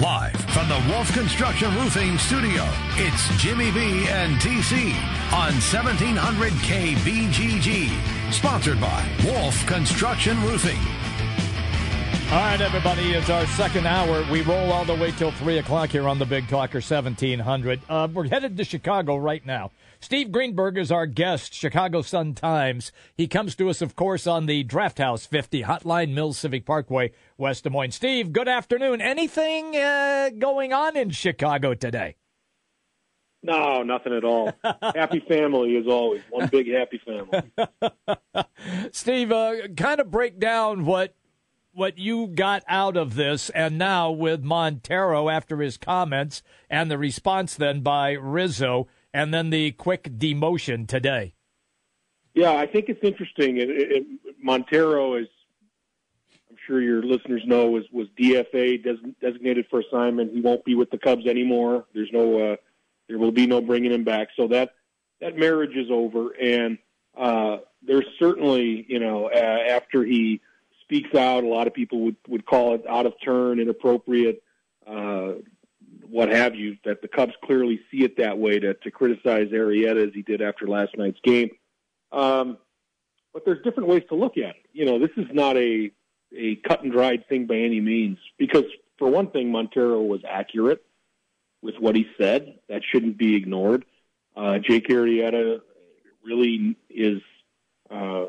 Live 0.00 0.32
from 0.32 0.66
the 0.66 0.82
Wolf 0.88 1.12
Construction 1.12 1.74
Roofing 1.74 2.16
Studio, 2.16 2.66
it's 2.96 3.28
Jimmy 3.36 3.70
B 3.70 4.08
and 4.08 4.40
TC 4.40 4.94
on 5.30 5.52
1700 5.52 6.52
KBGG. 6.54 8.32
Sponsored 8.32 8.80
by 8.80 9.06
Wolf 9.26 9.66
Construction 9.66 10.40
Roofing. 10.42 10.78
All 12.32 12.38
right, 12.38 12.60
everybody, 12.62 13.12
it's 13.12 13.28
our 13.28 13.44
second 13.48 13.86
hour. 13.86 14.24
We 14.30 14.40
roll 14.40 14.72
all 14.72 14.86
the 14.86 14.94
way 14.94 15.10
till 15.10 15.32
3 15.32 15.58
o'clock 15.58 15.90
here 15.90 16.08
on 16.08 16.18
the 16.18 16.24
Big 16.24 16.48
Talker 16.48 16.78
1700. 16.78 17.80
Uh, 17.86 18.08
we're 18.10 18.28
headed 18.28 18.56
to 18.56 18.64
Chicago 18.64 19.16
right 19.16 19.44
now. 19.44 19.70
Steve 20.02 20.32
Greenberg 20.32 20.78
is 20.78 20.90
our 20.90 21.04
guest, 21.04 21.52
Chicago 21.52 22.00
Sun 22.00 22.34
Times. 22.34 22.90
He 23.14 23.28
comes 23.28 23.54
to 23.56 23.68
us, 23.68 23.82
of 23.82 23.96
course, 23.96 24.26
on 24.26 24.46
the 24.46 24.62
Draft 24.62 24.98
House 24.98 25.26
50 25.26 25.64
Hotline 25.64 26.14
Mills 26.14 26.38
Civic 26.38 26.64
Parkway, 26.64 27.12
West 27.36 27.64
Des 27.64 27.70
Moines. 27.70 27.94
Steve, 27.94 28.32
good 28.32 28.48
afternoon. 28.48 29.02
Anything 29.02 29.76
uh, 29.76 30.30
going 30.38 30.72
on 30.72 30.96
in 30.96 31.10
Chicago 31.10 31.74
today? 31.74 32.16
No, 33.42 33.82
nothing 33.82 34.14
at 34.14 34.24
all. 34.24 34.52
happy 34.82 35.20
family 35.20 35.76
as 35.76 35.86
always. 35.86 36.22
One 36.30 36.48
big 36.48 36.68
happy 36.72 37.00
family. 37.04 38.48
Steve, 38.92 39.30
uh, 39.30 39.68
kind 39.76 40.00
of 40.00 40.10
break 40.10 40.40
down 40.40 40.86
what 40.86 41.14
what 41.72 41.98
you 41.98 42.26
got 42.26 42.64
out 42.66 42.96
of 42.96 43.14
this, 43.14 43.48
and 43.50 43.78
now 43.78 44.10
with 44.10 44.42
Montero 44.42 45.28
after 45.28 45.58
his 45.58 45.76
comments 45.76 46.42
and 46.68 46.90
the 46.90 46.98
response 46.98 47.54
then 47.54 47.80
by 47.80 48.12
Rizzo 48.12 48.88
and 49.12 49.32
then 49.32 49.50
the 49.50 49.72
quick 49.72 50.04
demotion 50.18 50.86
today. 50.86 51.34
Yeah, 52.34 52.52
I 52.52 52.66
think 52.66 52.88
it's 52.88 53.02
interesting. 53.02 53.56
It, 53.56 53.68
it, 53.70 54.06
Montero 54.40 55.16
is, 55.16 55.26
I'm 56.48 56.56
sure 56.66 56.80
your 56.80 57.02
listeners 57.02 57.42
know, 57.44 57.70
was 57.70 57.84
was 57.92 58.06
DFA 58.18 58.82
des, 58.82 58.96
designated 59.20 59.66
for 59.68 59.80
assignment. 59.80 60.32
He 60.32 60.40
won't 60.40 60.64
be 60.64 60.74
with 60.74 60.90
the 60.90 60.98
Cubs 60.98 61.26
anymore. 61.26 61.86
There's 61.92 62.10
no, 62.12 62.52
uh, 62.52 62.56
there 63.08 63.18
will 63.18 63.32
be 63.32 63.46
no 63.46 63.60
bringing 63.60 63.92
him 63.92 64.04
back. 64.04 64.28
So 64.36 64.46
that 64.48 64.74
that 65.20 65.36
marriage 65.36 65.76
is 65.76 65.90
over, 65.90 66.30
and 66.40 66.78
uh, 67.16 67.58
there's 67.82 68.06
certainly, 68.18 68.86
you 68.88 69.00
know, 69.00 69.26
uh, 69.26 69.58
after 69.68 70.04
he 70.04 70.40
speaks 70.82 71.14
out, 71.14 71.44
a 71.44 71.48
lot 71.48 71.66
of 71.66 71.74
people 71.74 72.00
would 72.00 72.16
would 72.28 72.46
call 72.46 72.74
it 72.74 72.84
out 72.88 73.06
of 73.06 73.14
turn, 73.24 73.58
inappropriate. 73.58 74.42
Uh, 74.86 75.32
what 76.10 76.28
have 76.28 76.54
you, 76.54 76.76
that 76.84 77.02
the 77.02 77.08
Cubs 77.08 77.32
clearly 77.44 77.80
see 77.90 78.04
it 78.04 78.16
that 78.18 78.38
way 78.38 78.58
to, 78.58 78.74
to 78.74 78.90
criticize 78.90 79.48
Arrieta 79.48 80.08
as 80.08 80.14
he 80.14 80.22
did 80.22 80.42
after 80.42 80.66
last 80.66 80.96
night's 80.96 81.20
game. 81.22 81.50
Um, 82.12 82.58
but 83.32 83.44
there's 83.44 83.62
different 83.62 83.88
ways 83.88 84.02
to 84.08 84.16
look 84.16 84.36
at 84.36 84.56
it. 84.56 84.66
You 84.72 84.84
know, 84.86 84.98
this 84.98 85.10
is 85.16 85.26
not 85.32 85.56
a 85.56 85.90
a 86.36 86.56
cut 86.56 86.82
and 86.82 86.92
dried 86.92 87.28
thing 87.28 87.46
by 87.46 87.56
any 87.56 87.80
means, 87.80 88.18
because 88.38 88.64
for 88.98 89.08
one 89.08 89.30
thing, 89.30 89.50
Montero 89.50 90.00
was 90.02 90.20
accurate 90.28 90.84
with 91.62 91.74
what 91.78 91.96
he 91.96 92.06
said. 92.18 92.58
That 92.68 92.82
shouldn't 92.84 93.18
be 93.18 93.34
ignored. 93.34 93.84
Uh, 94.36 94.58
Jake 94.58 94.88
Arrieta 94.88 95.60
really 96.24 96.76
is, 96.88 97.20
uh, 97.90 98.26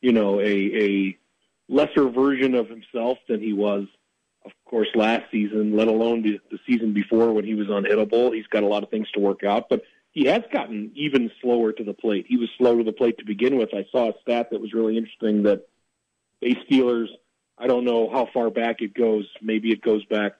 you 0.00 0.12
know, 0.12 0.40
a, 0.40 0.44
a 0.44 1.18
lesser 1.68 2.08
version 2.08 2.54
of 2.54 2.68
himself 2.68 3.18
than 3.28 3.40
he 3.40 3.52
was 3.52 3.86
of 4.46 4.52
course, 4.64 4.88
last 4.94 5.24
season, 5.30 5.76
let 5.76 5.88
alone 5.88 6.22
the, 6.22 6.58
season 6.66 6.92
before 6.92 7.32
when 7.32 7.44
he 7.44 7.54
was 7.54 7.66
unhittable. 7.66 8.34
He's 8.34 8.46
got 8.46 8.62
a 8.62 8.66
lot 8.66 8.82
of 8.82 8.90
things 8.90 9.10
to 9.12 9.20
work 9.20 9.44
out, 9.44 9.68
but 9.68 9.82
he 10.12 10.24
has 10.26 10.42
gotten 10.52 10.92
even 10.94 11.30
slower 11.42 11.72
to 11.72 11.84
the 11.84 11.92
plate. 11.92 12.26
He 12.28 12.36
was 12.36 12.48
slow 12.56 12.78
to 12.78 12.84
the 12.84 12.92
plate 12.92 13.18
to 13.18 13.24
begin 13.24 13.58
with. 13.58 13.74
I 13.74 13.84
saw 13.92 14.10
a 14.10 14.14
stat 14.22 14.48
that 14.50 14.60
was 14.60 14.72
really 14.72 14.96
interesting 14.96 15.42
that 15.42 15.68
base 16.40 16.56
stealers, 16.64 17.10
I 17.58 17.66
don't 17.66 17.84
know 17.84 18.08
how 18.10 18.28
far 18.32 18.50
back 18.50 18.80
it 18.80 18.94
goes. 18.94 19.26
Maybe 19.42 19.72
it 19.72 19.82
goes 19.82 20.04
back 20.06 20.34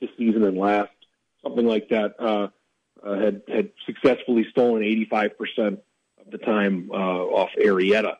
this 0.00 0.10
season 0.18 0.44
and 0.44 0.58
last, 0.58 0.92
something 1.42 1.66
like 1.66 1.88
that. 1.90 2.16
Uh, 2.18 2.48
uh, 3.02 3.20
had 3.20 3.42
had 3.46 3.70
successfully 3.84 4.46
stolen 4.50 4.82
85% 4.82 5.32
of 5.68 6.30
the 6.30 6.38
time 6.38 6.90
uh, 6.90 6.94
off 6.94 7.50
Arrieta. 7.62 8.16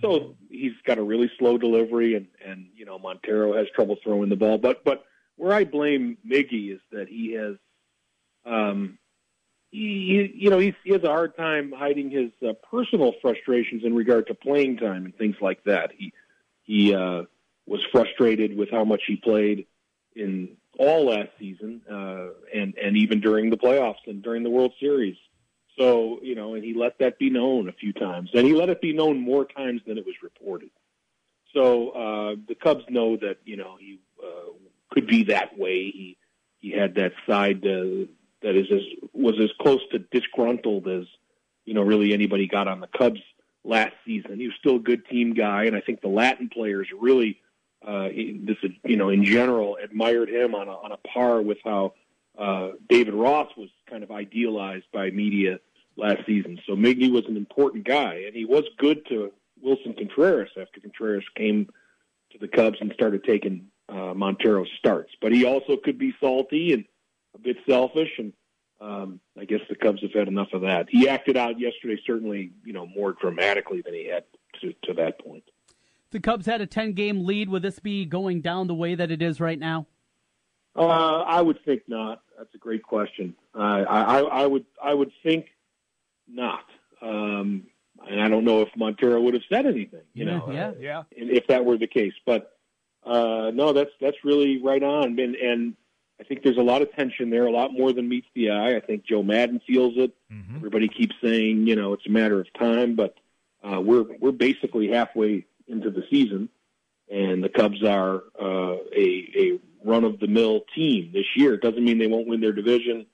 So 0.00 0.36
he's 0.48 0.72
got 0.84 0.98
a 0.98 1.02
really 1.02 1.30
slow 1.38 1.58
delivery, 1.58 2.14
and 2.14 2.26
and 2.44 2.66
you 2.74 2.84
know 2.84 2.98
Montero 2.98 3.56
has 3.56 3.66
trouble 3.74 3.96
throwing 4.02 4.28
the 4.28 4.36
ball. 4.36 4.58
But 4.58 4.84
but 4.84 5.04
where 5.36 5.52
I 5.52 5.64
blame 5.64 6.18
Miggy 6.26 6.74
is 6.74 6.80
that 6.92 7.08
he 7.08 7.32
has, 7.32 7.56
um, 8.44 8.98
he, 9.70 10.32
you 10.34 10.50
know 10.50 10.58
he's, 10.58 10.74
he 10.84 10.92
has 10.92 11.02
a 11.02 11.08
hard 11.08 11.36
time 11.36 11.72
hiding 11.76 12.10
his 12.10 12.30
uh, 12.46 12.52
personal 12.70 13.14
frustrations 13.22 13.84
in 13.84 13.94
regard 13.94 14.26
to 14.28 14.34
playing 14.34 14.78
time 14.78 15.04
and 15.04 15.16
things 15.16 15.36
like 15.40 15.64
that. 15.64 15.92
He 15.96 16.12
he 16.62 16.94
uh, 16.94 17.22
was 17.66 17.80
frustrated 17.92 18.56
with 18.56 18.70
how 18.70 18.84
much 18.84 19.02
he 19.06 19.16
played 19.16 19.66
in 20.14 20.56
all 20.78 21.06
last 21.06 21.30
season, 21.38 21.82
uh, 21.90 22.28
and 22.54 22.74
and 22.76 22.96
even 22.96 23.20
during 23.20 23.50
the 23.50 23.56
playoffs 23.56 24.06
and 24.06 24.22
during 24.22 24.42
the 24.42 24.50
World 24.50 24.72
Series. 24.80 25.16
So, 25.80 26.18
you 26.22 26.34
know, 26.34 26.54
and 26.54 26.62
he 26.62 26.74
let 26.74 26.98
that 26.98 27.18
be 27.18 27.30
known 27.30 27.70
a 27.70 27.72
few 27.72 27.94
times. 27.94 28.28
And 28.34 28.46
he 28.46 28.52
let 28.52 28.68
it 28.68 28.82
be 28.82 28.92
known 28.92 29.18
more 29.18 29.46
times 29.46 29.80
than 29.86 29.96
it 29.96 30.04
was 30.04 30.14
reported. 30.22 30.68
So 31.54 31.90
uh, 31.90 32.36
the 32.46 32.54
Cubs 32.54 32.84
know 32.90 33.16
that, 33.16 33.38
you 33.46 33.56
know, 33.56 33.76
he 33.80 33.98
uh, 34.22 34.52
could 34.90 35.06
be 35.06 35.24
that 35.24 35.58
way. 35.58 35.90
He 35.90 36.16
he 36.58 36.70
had 36.70 36.96
that 36.96 37.12
side 37.26 37.64
uh, 37.64 38.04
that 38.42 38.56
is 38.56 38.66
as 38.70 38.82
was 39.14 39.40
as 39.40 39.50
close 39.58 39.80
to 39.92 40.00
disgruntled 40.00 40.86
as, 40.86 41.06
you 41.64 41.72
know, 41.72 41.82
really 41.82 42.12
anybody 42.12 42.46
got 42.46 42.68
on 42.68 42.80
the 42.80 42.86
Cubs 42.86 43.22
last 43.64 43.94
season. 44.04 44.38
He 44.38 44.48
was 44.48 44.56
still 44.58 44.76
a 44.76 44.80
good 44.80 45.06
team 45.06 45.32
guy, 45.32 45.64
and 45.64 45.74
I 45.74 45.80
think 45.80 46.02
the 46.02 46.08
Latin 46.08 46.50
players 46.50 46.88
really, 46.98 47.40
uh, 47.86 48.08
this 48.08 48.58
you 48.84 48.98
know, 48.98 49.08
in 49.08 49.24
general, 49.24 49.78
admired 49.82 50.28
him 50.28 50.54
on 50.54 50.68
a, 50.68 50.72
on 50.72 50.92
a 50.92 50.98
par 50.98 51.40
with 51.40 51.58
how 51.64 51.94
uh, 52.38 52.72
David 52.86 53.14
Ross 53.14 53.48
was 53.56 53.70
kind 53.88 54.02
of 54.02 54.10
idealized 54.10 54.86
by 54.92 55.10
media 55.10 55.58
last 56.00 56.26
season. 56.26 56.58
So 56.66 56.74
Miggy 56.74 57.10
was 57.10 57.24
an 57.26 57.36
important 57.36 57.84
guy, 57.84 58.24
and 58.26 58.34
he 58.34 58.44
was 58.44 58.64
good 58.78 59.06
to 59.06 59.32
Willson 59.64 59.96
Contreras 59.96 60.50
after 60.60 60.80
Contreras 60.80 61.24
came 61.36 61.68
to 62.32 62.38
the 62.38 62.48
Cubs 62.48 62.78
and 62.80 62.92
started 62.92 63.24
taking 63.24 63.66
uh, 63.88 64.14
Montero 64.14 64.64
starts. 64.78 65.12
But 65.20 65.32
he 65.32 65.44
also 65.44 65.76
could 65.76 65.98
be 65.98 66.14
salty 66.20 66.72
and 66.72 66.84
a 67.34 67.38
bit 67.38 67.56
selfish, 67.68 68.10
and 68.18 68.32
um, 68.80 69.20
I 69.38 69.44
guess 69.44 69.60
the 69.68 69.76
Cubs 69.76 70.02
have 70.02 70.12
had 70.12 70.28
enough 70.28 70.52
of 70.52 70.62
that. 70.62 70.86
He 70.88 71.08
acted 71.08 71.36
out 71.36 71.60
yesterday, 71.60 72.00
certainly, 72.06 72.52
you 72.64 72.72
know, 72.72 72.86
more 72.86 73.12
dramatically 73.12 73.82
than 73.82 73.94
he 73.94 74.06
had 74.06 74.24
to, 74.60 74.72
to 74.84 74.94
that 74.94 75.20
point. 75.20 75.44
The 76.10 76.20
Cubs 76.20 76.46
had 76.46 76.60
a 76.60 76.66
10 76.66 76.94
game 76.94 77.24
lead. 77.24 77.48
Would 77.50 77.62
this 77.62 77.78
be 77.78 78.04
going 78.04 78.40
down 78.40 78.66
the 78.66 78.74
way 78.74 78.94
that 78.94 79.10
it 79.10 79.22
is 79.22 79.40
right 79.40 79.58
now? 79.58 79.86
Uh, 80.74 80.86
I 80.86 81.40
would 81.40 81.62
think 81.64 81.82
not. 81.88 82.22
That's 82.38 82.54
a 82.54 82.58
great 82.58 82.82
question. 82.82 83.34
Uh, 83.54 83.58
I, 83.58 84.20
I, 84.20 84.46
would 84.46 84.64
I 84.82 84.94
would 84.94 85.10
think 85.22 85.46
not. 86.32 86.64
Um, 87.02 87.66
and 88.08 88.20
I 88.20 88.28
don't 88.28 88.44
know 88.44 88.62
if 88.62 88.68
Montero 88.76 89.20
would 89.20 89.34
have 89.34 89.42
said 89.50 89.66
anything, 89.66 90.02
you 90.14 90.24
yeah, 90.24 90.30
know, 90.30 90.50
yeah, 90.50 90.68
uh, 90.68 90.72
yeah, 90.78 91.02
if 91.10 91.46
that 91.48 91.64
were 91.64 91.76
the 91.76 91.86
case. 91.86 92.14
But 92.24 92.56
uh, 93.04 93.50
no, 93.52 93.72
that's 93.72 93.90
that's 94.00 94.16
really 94.24 94.60
right 94.62 94.82
on. 94.82 95.18
And, 95.18 95.34
and 95.34 95.76
I 96.20 96.24
think 96.24 96.42
there's 96.42 96.56
a 96.58 96.62
lot 96.62 96.82
of 96.82 96.92
tension 96.92 97.30
there, 97.30 97.46
a 97.46 97.52
lot 97.52 97.72
more 97.72 97.92
than 97.92 98.08
meets 98.08 98.26
the 98.34 98.50
eye. 98.50 98.76
I 98.76 98.80
think 98.80 99.04
Joe 99.04 99.22
Maddon 99.22 99.60
feels 99.66 99.94
it. 99.96 100.12
Mm-hmm. 100.32 100.56
Everybody 100.56 100.88
keeps 100.88 101.14
saying, 101.22 101.66
you 101.66 101.76
know, 101.76 101.92
it's 101.92 102.06
a 102.06 102.10
matter 102.10 102.40
of 102.40 102.46
time, 102.58 102.94
but 102.94 103.14
uh, 103.62 103.80
we're 103.80 104.04
we're 104.18 104.32
basically 104.32 104.88
halfway 104.88 105.46
into 105.66 105.90
the 105.90 106.04
season, 106.10 106.48
and 107.10 107.42
the 107.42 107.48
Cubs 107.48 107.82
are 107.84 108.22
uh, 108.40 108.76
a 108.96 109.32
a 109.36 109.60
run 109.84 110.04
of 110.04 110.20
the 110.20 110.26
mill 110.26 110.60
team 110.74 111.10
this 111.12 111.26
year. 111.36 111.54
It 111.54 111.62
doesn't 111.62 111.84
mean 111.84 111.98
they 111.98 112.06
won't 112.06 112.28
win 112.28 112.40
their 112.40 112.52
division, 112.52 113.06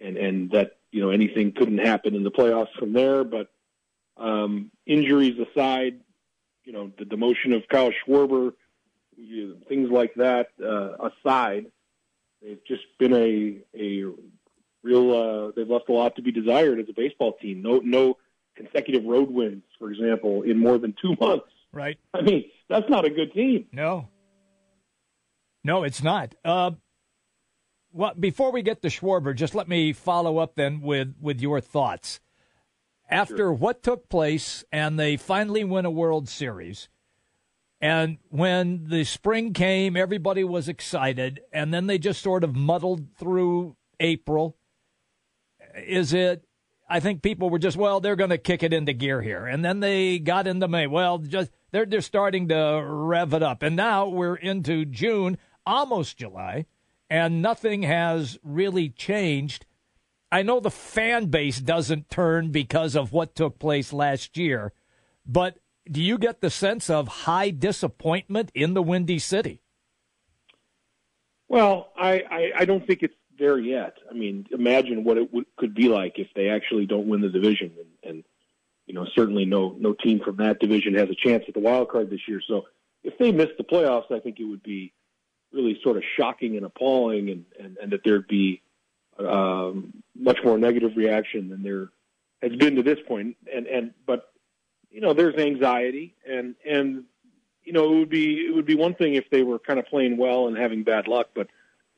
and 0.00 0.16
and 0.16 0.50
that 0.52 0.75
you 0.90 1.00
know 1.00 1.10
anything 1.10 1.52
couldn't 1.52 1.78
happen 1.78 2.14
in 2.14 2.22
the 2.22 2.30
playoffs 2.30 2.72
from 2.78 2.92
there. 2.92 3.24
But 3.24 3.48
um, 4.16 4.70
injuries 4.86 5.38
aside, 5.38 6.00
you 6.64 6.72
know 6.72 6.92
the 6.98 7.04
demotion 7.04 7.54
of 7.54 7.62
Kyle 7.68 7.92
Schwarber, 8.06 8.52
you, 9.16 9.58
things 9.68 9.90
like 9.90 10.14
that 10.14 10.48
uh, 10.62 11.08
aside, 11.08 11.66
they've 12.42 12.64
just 12.66 12.84
been 12.98 13.12
a 13.12 13.58
a 13.78 14.04
real. 14.82 15.12
Uh, 15.12 15.52
they've 15.54 15.68
left 15.68 15.88
a 15.88 15.92
lot 15.92 16.16
to 16.16 16.22
be 16.22 16.32
desired 16.32 16.80
as 16.80 16.86
a 16.88 16.94
baseball 16.94 17.34
team. 17.40 17.62
No 17.62 17.80
no 17.84 18.16
consecutive 18.56 19.04
road 19.04 19.30
wins, 19.30 19.62
for 19.78 19.90
example, 19.90 20.42
in 20.42 20.58
more 20.58 20.78
than 20.78 20.94
two 21.00 21.14
months. 21.20 21.46
Right. 21.72 21.98
I 22.14 22.22
mean, 22.22 22.50
that's 22.68 22.88
not 22.88 23.04
a 23.04 23.10
good 23.10 23.32
team. 23.34 23.66
No. 23.72 24.08
No, 25.62 25.82
it's 25.82 26.02
not. 26.02 26.34
Uh, 26.44 26.70
well, 27.96 28.12
before 28.18 28.52
we 28.52 28.62
get 28.62 28.82
to 28.82 28.88
Schwarber, 28.88 29.34
just 29.34 29.54
let 29.54 29.68
me 29.68 29.92
follow 29.92 30.38
up 30.38 30.54
then 30.54 30.80
with, 30.80 31.14
with 31.20 31.40
your 31.40 31.60
thoughts. 31.60 32.20
After 33.08 33.36
sure. 33.36 33.52
what 33.52 33.82
took 33.82 34.08
place, 34.08 34.64
and 34.70 34.98
they 34.98 35.16
finally 35.16 35.64
win 35.64 35.86
a 35.86 35.90
World 35.90 36.28
Series, 36.28 36.88
and 37.80 38.18
when 38.30 38.88
the 38.88 39.04
spring 39.04 39.52
came, 39.52 39.96
everybody 39.96 40.44
was 40.44 40.68
excited, 40.68 41.40
and 41.52 41.72
then 41.72 41.86
they 41.86 41.98
just 41.98 42.22
sort 42.22 42.44
of 42.44 42.56
muddled 42.56 43.14
through 43.16 43.76
April. 44.00 44.56
Is 45.76 46.12
it? 46.12 46.44
I 46.88 47.00
think 47.00 47.22
people 47.22 47.50
were 47.50 47.58
just 47.58 47.76
well, 47.76 48.00
they're 48.00 48.16
going 48.16 48.30
to 48.30 48.38
kick 48.38 48.62
it 48.62 48.72
into 48.72 48.92
gear 48.92 49.22
here, 49.22 49.46
and 49.46 49.64
then 49.64 49.80
they 49.80 50.18
got 50.18 50.46
into 50.46 50.68
May. 50.68 50.86
Well, 50.86 51.18
just 51.18 51.50
they're 51.70 51.86
they're 51.86 52.00
starting 52.00 52.48
to 52.48 52.82
rev 52.84 53.34
it 53.34 53.42
up, 53.42 53.62
and 53.62 53.76
now 53.76 54.08
we're 54.08 54.36
into 54.36 54.84
June, 54.84 55.38
almost 55.64 56.16
July 56.16 56.66
and 57.08 57.42
nothing 57.42 57.82
has 57.82 58.38
really 58.42 58.88
changed. 58.88 59.66
I 60.30 60.42
know 60.42 60.60
the 60.60 60.70
fan 60.70 61.26
base 61.26 61.60
doesn't 61.60 62.10
turn 62.10 62.50
because 62.50 62.96
of 62.96 63.12
what 63.12 63.34
took 63.34 63.58
place 63.58 63.92
last 63.92 64.36
year, 64.36 64.72
but 65.24 65.58
do 65.90 66.02
you 66.02 66.18
get 66.18 66.40
the 66.40 66.50
sense 66.50 66.90
of 66.90 67.08
high 67.08 67.50
disappointment 67.50 68.50
in 68.54 68.74
the 68.74 68.82
Windy 68.82 69.18
City? 69.18 69.62
Well, 71.48 71.92
I, 71.96 72.22
I, 72.28 72.52
I 72.58 72.64
don't 72.64 72.84
think 72.86 73.02
it's 73.02 73.14
there 73.38 73.58
yet. 73.58 73.98
I 74.10 74.14
mean, 74.14 74.46
imagine 74.50 75.04
what 75.04 75.16
it 75.16 75.30
could 75.56 75.74
be 75.74 75.88
like 75.88 76.18
if 76.18 76.28
they 76.34 76.48
actually 76.48 76.86
don't 76.86 77.06
win 77.06 77.20
the 77.20 77.28
division, 77.28 77.72
and, 77.78 78.10
and 78.10 78.24
you 78.86 78.94
know, 78.94 79.06
certainly 79.14 79.44
no 79.44 79.76
no 79.78 79.92
team 79.92 80.20
from 80.24 80.36
that 80.38 80.58
division 80.58 80.94
has 80.94 81.08
a 81.08 81.14
chance 81.14 81.44
at 81.46 81.54
the 81.54 81.60
wild 81.60 81.88
card 81.88 82.10
this 82.10 82.26
year. 82.26 82.40
So 82.46 82.64
if 83.04 83.16
they 83.18 83.30
miss 83.30 83.48
the 83.58 83.64
playoffs, 83.64 84.10
I 84.10 84.20
think 84.20 84.40
it 84.40 84.44
would 84.44 84.62
be 84.62 84.92
really 85.56 85.80
sort 85.82 85.96
of 85.96 86.04
shocking 86.16 86.56
and 86.56 86.64
appalling, 86.64 87.30
and 87.30 87.44
and, 87.58 87.76
and 87.78 87.92
that 87.92 88.02
there'd 88.04 88.28
be 88.28 88.62
um, 89.18 89.92
much 90.14 90.38
more 90.44 90.58
negative 90.58 90.92
reaction 90.96 91.48
than 91.48 91.62
there 91.62 91.88
has 92.42 92.54
been 92.56 92.76
to 92.76 92.82
this 92.82 92.98
point. 93.06 93.36
And 93.52 93.66
and 93.66 93.92
but 94.06 94.32
you 94.90 95.00
know, 95.00 95.12
there's 95.12 95.36
anxiety, 95.36 96.14
and 96.28 96.54
and 96.64 97.04
you 97.64 97.72
know, 97.72 97.92
it 97.92 97.98
would 97.98 98.10
be 98.10 98.46
it 98.46 98.54
would 98.54 98.66
be 98.66 98.76
one 98.76 98.94
thing 98.94 99.14
if 99.14 99.28
they 99.30 99.42
were 99.42 99.58
kind 99.58 99.78
of 99.78 99.86
playing 99.86 100.16
well 100.16 100.48
and 100.48 100.56
having 100.56 100.84
bad 100.84 101.08
luck, 101.08 101.30
but 101.34 101.48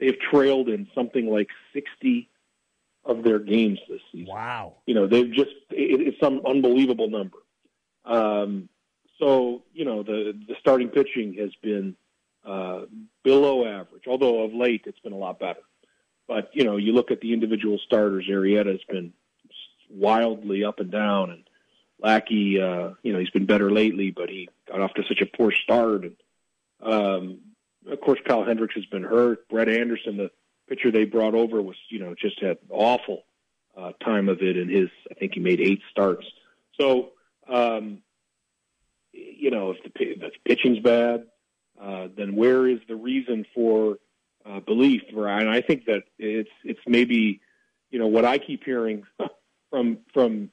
they've 0.00 0.18
trailed 0.30 0.68
in 0.68 0.88
something 0.94 1.26
like 1.28 1.48
60 1.74 2.28
of 3.04 3.22
their 3.22 3.38
games 3.38 3.78
this 3.88 4.00
season. 4.12 4.32
Wow. 4.32 4.74
You 4.86 4.94
know, 4.94 5.06
they've 5.06 5.30
just 5.30 5.50
it, 5.70 6.00
it's 6.00 6.20
some 6.20 6.40
unbelievable 6.46 7.08
number. 7.08 7.38
Um, 8.04 8.68
so 9.18 9.62
you 9.72 9.84
know, 9.84 10.02
the 10.02 10.38
the 10.46 10.54
starting 10.60 10.88
pitching 10.88 11.34
has 11.34 11.50
been 11.62 11.96
uh, 12.48 12.86
below 13.22 13.66
average, 13.66 14.04
although 14.06 14.44
of 14.44 14.54
late 14.54 14.84
it's 14.86 14.98
been 15.00 15.12
a 15.12 15.18
lot 15.18 15.38
better. 15.38 15.60
But 16.26 16.50
you 16.54 16.64
know, 16.64 16.76
you 16.76 16.92
look 16.92 17.10
at 17.10 17.20
the 17.20 17.32
individual 17.32 17.78
starters. 17.84 18.26
Arrieta 18.30 18.70
has 18.70 18.84
been 18.88 19.12
wildly 19.90 20.64
up 20.64 20.80
and 20.80 20.90
down, 20.90 21.30
and 21.30 21.44
Lackey, 22.00 22.60
uh, 22.60 22.90
you 23.02 23.12
know, 23.12 23.18
he's 23.18 23.30
been 23.30 23.46
better 23.46 23.70
lately, 23.70 24.10
but 24.10 24.28
he 24.28 24.48
got 24.66 24.80
off 24.80 24.94
to 24.94 25.02
such 25.08 25.20
a 25.20 25.26
poor 25.26 25.52
start. 25.52 26.04
And 26.04 26.16
um, 26.80 27.38
of 27.90 28.00
course, 28.00 28.20
Kyle 28.26 28.44
Hendricks 28.44 28.74
has 28.76 28.86
been 28.86 29.04
hurt. 29.04 29.48
Brett 29.48 29.68
Anderson, 29.68 30.16
the 30.16 30.30
pitcher 30.68 30.90
they 30.90 31.04
brought 31.04 31.34
over, 31.34 31.60
was 31.60 31.76
you 31.90 31.98
know 31.98 32.14
just 32.14 32.40
had 32.40 32.58
awful 32.70 33.24
uh, 33.76 33.92
time 34.02 34.28
of 34.28 34.40
it 34.40 34.56
in 34.56 34.68
his. 34.68 34.88
I 35.10 35.14
think 35.14 35.34
he 35.34 35.40
made 35.40 35.60
eight 35.60 35.82
starts. 35.90 36.26
So 36.80 37.10
um, 37.46 37.98
you 39.12 39.50
know, 39.50 39.72
if 39.72 39.82
the, 39.82 39.90
if 40.02 40.20
the 40.20 40.30
pitching's 40.44 40.78
bad, 40.78 41.26
uh, 41.80 42.08
then 42.16 42.36
where 42.36 42.66
is 42.66 42.80
the 42.88 42.96
reason 42.96 43.46
for 43.54 43.98
uh, 44.44 44.60
belief? 44.60 45.02
And 45.10 45.48
I 45.48 45.60
think 45.60 45.86
that 45.86 46.04
it's 46.18 46.50
it's 46.64 46.80
maybe 46.86 47.40
you 47.90 47.98
know 47.98 48.06
what 48.06 48.24
I 48.24 48.38
keep 48.38 48.64
hearing 48.64 49.04
from 49.70 49.98
from 50.12 50.50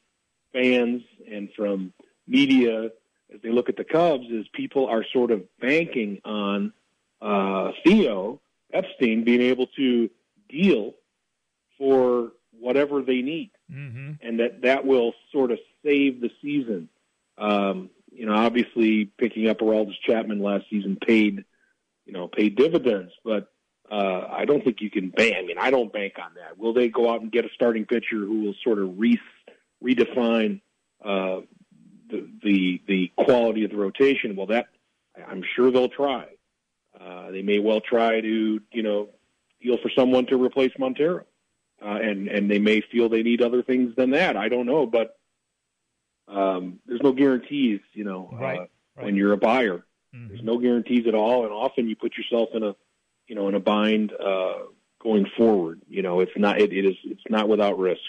fans 0.53 1.03
and 1.29 1.49
from 1.55 1.93
media 2.27 2.91
as 3.33 3.41
they 3.41 3.51
look 3.51 3.69
at 3.69 3.77
the 3.77 3.83
Cubs 3.83 4.27
is 4.29 4.47
people 4.53 4.87
are 4.87 5.03
sort 5.11 5.31
of 5.31 5.43
banking 5.59 6.21
on 6.23 6.73
uh, 7.21 7.71
Theo 7.83 8.39
Epstein 8.71 9.23
being 9.23 9.41
able 9.41 9.67
to 9.77 10.09
deal 10.49 10.93
for 11.77 12.31
whatever 12.59 13.01
they 13.01 13.21
need, 13.21 13.51
mm-hmm. 13.71 14.13
and 14.21 14.39
that 14.39 14.61
that 14.61 14.85
will 14.85 15.13
sort 15.31 15.51
of 15.51 15.59
save 15.83 16.21
the 16.21 16.29
season. 16.41 16.89
Um, 17.37 17.89
you 18.15 18.25
know, 18.25 18.33
obviously 18.33 19.05
picking 19.05 19.49
up 19.49 19.59
Aroldis 19.59 19.99
Chapman 20.07 20.39
last 20.39 20.65
season 20.69 20.97
paid, 21.05 21.43
you 22.05 22.13
know, 22.13 22.27
paid 22.27 22.55
dividends, 22.55 23.11
but 23.23 23.51
uh, 23.91 24.27
I 24.31 24.45
don't 24.45 24.63
think 24.63 24.81
you 24.81 24.89
can 24.89 25.09
bank. 25.09 25.35
I 25.37 25.43
mean, 25.43 25.57
I 25.59 25.69
don't 25.69 25.91
bank 25.91 26.13
on 26.17 26.31
that. 26.35 26.57
Will 26.57 26.73
they 26.73 26.87
go 26.87 27.11
out 27.11 27.21
and 27.21 27.31
get 27.31 27.45
a 27.45 27.49
starting 27.53 27.85
pitcher 27.85 28.17
who 28.17 28.41
will 28.41 28.55
sort 28.63 28.79
of 28.79 28.97
re- 28.97 29.19
redefine 29.83 30.61
uh, 31.03 31.41
the, 32.09 32.27
the 32.41 32.81
the 32.87 33.11
quality 33.17 33.63
of 33.63 33.71
the 33.71 33.77
rotation? 33.77 34.35
Well, 34.35 34.47
that 34.47 34.67
I'm 35.27 35.43
sure 35.55 35.69
they'll 35.69 35.89
try. 35.89 36.27
Uh, 36.99 37.31
they 37.31 37.41
may 37.41 37.59
well 37.59 37.81
try 37.81 38.21
to, 38.21 38.61
you 38.71 38.83
know, 38.83 39.09
deal 39.61 39.77
for 39.81 39.91
someone 39.95 40.25
to 40.27 40.41
replace 40.41 40.71
Montero, 40.79 41.25
uh, 41.83 41.99
and 42.01 42.27
and 42.27 42.49
they 42.49 42.59
may 42.59 42.81
feel 42.81 43.09
they 43.09 43.23
need 43.23 43.41
other 43.41 43.61
things 43.61 43.95
than 43.95 44.11
that. 44.11 44.37
I 44.37 44.49
don't 44.49 44.65
know, 44.65 44.85
but 44.85 45.17
um, 46.27 46.79
there's 46.85 47.01
no 47.01 47.11
guarantees, 47.11 47.81
you 47.93 48.03
know, 48.03 48.29
right, 48.33 48.59
uh, 48.59 48.65
right. 48.95 49.05
when 49.05 49.15
you're 49.15 49.33
a 49.33 49.37
buyer. 49.37 49.85
Mm-hmm. 50.15 50.27
There's 50.29 50.43
no 50.43 50.57
guarantees 50.57 51.07
at 51.07 51.15
all, 51.15 51.43
and 51.43 51.51
often 51.51 51.87
you 51.87 51.95
put 51.95 52.13
yourself 52.17 52.49
in 52.53 52.63
a, 52.63 52.75
you 53.27 53.35
know, 53.35 53.47
in 53.47 53.55
a 53.55 53.59
bind 53.59 54.11
uh, 54.13 54.53
going 55.01 55.25
forward. 55.37 55.81
You 55.87 56.01
know, 56.01 56.19
it's 56.19 56.31
not 56.35 56.59
it, 56.59 56.71
it 56.71 56.85
is 56.85 56.95
it's 57.03 57.23
not 57.29 57.47
without 57.47 57.77
risk. 57.77 58.01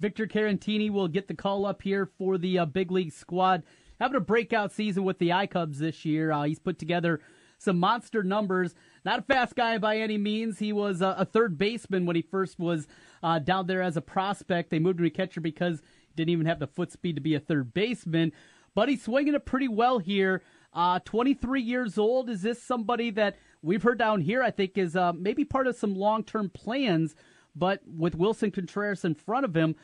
Victor 0.00 0.26
Caratini 0.26 0.90
will 0.90 1.08
get 1.08 1.26
the 1.26 1.34
call 1.34 1.66
up 1.66 1.82
here 1.82 2.06
for 2.18 2.38
the 2.38 2.58
uh, 2.58 2.64
big 2.66 2.90
league 2.90 3.12
squad. 3.12 3.64
Having 4.00 4.16
a 4.16 4.20
breakout 4.20 4.72
season 4.72 5.02
with 5.02 5.18
the 5.18 5.30
iCubs 5.30 5.78
this 5.78 6.04
year. 6.04 6.30
Uh, 6.30 6.44
he's 6.44 6.60
put 6.60 6.78
together 6.78 7.20
some 7.58 7.78
monster 7.78 8.22
numbers. 8.22 8.74
Not 9.04 9.18
a 9.18 9.22
fast 9.22 9.56
guy 9.56 9.78
by 9.78 9.98
any 9.98 10.16
means. 10.16 10.60
He 10.60 10.72
was 10.72 11.02
a, 11.02 11.16
a 11.18 11.24
third 11.24 11.58
baseman 11.58 12.06
when 12.06 12.14
he 12.14 12.22
first 12.22 12.60
was 12.60 12.86
uh, 13.22 13.40
down 13.40 13.66
there 13.66 13.82
as 13.82 13.96
a 13.96 14.00
prospect. 14.00 14.70
They 14.70 14.78
moved 14.78 15.00
him 15.00 15.04
to 15.04 15.10
catcher 15.10 15.40
because 15.40 15.82
didn't 16.18 16.32
even 16.32 16.46
have 16.46 16.58
the 16.58 16.66
foot 16.66 16.92
speed 16.92 17.14
to 17.14 17.22
be 17.22 17.34
a 17.34 17.40
third 17.40 17.72
baseman. 17.72 18.32
But 18.74 18.88
he's 18.88 19.02
swinging 19.02 19.34
it 19.34 19.46
pretty 19.46 19.68
well 19.68 19.98
here. 19.98 20.42
Uh, 20.74 20.98
23 21.04 21.62
years 21.62 21.96
old. 21.96 22.28
Is 22.28 22.42
this 22.42 22.62
somebody 22.62 23.10
that 23.12 23.36
we've 23.62 23.82
heard 23.82 23.98
down 23.98 24.20
here? 24.20 24.42
I 24.42 24.50
think 24.50 24.76
is 24.76 24.94
uh, 24.94 25.12
maybe 25.14 25.44
part 25.44 25.66
of 25.66 25.76
some 25.76 25.94
long-term 25.94 26.50
plans. 26.50 27.14
But 27.56 27.80
with 27.86 28.16
Willson 28.16 28.52
Contreras 28.52 29.04
in 29.04 29.14
front 29.14 29.44
of 29.44 29.56
him, 29.56 29.74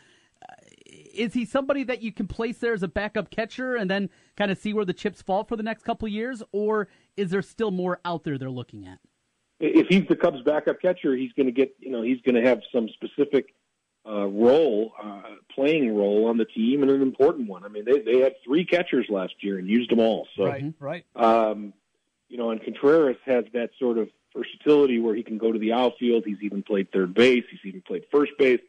uh, 0.46 0.54
is 0.84 1.32
he 1.32 1.44
somebody 1.44 1.82
that 1.84 2.02
you 2.02 2.12
can 2.12 2.26
place 2.26 2.58
there 2.58 2.74
as 2.74 2.82
a 2.82 2.88
backup 2.88 3.30
catcher 3.30 3.76
and 3.76 3.90
then 3.90 4.10
kind 4.36 4.50
of 4.50 4.58
see 4.58 4.74
where 4.74 4.84
the 4.84 4.92
chips 4.92 5.22
fall 5.22 5.44
for 5.44 5.56
the 5.56 5.62
next 5.62 5.84
couple 5.84 6.06
years, 6.06 6.42
or 6.52 6.88
is 7.16 7.30
there 7.30 7.42
still 7.42 7.70
more 7.70 8.00
out 8.04 8.24
there 8.24 8.36
they're 8.36 8.50
looking 8.50 8.86
at? 8.86 8.98
If 9.60 9.86
he's 9.88 10.06
the 10.08 10.16
Cubs' 10.16 10.42
backup 10.44 10.80
catcher, 10.80 11.16
he's 11.16 11.32
going 11.32 11.46
to 11.46 11.52
get 11.52 11.74
you 11.78 11.90
know 11.90 12.02
he's 12.02 12.20
going 12.20 12.34
to 12.34 12.48
have 12.48 12.60
some 12.72 12.88
specific 12.90 13.54
uh, 14.06 14.26
role, 14.26 14.92
uh, 15.02 15.22
playing 15.54 15.96
role 15.96 16.26
on 16.26 16.36
the 16.36 16.44
team, 16.44 16.82
and 16.82 16.90
an 16.90 17.02
important 17.02 17.48
one. 17.48 17.64
I 17.64 17.68
mean, 17.68 17.84
they 17.84 18.00
they 18.00 18.20
had 18.20 18.34
three 18.44 18.64
catchers 18.64 19.06
last 19.08 19.34
year 19.40 19.58
and 19.58 19.68
used 19.68 19.90
them 19.90 20.00
all. 20.00 20.26
So, 20.36 20.44
right, 20.46 20.74
right. 20.78 21.04
Um, 21.16 21.72
you 22.28 22.36
know, 22.36 22.50
and 22.50 22.62
Contreras 22.62 23.16
has 23.24 23.44
that 23.52 23.70
sort 23.78 23.98
of 23.98 24.08
versatility 24.36 24.98
where 24.98 25.14
he 25.14 25.22
can 25.22 25.38
go 25.38 25.52
to 25.52 25.58
the 25.58 25.72
outfield. 25.72 26.24
He's 26.26 26.42
even 26.42 26.62
played 26.62 26.90
third 26.92 27.14
base. 27.14 27.44
He's 27.50 27.60
even 27.64 27.80
played 27.82 28.04
first 28.10 28.32
base. 28.38 28.60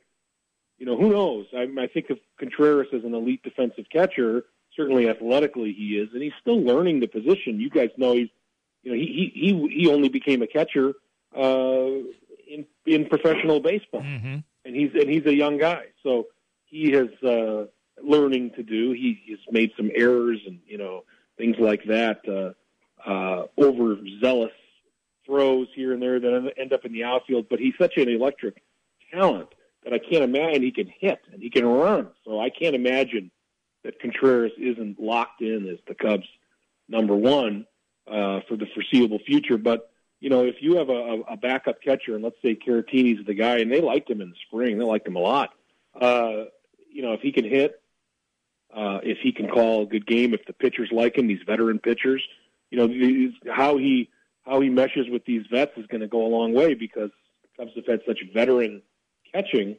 You 0.77 0.85
know, 0.85 0.97
who 0.97 1.09
knows? 1.09 1.47
I, 1.55 1.67
I 1.79 1.87
think 1.87 2.09
of 2.09 2.19
Contreras 2.37 2.87
as 2.93 3.03
an 3.03 3.13
elite 3.13 3.43
defensive 3.43 3.85
catcher. 3.91 4.45
Certainly, 4.75 5.09
athletically, 5.09 5.71
he 5.71 5.97
is, 5.97 6.09
and 6.13 6.21
he's 6.21 6.33
still 6.41 6.61
learning 6.61 6.99
the 6.99 7.07
position. 7.07 7.59
You 7.61 7.69
guys 7.69 7.91
know 7.97 8.13
he's, 8.13 8.27
you 8.83 8.91
know, 8.91 8.97
he 8.97 9.31
he 9.33 9.39
he, 9.39 9.81
he 9.83 9.87
only 9.87 10.09
became 10.09 10.41
a 10.41 10.47
catcher 10.47 10.93
uh, 11.35 12.03
in 12.47 12.65
in 12.85 13.07
professional 13.07 13.61
baseball, 13.61 14.01
mm-hmm. 14.01 14.39
And 14.65 14.75
he's 14.75 14.91
and 14.93 15.09
he's 15.09 15.25
a 15.25 15.33
young 15.33 15.57
guy, 15.57 15.85
so 16.03 16.27
he 16.65 16.91
has 16.91 17.09
uh, 17.23 17.65
learning 18.03 18.51
to 18.55 18.63
do. 18.63 18.91
He, 18.91 19.21
he's 19.23 19.37
made 19.51 19.71
some 19.77 19.91
errors 19.93 20.39
and 20.45 20.59
you 20.67 20.77
know 20.77 21.03
things 21.37 21.55
like 21.59 21.83
that, 21.85 22.21
uh, 22.27 23.09
uh, 23.09 23.45
overzealous 23.57 24.51
throws 25.25 25.67
here 25.75 25.93
and 25.93 26.01
there 26.01 26.19
that 26.19 26.53
end 26.57 26.73
up 26.73 26.85
in 26.85 26.93
the 26.93 27.03
outfield. 27.03 27.47
But 27.49 27.59
he's 27.59 27.73
such 27.79 27.97
an 27.97 28.09
electric 28.09 28.61
talent 29.11 29.49
that 29.83 29.93
I 29.93 29.99
can't 29.99 30.23
imagine 30.23 30.63
he 30.63 30.71
can 30.71 30.91
hit 30.99 31.19
and 31.31 31.41
he 31.41 31.49
can 31.49 31.65
run. 31.65 32.09
So 32.25 32.39
I 32.39 32.49
can't 32.49 32.75
imagine 32.75 33.31
that 33.83 33.99
Contreras 33.99 34.51
isn't 34.57 34.99
locked 34.99 35.41
in 35.41 35.67
as 35.69 35.77
the 35.87 35.93
Cubs' 35.93 36.27
number 36.89 37.15
one 37.15 37.65
uh, 38.07 38.39
for 38.47 38.57
the 38.57 38.65
foreseeable 38.73 39.19
future. 39.19 39.57
But 39.57 39.91
you 40.25 40.31
know, 40.31 40.43
if 40.43 40.55
you 40.59 40.77
have 40.77 40.89
a, 40.89 41.21
a 41.29 41.37
backup 41.37 41.83
catcher, 41.83 42.15
and 42.15 42.23
let's 42.23 42.41
say 42.41 42.55
Caratini's 42.55 43.23
the 43.27 43.35
guy, 43.35 43.59
and 43.59 43.71
they 43.71 43.79
liked 43.79 44.09
him 44.09 44.21
in 44.21 44.31
the 44.31 44.35
spring, 44.47 44.79
they 44.79 44.83
liked 44.83 45.07
him 45.07 45.15
a 45.15 45.19
lot. 45.19 45.51
Uh, 45.93 46.45
you 46.91 47.03
know, 47.03 47.13
if 47.13 47.21
he 47.21 47.31
can 47.31 47.47
hit, 47.47 47.79
uh, 48.75 49.01
if 49.03 49.19
he 49.21 49.31
can 49.31 49.47
call 49.47 49.83
a 49.83 49.85
good 49.85 50.07
game, 50.07 50.33
if 50.33 50.43
the 50.47 50.53
pitchers 50.53 50.89
like 50.91 51.15
him, 51.15 51.27
these 51.27 51.43
veteran 51.45 51.77
pitchers, 51.77 52.23
you 52.71 52.77
know, 52.79 52.87
these, 52.87 53.33
how 53.53 53.77
he 53.77 54.09
how 54.47 54.61
he 54.61 54.69
meshes 54.69 55.07
with 55.11 55.23
these 55.25 55.45
vets 55.51 55.73
is 55.77 55.85
going 55.85 56.01
to 56.01 56.07
go 56.07 56.25
a 56.25 56.27
long 56.27 56.55
way 56.55 56.73
because 56.73 57.11
Cubs 57.55 57.73
have 57.75 57.85
had 57.85 57.99
such 58.07 58.17
veteran 58.33 58.81
catching 59.31 59.77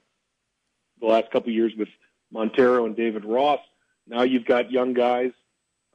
the 1.00 1.07
last 1.07 1.29
couple 1.33 1.49
of 1.49 1.57
years 1.57 1.73
with 1.76 1.88
Montero 2.31 2.87
and 2.87 2.95
David 2.95 3.25
Ross. 3.25 3.59
Now 4.07 4.23
you've 4.23 4.47
got 4.47 4.71
young 4.71 4.95
guys 4.95 5.33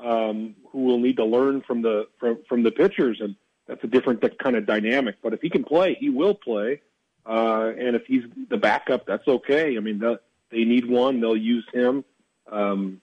um, 0.02 0.56
who 0.74 0.80
will 0.80 1.00
need 1.00 1.16
to 1.18 1.26
learn 1.26 1.62
from 1.62 1.82
the 1.82 2.10
from, 2.20 2.40
from 2.50 2.64
the 2.64 2.72
pitchers, 2.72 3.22
and 3.22 3.38
that's 3.72 3.86
a 3.86 3.88
different 3.88 4.22
kind 4.38 4.58
of 4.58 4.66
dynamic. 4.66 5.16
But 5.24 5.34
if 5.34 5.42
he 5.42 5.50
can 5.50 5.64
play, 5.64 5.96
he 5.98 6.10
will 6.10 6.36
play, 6.36 6.82
uh, 7.26 7.72
and 7.80 7.96
if 7.96 8.06
he's 8.06 8.24
the 8.50 8.58
backup, 8.58 9.06
that's 9.06 9.26
okay. 9.26 9.78
I 9.78 9.80
mean, 9.80 9.98
the, 9.98 10.20
they 10.52 10.66
need 10.66 10.90
one; 10.90 11.22
they'll 11.22 11.38
use 11.38 11.66
him. 11.74 12.04
Um, 12.52 13.00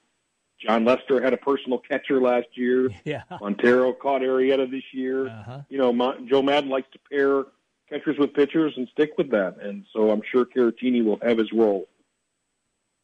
Jon 0.61 0.85
Lester 0.85 1.23
had 1.23 1.33
a 1.33 1.39
personal 1.39 1.79
catcher 1.79 2.21
last 2.21 2.49
year. 2.53 2.91
Yeah. 3.05 3.23
Montero 3.41 3.95
caught 3.95 4.21
Arrieta 4.21 4.71
this 4.71 4.83
year. 4.93 5.29
Uh-huh. 5.29 5.61
You 5.71 5.79
know, 5.79 5.91
Mon- 5.91 6.29
Joe 6.29 6.43
Maddon 6.43 6.69
likes 6.69 6.89
to 6.93 6.99
pair 7.11 7.45
catchers 7.89 8.19
with 8.19 8.35
pitchers 8.35 8.75
and 8.77 8.87
stick 8.89 9.13
with 9.17 9.31
that. 9.31 9.57
And 9.63 9.87
so 9.95 10.11
I'm 10.11 10.21
sure 10.31 10.45
Caratini 10.45 11.03
will 11.03 11.19
have 11.23 11.39
his 11.39 11.51
role. 11.51 11.89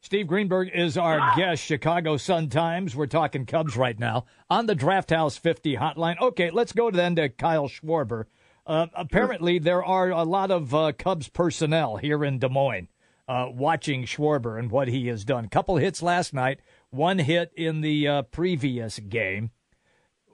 Steve 0.04 0.26
Greenberg 0.26 0.68
is 0.74 0.98
our 0.98 1.34
guest, 1.34 1.64
Chicago 1.64 2.18
Sun 2.18 2.50
Times. 2.50 2.94
We're 2.94 3.06
talking 3.06 3.46
Cubs 3.46 3.74
right 3.74 3.98
now 3.98 4.26
on 4.50 4.66
the 4.66 4.74
Draft 4.74 5.08
House 5.08 5.38
50 5.38 5.76
hotline. 5.76 6.20
Okay, 6.20 6.50
let's 6.50 6.74
go 6.74 6.90
then 6.90 7.16
to 7.16 7.30
Kyle 7.30 7.68
Schwarber. 7.68 8.26
Uh, 8.66 8.88
apparently, 8.92 9.58
there 9.58 9.82
are 9.82 10.10
a 10.10 10.24
lot 10.24 10.50
of 10.50 10.74
uh, 10.74 10.92
Cubs 10.92 11.30
personnel 11.30 11.96
here 11.96 12.22
in 12.22 12.38
Des 12.38 12.50
Moines 12.50 12.88
uh, 13.26 13.46
watching 13.50 14.04
Schwarber 14.04 14.58
and 14.58 14.70
what 14.70 14.88
he 14.88 15.06
has 15.06 15.24
done. 15.24 15.48
Couple 15.48 15.78
hits 15.78 16.02
last 16.02 16.34
night, 16.34 16.60
one 16.90 17.20
hit 17.20 17.50
in 17.56 17.80
the 17.80 18.06
uh, 18.06 18.22
previous 18.24 18.98
game. 18.98 19.52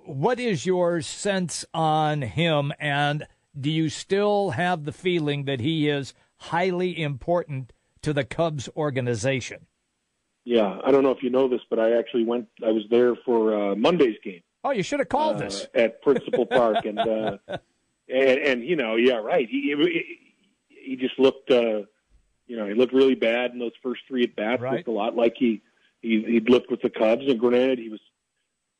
What 0.05 0.41
is 0.41 0.67
your 0.67 1.01
sense 1.01 1.65
on 1.73 2.23
him, 2.23 2.73
and 2.81 3.25
do 3.59 3.71
you 3.71 3.89
still 3.89 4.51
have 4.51 4.85
the 4.85 4.91
feeling 4.91 5.45
that 5.45 5.61
he 5.61 5.89
is 5.89 6.13
highly 6.39 7.01
important 7.01 7.73
to 8.03 8.13
the 8.13 8.25
Cubs 8.25 8.69
organization? 8.77 9.67
Yeah, 10.45 10.79
I 10.85 10.91
don't 10.91 11.03
know 11.03 11.11
if 11.11 11.23
you 11.23 11.31
know 11.31 11.49
this, 11.49 11.61
but 11.69 11.79
I 11.79 11.99
actually 11.99 12.25
went. 12.25 12.49
I 12.65 12.71
was 12.71 12.85
there 12.91 13.15
for 13.15 13.73
uh, 13.73 13.75
Monday's 13.77 14.17
game. 14.25 14.41
Oh, 14.65 14.71
you 14.71 14.83
should 14.83 14.99
have 14.99 15.09
called 15.09 15.43
uh, 15.43 15.47
us 15.47 15.67
at 15.75 16.03
Principal 16.03 16.47
Park, 16.47 16.85
and, 16.85 16.99
uh, 16.99 17.39
and 17.49 18.39
and 18.39 18.65
you 18.65 18.77
know, 18.77 18.97
yeah, 18.97 19.17
right. 19.17 19.47
He 19.49 19.75
he, 19.77 20.19
he 20.69 20.97
just 20.97 21.19
looked, 21.19 21.51
uh, 21.51 21.83
you 22.47 22.57
know, 22.57 22.67
he 22.67 22.75
looked 22.75 22.93
really 22.93 23.15
bad 23.15 23.53
in 23.53 23.59
those 23.59 23.73
first 23.83 24.03
three 24.09 24.25
at 24.25 24.35
bats. 24.35 24.63
Right. 24.63 24.79
Looked 24.79 24.89
a 24.89 24.93
lot 24.93 25.15
like 25.15 25.35
he 25.39 25.63
he 26.01 26.23
he'd 26.27 26.49
looked 26.49 26.71
with 26.71 26.83
the 26.83 26.91
Cubs, 26.91 27.29
and 27.29 27.39
granted, 27.39 27.79
he 27.79 27.91
was, 27.91 28.01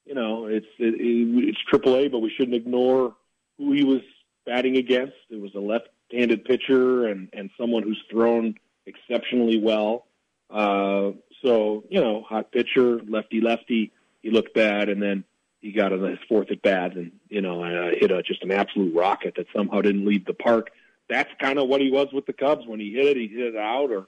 you 0.07 0.15
know, 0.15 0.47
it's 0.47 0.67
it, 0.79 0.95
it's 0.99 1.61
Triple 1.69 1.97
A, 1.97 2.09
but 2.09 2.21
we 2.21 2.31
shouldn't 2.31 2.57
ignore 2.57 3.15
who 3.59 3.73
he 3.73 3.85
was 3.85 4.01
batting 4.47 4.77
against. 4.77 5.15
It 5.29 5.41
was 5.41 5.55
a 5.55 5.61
left-handed 5.61 6.47
pitcher 6.47 7.07
and 7.07 7.29
and 7.35 7.51
someone 7.59 7.83
who's 7.83 8.03
thrown 8.11 8.55
exceptionally 8.95 9.59
well. 9.59 10.07
Uh, 10.51 11.13
so 11.43 11.85
you 11.89 12.01
know, 12.01 12.23
hot 12.23 12.51
pitcher, 12.53 13.01
lefty 13.09 13.41
lefty. 13.41 13.93
He 14.23 14.31
looked 14.31 14.55
bad, 14.55 14.89
and 14.89 15.01
then 15.03 15.25
he 15.61 15.73
got 15.73 15.93
on 15.93 16.03
his 16.03 16.19
fourth 16.29 16.51
at 16.51 16.63
bat, 16.63 16.97
and 16.97 17.13
you 17.29 17.41
know, 17.41 17.63
uh, 17.63 17.91
hit 17.99 18.11
a, 18.11 18.23
just 18.23 18.43
an 18.43 18.51
absolute 18.51 18.95
rocket 18.95 19.35
that 19.37 19.47
somehow 19.55 19.81
didn't 19.81 20.07
leave 20.07 20.25
the 20.27 20.35
park. 20.35 20.71
That's 21.09 21.31
kind 21.41 21.59
of 21.59 21.69
what 21.69 21.81
he 21.81 21.91
was 21.91 22.09
with 22.13 22.27
the 22.27 22.33
Cubs 22.33 22.67
when 22.67 22.81
he 22.81 22.93
hit 22.93 23.07
it. 23.07 23.17
He 23.17 23.29
hit 23.29 23.55
it 23.55 23.57
out, 23.57 23.91
or 23.91 24.07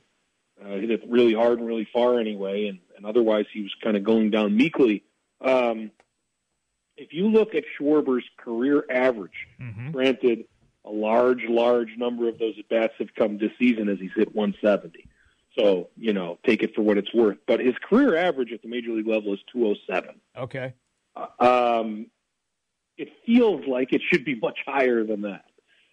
uh, 0.63 0.79
hit 0.81 0.91
it 0.91 1.03
really 1.09 1.35
hard 1.35 1.59
and 1.59 1.67
really 1.67 1.89
far 1.93 2.19
anyway, 2.21 2.67
and, 2.67 2.79
and 2.97 3.07
otherwise 3.07 3.47
he 3.53 3.63
was 3.63 3.75
kind 3.83 3.97
of 3.97 4.05
going 4.05 4.31
down 4.31 4.57
meekly. 4.57 5.03
Um, 5.41 5.91
if 6.97 7.13
you 7.13 7.29
look 7.29 7.55
at 7.55 7.65
Schwarber's 7.79 8.25
career 8.37 8.85
average, 8.91 9.49
Mm-hmm. 9.61 9.91
granted, 9.93 10.45
a 10.85 10.91
large, 10.91 11.43
large 11.49 11.91
number 11.97 12.29
of 12.29 12.39
those 12.39 12.55
at 12.59 12.69
bats 12.69 12.95
have 12.99 13.15
come 13.15 13.39
this 13.39 13.53
season 13.59 13.89
as 13.89 13.99
he's 13.99 14.11
hit 14.17 14.35
170. 14.35 15.09
So, 15.59 15.89
you 15.97 16.13
know, 16.13 16.39
take 16.47 16.63
it 16.63 16.75
for 16.75 16.83
what 16.83 16.99
it's 16.99 17.13
worth. 17.13 17.39
But 17.47 17.61
his 17.61 17.75
career 17.89 18.17
average 18.17 18.53
at 18.53 18.63
the 18.63 18.69
major 18.69 18.91
league 18.91 19.07
level 19.07 19.35
is 19.35 19.41
207. 19.53 20.21
Okay. 20.37 20.75
Um, 21.39 22.07
it 22.97 23.09
feels 23.27 23.67
like 23.67 23.93
it 23.93 24.01
should 24.11 24.25
be 24.25 24.35
much 24.35 24.59
higher 24.67 25.05
than 25.05 25.23
that. 25.23 25.45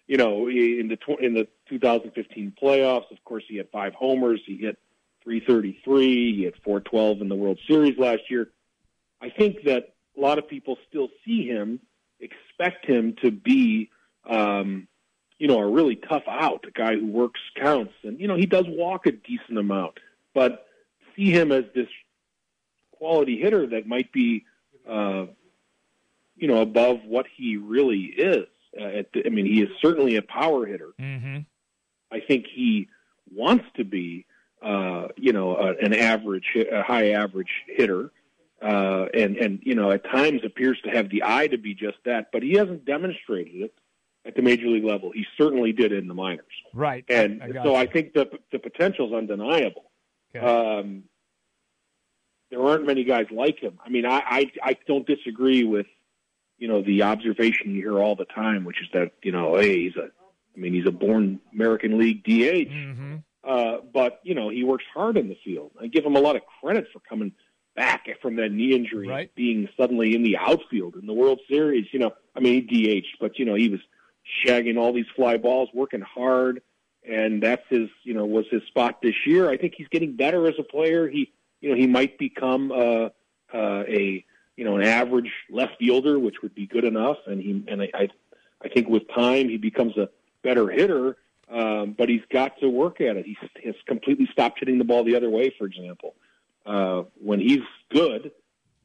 You 0.06 0.16
know, 0.16 0.48
in 0.48 0.88
the 0.88 0.96
tw- 0.96 1.20
in 1.20 1.34
the 1.34 1.46
2015 1.68 2.54
playoffs, 2.60 3.10
of 3.12 3.22
course, 3.24 3.44
he 3.46 3.58
had 3.58 3.68
five 3.70 3.94
homers. 3.94 4.40
He 4.44 4.56
hit 4.56 4.76
333. 5.22 6.36
He 6.36 6.42
had 6.44 6.54
412 6.64 7.20
in 7.20 7.28
the 7.28 7.36
World 7.36 7.58
Series 7.68 7.96
last 7.98 8.22
year. 8.28 8.50
I 9.20 9.30
think 9.30 9.64
that 9.64 9.94
a 10.16 10.20
lot 10.20 10.38
of 10.38 10.48
people 10.48 10.78
still 10.88 11.08
see 11.24 11.46
him, 11.46 11.80
expect 12.18 12.86
him 12.86 13.14
to 13.22 13.30
be, 13.30 13.90
um, 14.28 14.88
you 15.38 15.48
know, 15.48 15.58
a 15.58 15.66
really 15.66 15.96
tough 15.96 16.24
out, 16.28 16.66
a 16.68 16.70
guy 16.70 16.96
who 16.96 17.06
works 17.06 17.40
counts, 17.56 17.94
and 18.02 18.20
you 18.20 18.28
know 18.28 18.36
he 18.36 18.46
does 18.46 18.66
walk 18.68 19.06
a 19.06 19.12
decent 19.12 19.58
amount, 19.58 19.98
but 20.34 20.66
see 21.16 21.30
him 21.30 21.50
as 21.50 21.64
this 21.74 21.88
quality 22.92 23.40
hitter 23.40 23.66
that 23.66 23.86
might 23.86 24.12
be, 24.12 24.44
uh, 24.88 25.24
you 26.36 26.46
know, 26.46 26.60
above 26.60 27.00
what 27.06 27.26
he 27.34 27.56
really 27.56 28.02
is. 28.02 28.46
Uh, 28.78 28.84
at 28.84 29.12
the, 29.12 29.26
I 29.26 29.30
mean, 29.30 29.46
he 29.46 29.62
is 29.62 29.70
certainly 29.80 30.16
a 30.16 30.22
power 30.22 30.66
hitter. 30.66 30.90
Mm-hmm. 31.00 31.38
I 32.12 32.20
think 32.20 32.46
he 32.46 32.88
wants 33.32 33.64
to 33.76 33.84
be, 33.84 34.26
uh, 34.62 35.08
you 35.16 35.32
know, 35.32 35.54
uh, 35.54 35.72
an 35.80 35.94
average, 35.94 36.54
a 36.70 36.82
high 36.82 37.12
average 37.12 37.50
hitter, 37.66 38.12
uh, 38.62 39.06
and 39.14 39.38
and 39.38 39.60
you 39.62 39.74
know, 39.74 39.90
at 39.90 40.04
times 40.04 40.42
appears 40.44 40.78
to 40.84 40.90
have 40.90 41.08
the 41.08 41.22
eye 41.24 41.46
to 41.46 41.56
be 41.56 41.74
just 41.74 41.96
that, 42.04 42.30
but 42.30 42.42
he 42.42 42.52
hasn't 42.52 42.84
demonstrated 42.84 43.62
it 43.62 43.74
at 44.26 44.34
the 44.36 44.42
major 44.42 44.66
league 44.66 44.84
level. 44.84 45.10
He 45.12 45.24
certainly 45.38 45.72
did 45.72 45.92
in 45.92 46.06
the 46.08 46.14
minors, 46.14 46.44
Right. 46.74 47.04
and 47.08 47.42
I 47.42 47.48
got 47.50 47.64
so 47.64 47.70
you. 47.70 47.76
I 47.76 47.86
think 47.86 48.12
the 48.14 48.28
the 48.52 48.58
potential 48.58 49.08
is 49.08 49.14
undeniable. 49.14 49.90
Okay. 50.34 50.44
Um, 50.46 51.04
there 52.50 52.62
aren't 52.62 52.86
many 52.86 53.04
guys 53.04 53.26
like 53.30 53.58
him. 53.60 53.78
I 53.84 53.88
mean, 53.90 54.04
I, 54.06 54.22
I 54.26 54.52
I 54.62 54.76
don't 54.86 55.06
disagree 55.06 55.64
with 55.64 55.86
you 56.58 56.68
know 56.68 56.82
the 56.82 57.02
observation 57.02 57.70
you 57.74 57.80
hear 57.82 57.98
all 57.98 58.16
the 58.16 58.24
time, 58.26 58.64
which 58.64 58.80
is 58.82 58.88
that 58.92 59.12
you 59.22 59.32
know, 59.32 59.56
hey, 59.56 59.84
he's 59.84 59.96
a, 59.96 60.10
I 60.56 60.58
mean, 60.60 60.74
he's 60.74 60.86
a 60.86 60.90
born 60.90 61.40
American 61.52 61.98
League 61.98 62.24
DH. 62.24 62.70
mm-hmm. 62.70 63.16
Uh, 63.42 63.78
but 63.94 64.20
you 64.22 64.34
know, 64.34 64.48
he 64.50 64.64
works 64.64 64.84
hard 64.92 65.16
in 65.16 65.28
the 65.28 65.36
field. 65.44 65.70
I 65.80 65.86
give 65.86 66.04
him 66.04 66.16
a 66.16 66.20
lot 66.20 66.36
of 66.36 66.42
credit 66.60 66.88
for 66.92 67.00
coming 67.08 67.32
back 67.76 68.06
from 68.20 68.36
that 68.36 68.50
knee 68.52 68.74
injury, 68.74 69.08
Right. 69.08 69.34
being 69.34 69.68
suddenly 69.78 70.14
in 70.14 70.22
the 70.22 70.36
outfield 70.36 70.96
in 70.96 71.06
the 71.06 71.14
World 71.14 71.40
Series. 71.48 71.86
You 71.92 72.00
know, 72.00 72.12
I 72.36 72.40
mean, 72.40 72.66
he 72.68 73.00
DH'd, 73.00 73.16
but 73.20 73.38
you 73.38 73.44
know, 73.46 73.54
he 73.54 73.68
was 73.70 73.80
shagging 74.44 74.78
all 74.78 74.92
these 74.92 75.06
fly 75.16 75.36
balls, 75.36 75.68
working 75.74 76.00
hard, 76.00 76.62
and 77.08 77.42
that's 77.42 77.62
his, 77.68 77.88
you 78.04 78.14
know, 78.14 78.24
was 78.24 78.46
his 78.50 78.62
spot 78.64 79.00
this 79.02 79.14
year. 79.26 79.50
I 79.50 79.56
think 79.56 79.74
he's 79.76 79.88
getting 79.88 80.16
better 80.16 80.46
as 80.46 80.54
a 80.58 80.62
player. 80.62 81.08
He, 81.08 81.32
you 81.60 81.70
know, 81.70 81.76
he 81.76 81.86
might 81.86 82.18
become 82.18 82.72
uh, 82.72 83.08
uh, 83.54 83.84
a, 83.88 84.24
you 84.56 84.64
know, 84.64 84.76
an 84.76 84.84
average 84.84 85.32
left 85.50 85.78
fielder, 85.78 86.18
which 86.18 86.42
would 86.42 86.54
be 86.54 86.66
good 86.66 86.84
enough. 86.84 87.18
And 87.26 87.40
he, 87.40 87.64
and 87.68 87.82
I, 87.82 87.90
I, 87.94 88.08
I 88.62 88.68
think 88.68 88.88
with 88.88 89.08
time 89.08 89.48
he 89.48 89.56
becomes 89.56 89.96
a 89.96 90.08
better 90.42 90.68
hitter. 90.68 91.16
Um, 91.52 91.96
but 91.98 92.08
he's 92.08 92.22
got 92.30 92.60
to 92.60 92.68
work 92.68 93.00
at 93.00 93.16
it. 93.16 93.26
He 93.26 93.36
has 93.64 93.74
completely 93.84 94.28
stopped 94.30 94.60
hitting 94.60 94.78
the 94.78 94.84
ball 94.84 95.02
the 95.02 95.16
other 95.16 95.28
way, 95.28 95.52
for 95.58 95.66
example. 95.66 96.14
Uh, 96.64 97.02
when 97.20 97.40
he's 97.40 97.64
good, 97.88 98.30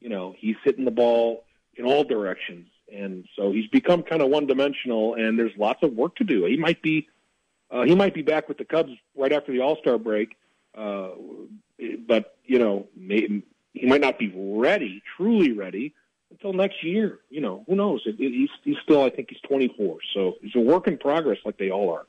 you 0.00 0.08
know, 0.08 0.34
he's 0.36 0.56
hitting 0.64 0.84
the 0.84 0.90
ball 0.90 1.44
in 1.76 1.84
all 1.84 2.02
directions. 2.02 2.66
And 2.92 3.26
so 3.36 3.52
he's 3.52 3.66
become 3.68 4.02
kind 4.02 4.22
of 4.22 4.30
one 4.30 4.46
dimensional 4.46 5.14
and 5.14 5.38
there's 5.38 5.52
lots 5.56 5.82
of 5.82 5.92
work 5.92 6.16
to 6.16 6.24
do. 6.24 6.44
He 6.44 6.56
might 6.56 6.82
be, 6.82 7.08
uh, 7.70 7.82
he 7.82 7.94
might 7.94 8.14
be 8.14 8.22
back 8.22 8.48
with 8.48 8.58
the 8.58 8.64
Cubs 8.64 8.92
right 9.16 9.32
after 9.32 9.52
the 9.52 9.60
All-Star 9.60 9.98
break. 9.98 10.36
Uh, 10.76 11.10
but 12.06 12.36
you 12.44 12.58
know, 12.58 12.86
may, 12.96 13.42
he 13.72 13.86
might 13.86 14.00
not 14.00 14.18
be 14.18 14.32
ready, 14.34 15.02
truly 15.16 15.52
ready 15.52 15.94
until 16.30 16.52
next 16.52 16.82
year. 16.82 17.20
You 17.30 17.40
know, 17.40 17.64
who 17.66 17.74
knows? 17.74 18.02
It, 18.06 18.16
it, 18.18 18.32
he's, 18.32 18.50
he's 18.62 18.76
still, 18.82 19.02
I 19.02 19.10
think 19.10 19.30
he's 19.30 19.40
24. 19.48 19.98
So 20.14 20.34
he's 20.42 20.54
a 20.54 20.60
work 20.60 20.86
in 20.86 20.98
progress 20.98 21.38
like 21.44 21.58
they 21.58 21.70
all 21.70 21.92
are. 21.92 22.06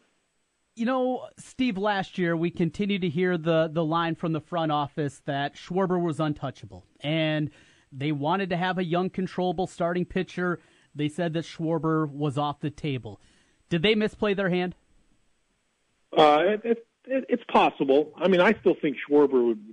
You 0.76 0.86
know, 0.86 1.28
Steve, 1.40 1.78
last 1.78 2.20
year 2.20 2.38
we 2.38 2.52
continued 2.52 3.02
to 3.02 3.10
hear 3.10 3.38
the, 3.38 3.70
the 3.72 3.84
line 3.84 4.14
from 4.14 4.34
the 4.34 4.42
front 4.42 4.72
office 4.72 5.22
that 5.26 5.56
Schwarber 5.56 6.00
was 6.00 6.20
untouchable. 6.20 6.86
And 7.02 7.50
they 7.92 8.12
wanted 8.12 8.50
to 8.50 8.58
have 8.58 8.78
a 8.78 8.84
young, 8.84 9.10
controllable 9.10 9.68
starting 9.68 10.06
pitcher. 10.06 10.60
They 10.94 11.10
said 11.10 11.34
that 11.34 11.46
Schwarber 11.46 12.10
was 12.10 12.38
off 12.38 12.60
the 12.60 12.70
table. 12.70 13.20
Did 13.70 13.82
they 13.82 13.96
misplay 13.96 14.34
their 14.34 14.50
hand? 14.50 14.76
Uh, 16.18 16.40
it, 16.46 16.62
it, 16.64 16.88
it, 17.06 17.26
it's 17.30 17.44
possible. 17.52 18.12
I 18.16 18.28
mean, 18.28 18.42
I 18.42 18.54
still 18.60 18.76
think 18.82 18.98
Schwarber 18.98 19.48
would, 19.48 19.64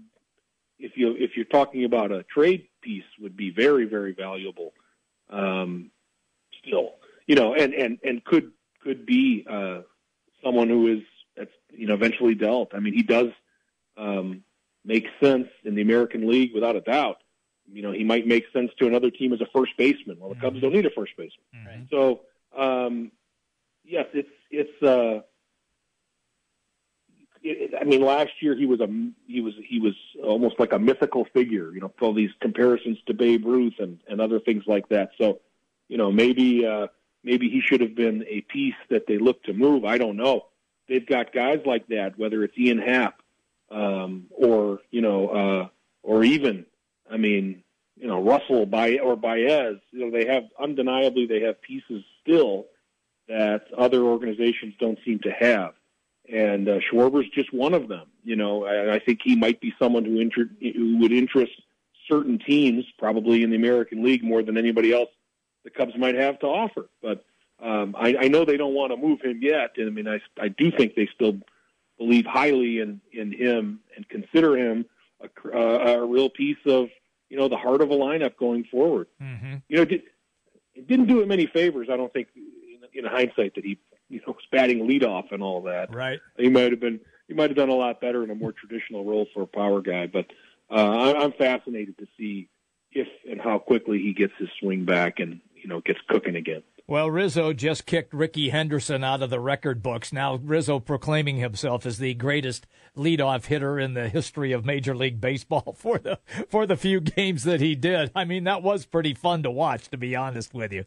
if 0.79 0.93
you 0.97 1.15
if 1.17 1.33
you're 1.37 1.45
talking 1.47 1.85
about 1.85 2.13
a 2.13 2.25
trade 2.25 2.67
piece, 2.83 3.05
would 3.21 3.37
be 3.37 3.51
very 3.51 3.87
very 3.87 4.13
valuable. 4.13 4.73
Um, 5.31 5.91
still, 6.67 6.95
you 7.27 7.37
know, 7.37 7.55
and 7.55 7.73
and 7.73 7.99
and 8.03 8.25
could 8.25 8.53
could 8.83 9.07
be 9.07 9.47
uh, 9.49 9.83
someone 10.43 10.69
who 10.69 10.89
is 10.89 11.03
that's 11.37 11.53
you 11.71 11.87
know 11.87 11.95
eventually 11.95 12.35
dealt. 12.35 12.75
I 12.75 12.81
mean, 12.81 12.95
he 12.95 13.03
does 13.03 13.29
um, 13.97 14.43
make 14.85 15.07
sense 15.23 15.49
in 15.65 15.75
the 15.75 15.83
American 15.83 16.29
League 16.29 16.53
without 16.55 16.77
a 16.77 16.81
doubt. 16.81 17.19
You 17.73 17.83
know, 17.83 17.93
he 17.93 18.05
might 18.05 18.27
make 18.27 18.45
sense 18.53 18.71
to 18.79 18.87
another 18.87 19.11
team 19.11 19.33
as 19.33 19.41
a 19.41 19.47
first 19.47 19.73
baseman. 19.77 20.19
Well, 20.21 20.31
the 20.31 20.37
Cubs 20.37 20.61
don't 20.61 20.73
need 20.73 20.87
a 20.87 20.91
first 20.91 21.13
baseman. 21.17 21.45
Mhm. 21.55 21.91
So, 21.91 22.21
um, 22.57 23.11
yes, 23.85 24.07
it's 24.13 24.31
it's. 24.51 24.83
Uh, 24.83 25.23
it, 27.43 27.75
I 27.79 27.85
mean, 27.85 28.01
last 28.03 28.31
year 28.41 28.57
he 28.57 28.67
was 28.67 28.81
a 28.81 28.89
he 29.27 29.41
was 29.41 29.55
he 29.67 29.79
was 29.81 29.95
almost 30.23 30.59
like 30.59 30.73
a 30.73 30.79
mythical 30.79 31.25
figure. 31.27 31.73
You 31.73 31.81
know, 31.81 31.93
all 32.01 32.15
these 32.15 32.31
comparisons 32.41 32.99
to 33.07 33.15
Babe 33.15 33.45
Ruth 33.45 33.75
and 33.79 34.01
and 34.09 34.21
other 34.21 34.41
things 34.41 34.65
like 34.67 34.89
that. 34.89 35.11
So, 35.19 35.41
you 35.89 35.99
know, 35.99 36.11
maybe 36.11 36.67
uh, 36.67 36.89
maybe 37.23 37.49
he 37.51 37.61
should 37.61 37.81
have 37.81 37.95
been 37.95 38.25
a 38.29 38.41
piece 38.43 38.75
that 38.91 39.07
they 39.07 39.19
look 39.19 39.43
to 39.45 39.53
move. 39.53 39.85
I 39.85 39.99
don't 39.99 40.17
know. 40.17 40.47
They've 40.89 41.07
got 41.07 41.33
guys 41.33 41.61
like 41.65 41.87
that, 41.89 42.19
whether 42.19 42.45
it's 42.45 42.57
Ian 42.59 42.79
Happ 42.79 43.21
um, 43.71 44.27
or 44.31 44.81
you 44.91 45.01
know, 45.03 45.29
uh, 45.29 45.69
or 46.03 46.25
even, 46.25 46.67
I 47.15 47.17
mean, 47.17 47.63
you 47.97 48.09
know, 48.09 48.21
Russell 48.21 48.67
by 48.67 48.99
or 48.99 49.17
Baez. 49.17 49.77
You 49.93 50.01
know, 50.01 50.11
they 50.11 50.27
have 50.27 50.45
undeniably 50.61 51.27
they 51.27 51.41
have 51.43 51.63
pieces 51.63 52.03
still 52.21 52.67
that 53.29 53.67
other 53.77 54.03
organizations 54.03 54.75
don't 54.81 54.99
seem 55.05 55.21
to 55.21 55.31
have. 55.31 55.75
And 56.31 56.69
uh, 56.69 56.81
Schwarber's 56.81 57.29
just 57.31 57.53
one 57.55 57.73
of 57.73 57.89
them. 57.89 58.09
You 58.25 58.37
know, 58.37 58.65
and 58.65 58.91
I 58.91 58.99
think 58.99 59.21
he 59.23 59.37
might 59.37 59.61
be 59.61 59.73
someone 59.79 60.05
who, 60.05 60.19
inter- 60.19 60.51
who 60.61 60.99
would 60.99 61.13
interest 61.13 61.53
certain 62.11 62.39
teams, 62.39 62.85
probably 62.99 63.43
in 63.43 63.51
the 63.51 63.57
American 63.57 64.03
League, 64.03 64.25
more 64.25 64.43
than 64.43 64.59
anybody 64.59 64.93
else 64.93 65.11
the 65.63 65.71
Cubs 65.71 65.97
might 65.97 66.17
have 66.17 66.39
to 66.41 66.47
offer. 66.47 66.89
But 67.01 67.25
um, 67.63 67.95
I, 67.99 68.17
I 68.23 68.29
know 68.29 68.45
they 68.45 68.57
don't 68.57 68.75
want 68.75 68.93
to 68.93 68.97
move 68.97 69.23
him 69.23 69.41
yet. 69.41 69.73
And 69.77 69.87
I 69.87 69.91
mean, 69.91 70.09
I, 70.09 70.21
I 70.39 70.49
do 70.49 70.71
think 70.71 70.95
they 70.95 71.09
still 71.15 71.39
believe 71.97 72.27
highly 72.27 72.81
in, 72.81 73.01
in 73.13 73.33
him 73.33 73.81
and 73.97 74.09
consider 74.09 74.57
him 74.57 74.85
a, 75.21 75.57
uh, 75.57 76.03
a 76.03 76.07
real 76.07 76.29
piece 76.29 76.59
of, 76.67 76.89
you 77.35 77.41
know, 77.41 77.49
the 77.49 77.57
heart 77.57 77.83
of 77.83 77.91
a 77.91 77.95
lineup 77.97 78.37
going 78.37 78.63
forward. 78.63 79.09
Mm-hmm. 79.21 79.57
You 79.67 79.77
know, 79.79 79.83
it, 79.83 80.05
it 80.77 80.87
didn't 80.87 81.07
do 81.07 81.21
him 81.21 81.33
any 81.33 81.47
favors, 81.47 81.89
I 81.91 81.97
don't 81.97 82.13
think, 82.13 82.29
in, 82.37 82.79
in 82.93 83.05
hindsight, 83.05 83.57
that 83.57 83.65
he, 83.65 83.77
you 84.09 84.21
know, 84.21 84.35
was 84.35 84.45
batting 84.53 84.87
leadoff 84.87 85.33
and 85.33 85.43
all 85.43 85.63
that. 85.63 85.93
Right. 85.93 86.21
He 86.39 86.49
might 86.49 86.71
have 86.71 86.79
been, 86.79 87.01
he 87.27 87.35
might 87.35 87.51
have 87.51 87.57
done 87.57 87.71
a 87.71 87.75
lot 87.75 88.01
better 88.01 88.23
in 88.23 88.31
a 88.31 88.37
more 88.37 88.53
traditional 88.53 89.05
role 89.05 89.27
for 89.35 89.43
a 89.43 89.47
power 89.49 89.81
guy. 89.81 90.07
But 90.07 90.27
uh, 90.71 90.75
I, 90.75 91.25
I'm 91.25 91.33
fascinated 91.33 91.99
to 91.99 92.07
see 92.17 92.49
if 92.93 93.09
and 93.29 93.41
how 93.41 93.59
quickly 93.59 93.99
he 93.99 94.13
gets 94.13 94.35
his 94.39 94.49
swing 94.61 94.85
back 94.85 95.19
and, 95.19 95.41
you 95.57 95.67
know, 95.67 95.81
gets 95.81 95.99
cooking 96.09 96.37
again. 96.37 96.63
Well, 96.87 97.11
Rizzo 97.11 97.55
just 97.55 97.87
kicked 97.87 98.13
Rickey 98.13 98.51
Henderson 98.51 99.03
out 99.03 99.23
of 99.23 99.31
the 99.31 99.41
record 99.41 99.83
books. 99.83 100.13
Now 100.13 100.37
Rizzo 100.37 100.81
proclaiming 100.81 101.37
himself 101.37 101.87
as 101.87 101.97
the 101.97 102.13
greatest 102.13 102.67
leadoff 102.95 103.47
hitter 103.47 103.79
in 103.79 103.95
the 103.95 104.11
history 104.11 104.53
of 104.53 104.67
Major 104.67 104.95
League 104.95 105.19
Baseball 105.19 105.75
for 105.79 105.99
the 105.99 106.19
for 106.49 106.67
the 106.67 106.77
few 106.77 107.01
games 107.01 107.45
that 107.45 107.61
he 107.63 107.75
did. 107.75 108.11
I 108.15 108.25
mean, 108.25 108.45
that 108.45 108.63
was 108.63 108.85
pretty 108.85 109.15
fun 109.15 109.43
to 109.45 109.51
watch, 109.51 109.89
to 109.91 109.97
be 109.97 110.15
honest 110.15 110.53
with 110.53 110.73
you. 110.73 110.85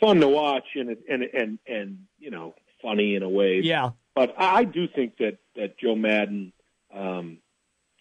Fun 0.00 0.20
to 0.20 0.28
watch 0.28 0.66
and 0.74 0.96
and 1.08 1.22
and 1.22 1.58
and 1.68 1.98
you 2.18 2.30
know 2.30 2.54
funny 2.82 3.14
in 3.14 3.22
a 3.22 3.28
way. 3.28 3.60
Yeah, 3.62 3.90
but 4.16 4.34
I 4.36 4.64
do 4.64 4.88
think 4.88 5.18
that 5.18 5.38
that 5.54 5.78
Joe 5.78 5.94
Maddon 5.94 6.52
um, 6.92 7.38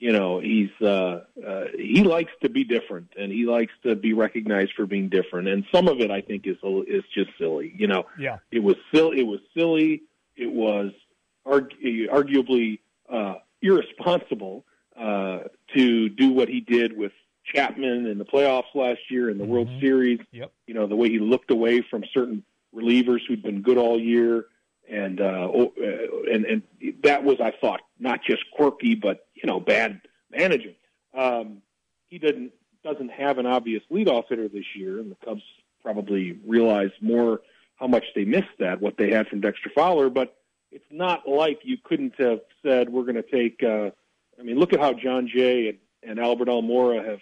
you 0.05 0.11
know 0.11 0.39
he's 0.39 0.69
uh, 0.81 1.21
uh, 1.51 1.63
he 1.75 2.03
likes 2.03 2.31
to 2.43 2.49
be 2.57 2.63
different 2.63 3.07
and 3.17 3.31
he 3.31 3.45
likes 3.47 3.73
to 3.81 3.95
be 3.95 4.13
recognized 4.13 4.73
for 4.75 4.85
being 4.85 5.09
different. 5.09 5.47
And 5.47 5.65
some 5.73 5.87
of 5.87 5.99
it 5.99 6.11
I 6.11 6.21
think 6.21 6.45
is 6.45 6.57
is 6.87 7.03
just 7.11 7.31
silly. 7.39 7.73
You 7.75 7.87
know 7.87 8.05
yeah. 8.19 8.37
it 8.51 8.61
was 8.61 8.75
silly 8.93 9.19
it 9.21 9.27
was 9.33 9.39
silly. 9.57 10.03
It 10.35 10.51
was 10.51 10.91
argu- 11.47 12.07
arguably 12.19 12.79
uh, 13.11 13.35
irresponsible 13.63 14.63
uh, 14.95 15.39
to 15.75 16.09
do 16.09 16.27
what 16.33 16.49
he 16.49 16.59
did 16.61 16.95
with 16.95 17.11
Chapman 17.51 18.05
in 18.05 18.19
the 18.19 18.25
playoffs 18.25 18.73
last 18.75 18.99
year 19.09 19.31
in 19.31 19.39
the 19.39 19.45
World 19.45 19.69
Mhm. 19.69 19.79
Series. 19.81 20.19
Yep. 20.31 20.51
you 20.67 20.75
know 20.75 20.85
the 20.85 20.95
way 20.95 21.09
he 21.09 21.17
looked 21.17 21.49
away 21.49 21.81
from 21.89 22.03
certain 22.13 22.43
relievers 22.75 23.21
who'd 23.27 23.41
been 23.41 23.61
good 23.63 23.77
all 23.79 23.99
year 23.99 24.45
and 24.89 25.21
uh, 25.21 25.49
oh, 25.53 25.73
uh, 25.81 26.31
and 26.31 26.45
and 26.45 26.61
that 27.03 27.23
was 27.23 27.37
I 27.41 27.51
thought 27.51 27.81
not 27.99 28.21
just 28.23 28.43
quirky 28.51 28.95
but 28.95 29.27
you 29.33 29.47
know 29.47 29.59
bad 29.59 30.01
managing. 30.31 30.75
Um, 31.13 31.61
he 32.07 32.19
didn't 32.19 32.51
doesn't 32.83 33.09
have 33.09 33.37
an 33.37 33.45
obvious 33.45 33.83
leadoff 33.91 34.25
hitter 34.29 34.47
this 34.47 34.75
year, 34.75 34.99
and 34.99 35.11
the 35.11 35.17
Cubs 35.25 35.43
probably 35.81 36.39
realized 36.45 36.93
more 37.01 37.41
how 37.75 37.87
much 37.87 38.05
they 38.15 38.25
missed 38.25 38.57
that 38.59 38.81
what 38.81 38.97
they 38.97 39.11
had 39.11 39.27
from 39.27 39.41
Dexter 39.41 39.71
Fowler. 39.73 40.09
But 40.09 40.35
it's 40.71 40.85
not 40.91 41.27
like 41.27 41.61
you 41.63 41.77
couldn't 41.83 42.13
have 42.19 42.41
said 42.63 42.89
we're 42.89 43.03
going 43.03 43.15
to 43.15 43.21
take. 43.23 43.63
Uh, 43.63 43.91
I 44.39 44.43
mean, 44.43 44.59
look 44.59 44.73
at 44.73 44.79
how 44.79 44.93
Jon 44.93 45.29
Jay 45.33 45.69
and, 45.69 45.77
and 46.03 46.19
Albert 46.19 46.47
Almora 46.47 47.05
have 47.07 47.19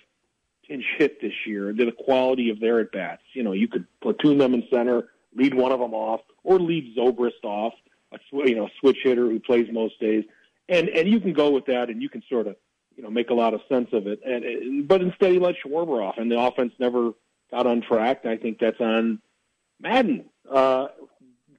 pinch 0.67 0.85
hit 0.97 1.21
this 1.21 1.33
year, 1.45 1.73
the 1.73 1.91
quality 1.91 2.49
of 2.49 2.59
their 2.59 2.79
at 2.79 2.91
bats. 2.91 3.21
You 3.33 3.43
know, 3.43 3.51
you 3.51 3.67
could 3.67 3.85
platoon 4.01 4.37
them 4.37 4.53
in 4.53 4.67
center, 4.71 5.09
lead 5.35 5.53
one 5.53 5.71
of 5.71 5.79
them 5.79 5.93
off, 5.93 6.21
or 6.43 6.59
lead 6.59 6.95
Zobrist 6.95 7.43
off, 7.43 7.73
a 8.11 8.17
sw- 8.29 8.47
you 8.47 8.55
know 8.55 8.69
switch 8.79 8.97
hitter 9.03 9.29
who 9.29 9.39
plays 9.39 9.67
most 9.71 9.99
days, 9.99 10.23
and 10.69 10.89
and 10.89 11.07
you 11.07 11.19
can 11.19 11.33
go 11.33 11.51
with 11.51 11.65
that, 11.65 11.89
and 11.89 12.01
you 12.01 12.09
can 12.09 12.23
sort 12.29 12.47
of 12.47 12.55
you 12.95 13.03
know 13.03 13.09
make 13.09 13.29
a 13.29 13.33
lot 13.33 13.53
of 13.53 13.61
sense 13.69 13.89
of 13.93 14.07
it. 14.07 14.19
And, 14.25 14.87
but 14.87 15.01
instead 15.01 15.31
he 15.31 15.39
let 15.39 15.55
Schwarber 15.65 16.03
off, 16.03 16.15
and 16.17 16.31
the 16.31 16.39
offense 16.39 16.73
never 16.79 17.11
got 17.51 17.65
on 17.67 17.81
track. 17.81 18.25
I 18.25 18.37
think 18.37 18.59
that's 18.59 18.79
on 18.79 19.19
Maddon. 19.79 20.25
Uh, 20.49 20.87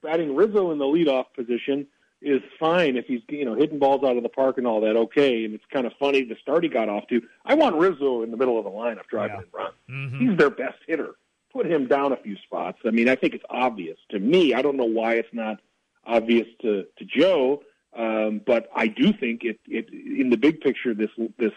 batting 0.03 0.35
Rizzo 0.37 0.71
in 0.71 0.79
the 0.79 0.85
leadoff 0.85 1.27
position 1.35 1.87
is 2.23 2.41
fine 2.59 2.97
if 2.97 3.07
he's 3.07 3.21
you 3.29 3.45
know 3.45 3.55
hitting 3.55 3.79
balls 3.79 4.03
out 4.05 4.17
of 4.17 4.23
the 4.23 4.29
park 4.29 4.59
and 4.59 4.67
all 4.67 4.81
that. 4.83 4.97
Okay, 4.97 5.45
and 5.45 5.55
it's 5.55 5.65
kind 5.73 5.87
of 5.87 5.93
funny 5.99 6.25
the 6.25 6.37
start 6.41 6.63
he 6.63 6.69
got 6.71 6.89
off 6.89 7.07
to. 7.09 7.21
I 7.45 7.55
want 7.55 7.77
Rizzo 7.77 8.23
in 8.23 8.31
the 8.31 8.37
middle 8.37 8.59
of 8.59 8.65
the 8.65 8.71
lineup 8.71 9.07
driving 9.11 9.37
Yeah. 9.37 9.43
and 9.43 9.53
run. 9.53 9.73
hmm 10.21 10.29
He's 10.31 10.39
their 10.39 10.51
best 10.51 10.79
hitter. 10.87 11.11
Put 11.55 11.67
him 11.67 11.87
down 11.87 12.13
a 12.13 12.17
few 12.17 12.37
spots. 12.45 12.79
I 12.85 12.91
mean, 12.91 13.09
I 13.09 13.15
think 13.15 13.33
it's 13.35 13.45
obvious 13.49 13.97
to 14.11 14.19
me. 14.19 14.55
I 14.55 14.61
don't 14.61 14.77
know 14.77 14.85
why 14.85 15.15
it's 15.15 15.33
not 15.33 15.61
obvious 16.05 16.47
to 16.63 16.85
to 16.99 17.05
Joe, 17.05 17.63
um, 17.97 18.41
but 18.45 18.69
I 18.75 18.89
do 18.89 19.13
think 19.13 19.45
it 19.45 19.61
it 19.67 19.89
in 19.91 20.31
the 20.31 20.37
big 20.37 20.61
picture. 20.61 20.95
This 20.95 21.11
this 21.39 21.53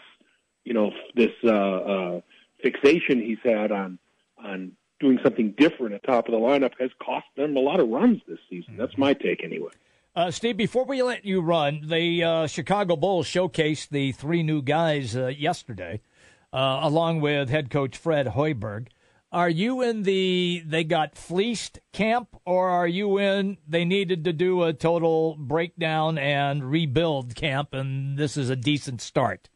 you 0.64 0.72
know 0.72 0.92
this 1.16 1.32
uh, 1.42 1.48
uh, 1.50 2.20
fixation 2.62 3.20
he's 3.20 3.38
had 3.44 3.72
on 3.72 3.98
on 4.38 4.72
doing 5.00 5.18
something 5.22 5.54
different 5.58 5.94
at 5.94 6.02
top 6.04 6.28
of 6.28 6.32
the 6.32 6.38
lineup 6.38 6.72
has 6.78 6.90
cost 7.02 7.26
them 7.36 7.56
a 7.56 7.60
lot 7.60 7.80
of 7.80 7.88
runs 7.88 8.20
this 8.28 8.38
season. 8.48 8.76
That's 8.76 8.96
my 8.96 9.14
take 9.14 9.44
anyway. 9.44 9.70
Uh, 10.14 10.30
Steve, 10.30 10.56
before 10.56 10.84
we 10.84 11.00
let 11.02 11.24
you 11.24 11.40
run, 11.40 11.82
the 11.84 12.24
uh, 12.24 12.46
Chicago 12.46 12.96
Bulls 12.96 13.26
showcased 13.26 13.90
the 13.90 14.12
three 14.12 14.42
new 14.42 14.62
guys 14.62 15.16
uh, 15.16 15.28
yesterday, 15.28 16.00
uh, 16.52 16.80
along 16.82 17.20
with 17.20 17.50
head 17.50 17.70
coach 17.70 17.96
Fred 17.96 18.28
Hoiberg. 18.28 18.88
Are 19.30 19.50
you 19.50 19.82
in 19.82 20.04
the 20.04 20.62
they 20.66 20.84
got 20.84 21.14
fleeced 21.14 21.80
camp, 21.92 22.40
or 22.46 22.68
are 22.68 22.88
you 22.88 23.18
in 23.18 23.58
they 23.68 23.84
needed 23.84 24.24
to 24.24 24.32
do 24.32 24.62
a 24.62 24.72
total 24.72 25.36
breakdown 25.38 26.16
and 26.16 26.70
rebuild 26.70 27.34
camp, 27.34 27.74
and 27.74 28.16
this 28.16 28.38
is 28.38 28.48
a 28.48 28.56
decent 28.56 29.02
start? 29.02 29.50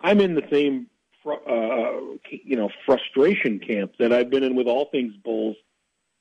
I'm 0.00 0.20
in 0.20 0.34
the 0.34 0.46
same, 0.52 0.86
uh, 1.26 2.38
you 2.44 2.56
know, 2.56 2.68
frustration 2.86 3.58
camp 3.58 3.94
that 3.98 4.12
I've 4.12 4.30
been 4.30 4.44
in 4.44 4.54
with 4.54 4.68
all 4.68 4.90
things 4.90 5.14
Bulls 5.16 5.56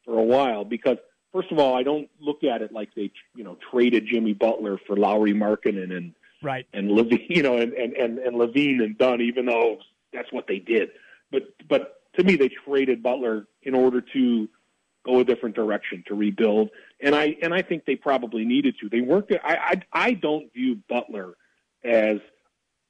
for 0.05 0.17
a 0.17 0.23
while. 0.23 0.65
Because 0.65 0.97
first 1.31 1.51
of 1.51 1.59
all, 1.59 1.75
I 1.75 1.83
don't 1.83 2.09
look 2.19 2.43
at 2.43 2.63
it 2.63 2.71
like 2.71 2.89
they, 2.95 3.11
you 3.35 3.43
know, 3.43 3.57
traded 3.71 4.07
Jimmy 4.11 4.33
Butler 4.33 4.79
for 4.87 4.95
Lauri 4.95 5.33
Markkanen 5.33 5.95
and 5.95 6.13
Right. 6.41 6.65
and 6.73 6.89
LaVine, 6.89 7.25
you 7.29 7.43
know, 7.43 7.57
and 7.57 7.71
and 7.73 7.93
and, 7.93 8.19
and 8.19 8.35
LaVine 8.35 8.83
and 8.83 8.97
Dunn, 8.97 9.21
even 9.21 9.45
though 9.45 9.77
that's 10.11 10.31
what 10.33 10.47
they 10.47 10.59
did. 10.59 10.89
But 11.31 11.43
but 11.69 12.02
to 12.15 12.23
me, 12.23 12.35
they 12.35 12.49
traded 12.49 13.01
Butler 13.03 13.47
in 13.63 13.75
order 13.75 14.01
to 14.13 14.49
go 15.05 15.19
a 15.19 15.23
different 15.23 15.55
direction 15.55 16.03
to 16.07 16.15
rebuild, 16.15 16.69
and 17.01 17.13
I 17.15 17.35
and 17.41 17.53
I 17.53 17.61
think 17.61 17.85
they 17.85 17.95
probably 17.95 18.45
needed 18.45 18.75
to. 18.81 18.89
They 18.89 19.01
weren't. 19.01 19.31
I 19.43 19.55
I, 19.55 19.81
I 19.91 20.13
don't 20.13 20.51
view 20.53 20.79
Butler 20.89 21.33
as 21.83 22.19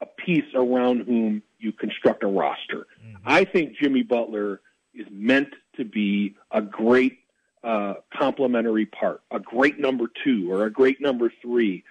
a 0.01 0.05
piece 0.05 0.53
around 0.53 1.01
whom 1.01 1.41
you 1.59 1.71
construct 1.71 2.23
a 2.23 2.27
roster. 2.27 2.85
I 3.25 3.45
think 3.45 3.77
Jimmy 3.77 4.03
Butler 4.03 4.61
is 4.93 5.07
meant 5.09 5.49
to 5.77 5.85
be 5.85 6.35
a 6.51 6.61
great 6.61 7.19
uh, 7.63 7.95
complementary 8.13 8.85
part, 8.85 9.21
a 9.31 9.39
great 9.39 9.79
number 9.79 10.05
two 10.23 10.51
or 10.51 10.65
a 10.65 10.69
great 10.69 10.99
number 11.01 11.31
three, 11.41 11.83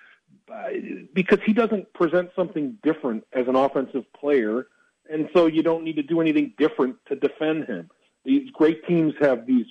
uh, 0.52 0.68
because 1.14 1.38
he 1.46 1.52
doesn't 1.52 1.92
present 1.94 2.30
something 2.36 2.76
different 2.82 3.24
as 3.32 3.48
an 3.48 3.56
offensive 3.56 4.04
player, 4.12 4.66
and 5.10 5.28
so 5.34 5.46
you 5.46 5.62
don't 5.62 5.84
need 5.84 5.96
to 5.96 6.02
do 6.02 6.20
anything 6.20 6.54
different 6.58 6.96
to 7.08 7.16
defend 7.16 7.64
him. 7.66 7.90
These 8.24 8.50
great 8.50 8.86
teams 8.86 9.14
have 9.20 9.46
these 9.46 9.66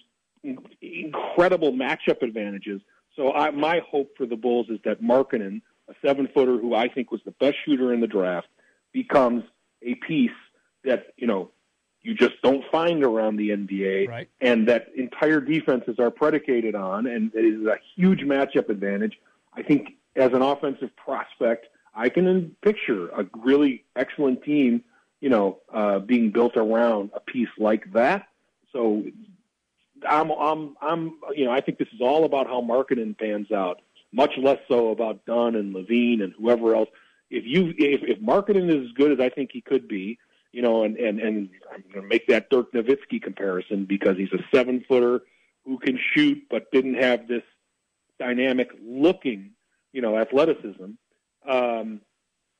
incredible 0.82 1.72
matchup 1.72 2.22
advantages. 2.22 2.82
So 3.16 3.34
I, 3.34 3.52
my 3.52 3.82
hope 3.90 4.16
for 4.18 4.26
the 4.26 4.36
Bulls 4.36 4.68
is 4.70 4.80
that 4.86 5.02
Markkanen, 5.02 5.62
a 5.90 5.94
seven 6.06 6.28
footer 6.34 6.58
who 6.58 6.74
I 6.76 6.88
think 6.88 7.12
was 7.12 7.22
the 7.26 7.32
best 7.32 7.58
shooter 7.66 7.94
in 7.94 8.00
the 8.02 8.08
draft, 8.08 8.48
becomes 8.94 9.44
a 9.82 9.96
piece 9.96 10.32
that 10.84 11.08
you 11.18 11.28
know 11.28 11.52
you 12.02 12.16
just 12.16 12.42
don't 12.42 12.64
find 12.72 13.04
around 13.04 13.36
the 13.36 13.50
NBA, 13.50 14.08
Right. 14.10 14.28
and 14.42 14.68
that 14.68 14.88
entire 14.96 15.40
defenses 15.40 15.98
are 16.00 16.10
predicated 16.10 16.74
on, 16.74 17.06
and 17.06 17.32
it 17.36 17.46
is 17.46 17.66
a 17.68 17.78
huge 17.96 18.22
matchup 18.22 18.70
advantage. 18.70 19.20
I 19.54 19.62
think 19.62 19.98
as 20.16 20.34
an 20.34 20.42
offensive 20.42 20.90
prospect, 20.96 21.68
I 21.94 22.10
can 22.10 22.56
picture 22.64 23.10
a 23.10 23.26
really 23.38 23.84
excellent 23.96 24.44
team, 24.44 24.84
you 25.22 25.30
know, 25.30 25.60
uh, 25.74 26.00
being 26.00 26.32
built 26.32 26.58
around 26.58 27.12
a 27.14 27.20
piece 27.20 27.48
like 27.58 27.94
that. 27.94 28.28
So 28.74 29.04
I'm, 30.08 30.32
I'm, 30.32 30.76
I'm, 30.82 31.20
you 31.36 31.46
know, 31.46 31.52
I 31.52 31.62
think 31.62 31.78
this 31.78 31.88
is 31.94 32.02
all 32.02 32.26
about 32.26 32.48
how 32.48 32.62
Markkanen 32.62 33.18
pans 33.18 33.52
out, 33.52 33.82
much 34.12 34.32
less 34.38 34.60
so 34.68 34.90
about 34.90 35.26
Dunn 35.26 35.56
and 35.56 35.74
LaVine 35.74 36.22
and 36.24 36.34
whoever 36.38 36.76
else. 36.76 36.90
If 37.30 37.46
you, 37.46 37.74
if, 37.78 38.02
if 38.04 38.20
Markkanen 38.20 38.70
is 38.70 38.88
as 38.88 38.92
good 38.94 39.12
as 39.12 39.20
I 39.20 39.30
think 39.30 39.52
he 39.54 39.62
could 39.62 39.88
be, 39.88 40.18
you 40.52 40.62
know, 40.62 40.84
and, 40.84 40.98
and, 40.98 41.20
and 41.20 41.50
I'm 41.72 41.84
going 41.94 42.02
to 42.02 42.08
make 42.08 42.28
that 42.28 42.50
Dirk 42.50 42.74
Nowitzki 42.74 43.22
comparison 43.22 43.86
because 43.86 44.18
he's 44.18 44.34
a 44.34 44.44
seven 44.54 44.84
footer 44.88 45.22
who 45.66 45.78
can 45.78 45.98
shoot, 46.14 46.44
but 46.50 46.72
didn't 46.72 46.96
have 46.96 47.28
this 47.28 47.44
dynamic 48.20 48.70
looking, 48.84 49.52
you 49.94 50.02
know, 50.02 50.18
athleticism, 50.18 50.92
um, 51.48 52.02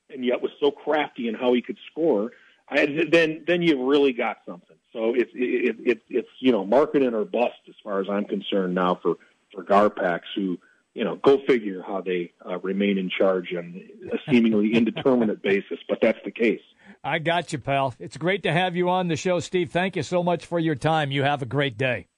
and 0.08 0.24
yet 0.24 0.40
was 0.40 0.52
so 0.60 0.70
crafty 0.70 1.28
in 1.28 1.34
how 1.34 1.52
he 1.52 1.60
could 1.60 1.78
score. 1.90 2.30
I, 2.68 3.06
then, 3.10 3.44
then 3.46 3.62
you've 3.62 3.80
really 3.80 4.12
got 4.12 4.38
something. 4.46 4.76
So 4.92 5.14
it's, 5.14 5.30
it, 5.34 5.76
it, 5.80 6.02
it's, 6.08 6.28
you 6.40 6.52
know, 6.52 6.66
Markkanen 6.66 7.12
or 7.12 7.24
bust 7.24 7.54
as 7.68 7.74
far 7.82 8.00
as 8.00 8.06
I'm 8.10 8.24
concerned 8.24 8.74
now 8.74 8.98
for, 9.02 9.16
for 9.52 9.64
Garpax, 9.64 10.20
who 10.34 10.58
you 10.94 11.04
know, 11.04 11.16
go 11.16 11.38
figure 11.46 11.82
how 11.82 12.00
they 12.00 12.32
uh, 12.46 12.58
remain 12.58 12.98
in 12.98 13.10
charge 13.10 13.54
on 13.56 13.80
a 14.12 14.18
seemingly 14.30 14.74
indeterminate 14.74 15.42
basis, 15.42 15.78
but 15.88 15.98
that's 16.02 16.18
the 16.24 16.30
case. 16.30 16.60
I 17.04 17.18
got 17.18 17.52
you, 17.52 17.58
pal. 17.58 17.94
It's 17.98 18.16
great 18.16 18.42
to 18.44 18.52
have 18.52 18.76
you 18.76 18.88
on 18.88 19.08
the 19.08 19.16
show, 19.16 19.40
Steve. 19.40 19.70
Thank 19.70 19.96
you 19.96 20.02
so 20.02 20.22
much 20.22 20.46
for 20.46 20.58
your 20.58 20.74
time. 20.74 21.10
You 21.10 21.22
have 21.22 21.42
a 21.42 21.46
great 21.46 21.76
day. 21.76 22.08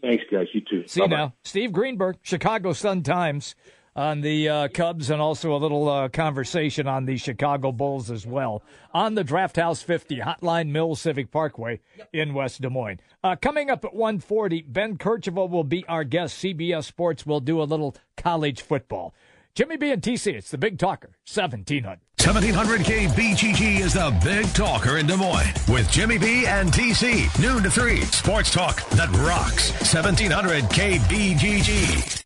Thanks, 0.00 0.24
guys. 0.30 0.46
You 0.52 0.62
too. 0.62 0.86
See 0.86 1.00
Bye-bye. 1.00 1.16
now, 1.16 1.34
Steve 1.44 1.72
Greenberg, 1.72 2.16
Chicago 2.22 2.72
Sun 2.72 3.02
Times 3.02 3.54
on 3.96 4.20
the 4.20 4.48
uh, 4.48 4.68
Cubs 4.68 5.08
and 5.10 5.20
also 5.20 5.56
a 5.56 5.58
little 5.58 5.88
uh, 5.88 6.08
conversation 6.10 6.86
on 6.86 7.06
the 7.06 7.16
Chicago 7.16 7.72
Bulls 7.72 8.10
as 8.10 8.26
well 8.26 8.62
on 8.92 9.14
the 9.14 9.24
Draft 9.24 9.56
House 9.56 9.82
50 9.82 10.18
Hotline 10.18 10.68
Mill 10.68 10.94
Civic 10.94 11.30
Parkway 11.30 11.80
in 12.12 12.34
West 12.34 12.60
Des 12.60 12.68
Moines. 12.68 13.00
Uh, 13.24 13.34
coming 13.34 13.70
up 13.70 13.84
at 13.84 13.94
140, 13.94 14.62
Ben 14.62 14.98
Kercheval 14.98 15.48
will 15.48 15.64
be 15.64 15.84
our 15.86 16.04
guest. 16.04 16.36
CBS 16.36 16.84
Sports 16.84 17.24
will 17.24 17.40
do 17.40 17.60
a 17.60 17.64
little 17.64 17.96
college 18.16 18.60
football. 18.60 19.14
Jimmy 19.54 19.78
B 19.78 19.90
and 19.90 20.02
TC, 20.02 20.34
it's 20.34 20.50
the 20.50 20.58
Big 20.58 20.78
Talker, 20.78 21.16
1700. 21.26 21.98
1700 22.22 22.80
KBGG 22.80 23.80
is 23.80 23.94
the 23.94 24.14
Big 24.22 24.46
Talker 24.52 24.98
in 24.98 25.06
Des 25.06 25.16
Moines 25.16 25.54
with 25.68 25.90
Jimmy 25.90 26.18
B 26.18 26.46
and 26.46 26.70
TC. 26.70 27.40
Noon 27.40 27.62
to 27.62 27.70
3. 27.70 28.02
Sports 28.02 28.50
talk 28.52 28.86
that 28.90 29.08
rocks. 29.12 29.70
1700 29.94 30.64
KBGG. 30.64 32.25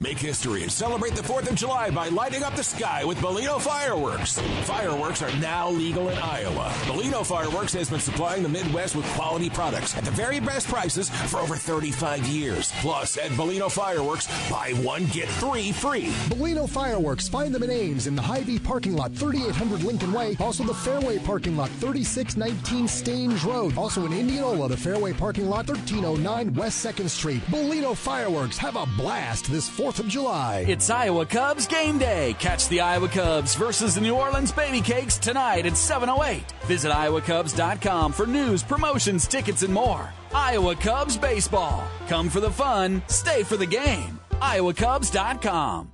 Make 0.00 0.18
history 0.18 0.62
and 0.62 0.72
celebrate 0.72 1.14
the 1.14 1.22
4th 1.22 1.48
of 1.48 1.54
July 1.54 1.88
by 1.88 2.08
lighting 2.08 2.42
up 2.42 2.56
the 2.56 2.64
sky 2.64 3.04
with 3.04 3.22
Molino 3.22 3.58
fireworks. 3.58 4.40
Fireworks 4.64 5.22
are 5.22 5.34
now 5.38 5.70
legal 5.70 6.08
in 6.08 6.18
Iowa. 6.18 6.74
Molino 6.88 7.22
Fireworks 7.22 7.72
has 7.74 7.88
been 7.88 8.00
supplying 8.00 8.42
the 8.42 8.48
Midwest 8.48 8.96
with 8.96 9.06
quality 9.14 9.48
products 9.48 9.96
at 9.96 10.04
the 10.04 10.10
very 10.10 10.40
best 10.40 10.66
prices 10.66 11.08
for 11.08 11.38
over 11.38 11.54
35 11.54 12.26
years. 12.26 12.72
Plus, 12.80 13.16
at 13.16 13.30
Molino 13.32 13.68
Fireworks, 13.68 14.26
buy 14.50 14.72
one, 14.82 15.06
get 15.06 15.28
three 15.28 15.70
free. 15.70 16.12
Molino 16.28 16.66
Fireworks, 16.66 17.28
find 17.28 17.54
them 17.54 17.62
in 17.62 17.70
Ames 17.70 18.08
in 18.08 18.16
the 18.16 18.22
Hy-Vee 18.22 18.58
parking 18.58 18.96
lot, 18.96 19.12
3800 19.12 19.84
Lincoln 19.84 20.12
Way. 20.12 20.36
Also 20.40 20.64
the 20.64 20.74
Fairway 20.74 21.18
parking 21.20 21.56
lot, 21.56 21.70
3619 21.70 22.88
Staines 22.88 23.44
Road. 23.44 23.78
Also 23.78 24.04
in 24.06 24.12
Indianola, 24.12 24.68
the 24.68 24.76
Fairway 24.76 25.12
parking 25.12 25.48
lot, 25.48 25.68
1309 25.68 26.52
West 26.54 26.84
2nd 26.84 27.08
Street. 27.08 27.48
Molino 27.48 27.94
Fireworks, 27.94 28.58
have 28.58 28.74
a 28.74 28.86
blast 28.96 29.50
this 29.50 29.70
4th 29.70 29.83
4th 29.84 29.98
of 30.00 30.08
July. 30.08 30.64
It's 30.66 30.88
Iowa 30.88 31.26
Cubs 31.26 31.66
game 31.66 31.98
day. 31.98 32.34
Catch 32.38 32.68
the 32.68 32.80
Iowa 32.80 33.06
Cubs 33.06 33.54
versus 33.54 33.94
the 33.94 34.00
New 34.00 34.14
Orleans 34.14 34.50
Baby 34.50 34.80
Cakes 34.80 35.18
tonight 35.18 35.66
at 35.66 35.74
7.08. 35.74 36.40
Visit 36.62 36.90
iowacubs.com 36.90 38.12
for 38.12 38.26
news, 38.26 38.62
promotions, 38.62 39.26
tickets, 39.26 39.62
and 39.62 39.74
more. 39.74 40.10
Iowa 40.34 40.74
Cubs 40.74 41.18
baseball. 41.18 41.86
Come 42.08 42.30
for 42.30 42.40
the 42.40 42.50
fun, 42.50 43.02
stay 43.08 43.42
for 43.42 43.58
the 43.58 43.66
game. 43.66 44.18
iowacubs.com. 44.40 45.92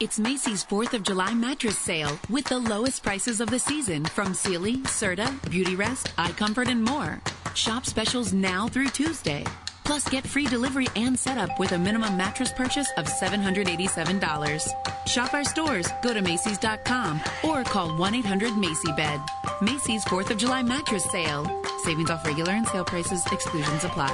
It's 0.00 0.18
Macy's 0.18 0.64
4th 0.64 0.94
of 0.94 1.02
July 1.02 1.34
mattress 1.34 1.76
sale 1.76 2.18
with 2.30 2.46
the 2.46 2.58
lowest 2.58 3.02
prices 3.02 3.42
of 3.42 3.50
the 3.50 3.58
season 3.58 4.06
from 4.06 4.32
Sealy, 4.32 4.78
Serta, 4.84 5.28
Beautyrest, 5.50 6.06
iComfort, 6.16 6.68
and 6.68 6.82
more. 6.82 7.20
Shop 7.54 7.84
specials 7.84 8.32
now 8.32 8.68
through 8.68 8.88
Tuesday. 8.88 9.44
Plus, 9.86 10.08
get 10.08 10.26
free 10.26 10.46
delivery 10.46 10.88
and 10.96 11.16
setup 11.16 11.60
with 11.60 11.70
a 11.70 11.78
minimum 11.78 12.16
mattress 12.16 12.52
purchase 12.52 12.90
of 12.96 13.06
$787. 13.06 15.06
Shop 15.06 15.32
our 15.32 15.44
stores, 15.44 15.86
go 16.02 16.12
to 16.12 16.20
Macy's.com, 16.20 17.20
or 17.44 17.62
call 17.62 17.96
1 17.96 18.14
800 18.16 18.56
Macy 18.56 18.92
Bed. 18.96 19.20
Macy's 19.62 20.04
4th 20.06 20.30
of 20.30 20.38
July 20.38 20.64
mattress 20.64 21.04
sale. 21.12 21.46
Savings 21.84 22.10
off 22.10 22.26
regular 22.26 22.50
and 22.50 22.66
sale 22.66 22.84
prices, 22.84 23.24
exclusions 23.30 23.84
apply. 23.84 24.10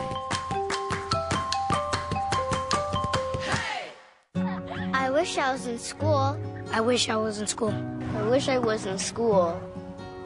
I 4.92 5.08
wish 5.10 5.38
I 5.38 5.52
was 5.52 5.66
in 5.66 5.78
school. 5.78 6.38
I 6.70 6.82
wish 6.82 7.08
I 7.08 7.16
was 7.16 7.40
in 7.40 7.46
school. 7.46 7.72
I 8.14 8.28
wish 8.28 8.48
I 8.48 8.58
was 8.58 8.84
in 8.84 8.98
school. 8.98 9.58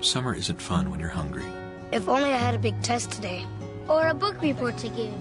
Summer 0.00 0.35
isn't 0.35 0.61
fun 0.61 0.90
when 0.90 0.98
you're 0.98 1.09
hungry. 1.09 1.46
If 1.92 2.09
only 2.09 2.32
I 2.32 2.37
had 2.37 2.56
a 2.56 2.59
big 2.59 2.82
test 2.82 3.12
today. 3.12 3.46
Or 3.88 4.09
a 4.09 4.14
book 4.14 4.42
report 4.42 4.76
to 4.78 4.88
give. 4.88 5.14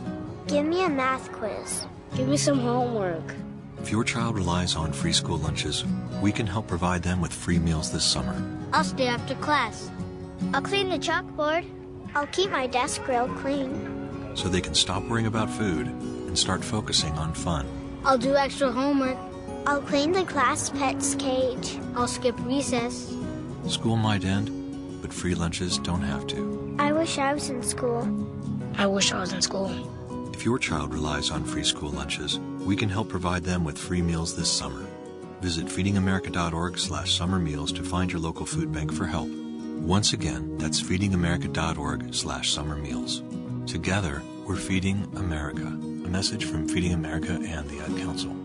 Give 0.47 0.63
me 0.65 0.84
a 0.84 0.89
math 0.89 1.31
quiz. 1.31 1.88
Give 2.15 2.27
me 2.27 2.38
some 2.38 2.60
homework. 2.60 3.34
If 3.81 3.91
your 3.91 4.03
child 4.03 4.36
relies 4.36 4.75
on 4.75 4.93
free 4.93 5.12
school 5.12 5.38
lunches, 5.38 5.84
we 6.21 6.31
can 6.31 6.45
help 6.45 6.67
provide 6.67 7.01
them 7.01 7.19
with 7.19 7.34
free 7.34 7.58
meals 7.58 7.91
this 7.91 8.05
summer. 8.05 8.36
I'll 8.71 8.84
stay 8.84 9.08
after 9.08 9.34
class. 9.36 9.89
I'll 10.53 10.62
clean 10.62 10.89
the 10.89 10.99
chalkboard. 10.99 11.65
I'll 12.13 12.27
keep 12.27 12.51
my 12.51 12.67
desk 12.67 13.08
rail 13.08 13.27
clean. 13.27 14.36
So 14.36 14.47
they 14.47 14.62
can 14.62 14.75
stop 14.75 15.03
worrying 15.05 15.25
about 15.25 15.49
food 15.49 15.88
and 15.88 16.38
start 16.38 16.63
focusing 16.63 17.13
on 17.13 17.34
fun. 17.34 17.65
I'll 18.03 18.19
do 18.19 18.36
extra 18.36 18.71
homework. 18.71 19.17
I'll 19.65 19.81
clean 19.81 20.12
the 20.12 20.25
class 20.25 20.69
pet's 20.69 21.15
cage. 21.15 21.79
I'll 21.95 22.08
skip 22.08 22.36
recess. 22.45 23.15
School 23.67 23.95
might 23.95 24.23
end, 24.23 25.01
but 25.01 25.12
free 25.12 25.34
lunches 25.34 25.79
don't 25.79 26.03
have 26.03 26.27
to. 26.27 26.75
I 26.77 26.91
wish 26.91 27.17
I 27.17 27.34
was 27.34 27.49
in 27.49 27.63
school. 27.63 28.08
I 28.77 28.86
wish 28.86 29.12
I 29.12 29.19
was 29.19 29.34
in 29.34 29.41
school. 29.41 29.71
If 30.45 30.49
your 30.49 30.60
child 30.60 30.93
relies 30.93 31.31
on 31.31 31.43
free 31.43 31.63
school 31.63 31.89
lunches, 31.89 32.39
we 32.60 32.75
can 32.75 32.88
help 32.88 33.10
provide 33.10 33.43
them 33.43 33.63
with 33.63 33.79
free 33.79 34.03
meals 34.03 34.36
this 34.36 34.47
summer. 34.47 34.86
Visit 35.41 35.65
feedingamerica.org 35.65 36.77
slash 36.77 37.17
summer 37.17 37.39
meals 37.39 37.71
to 37.71 37.81
find 37.81 38.12
your 38.12 38.21
local 38.21 38.45
food 38.45 38.71
bank 38.71 38.93
for 38.93 39.08
help. 39.08 39.27
Once 39.27 40.13
again, 40.13 40.55
that's 40.60 40.79
feedingamerica.org 40.79 42.13
slash 42.13 42.51
summer 42.51 42.75
meals. 42.75 43.23
Together, 43.65 44.21
we're 44.45 44.55
feeding 44.55 45.12
America. 45.15 45.65
A 45.65 46.10
message 46.10 46.45
from 46.45 46.69
Feeding 46.69 46.93
America 46.93 47.34
and 47.43 47.67
the 47.67 47.79
Ad 47.79 47.97
Council. 47.97 48.44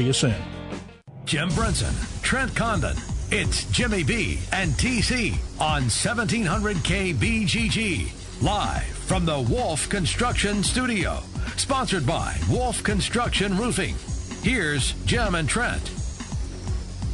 See 0.00 0.06
you 0.06 0.12
soon. 0.14 0.42
Jim 1.26 1.50
Brunson, 1.50 1.94
Trent 2.22 2.56
Condon. 2.56 2.96
It's 3.30 3.64
Jimmy 3.64 4.02
B 4.02 4.38
and 4.50 4.70
TC 4.72 5.34
on 5.60 5.82
1700 5.92 6.78
KBGG. 6.78 8.42
Live 8.42 8.82
from 8.82 9.26
the 9.26 9.38
Wolf 9.38 9.90
Construction 9.90 10.62
Studio. 10.62 11.18
Sponsored 11.58 12.06
by 12.06 12.34
Wolf 12.50 12.82
Construction 12.82 13.58
Roofing. 13.58 13.94
Here's 14.42 14.92
Jim 15.04 15.34
and 15.34 15.46
Trent. 15.46 15.99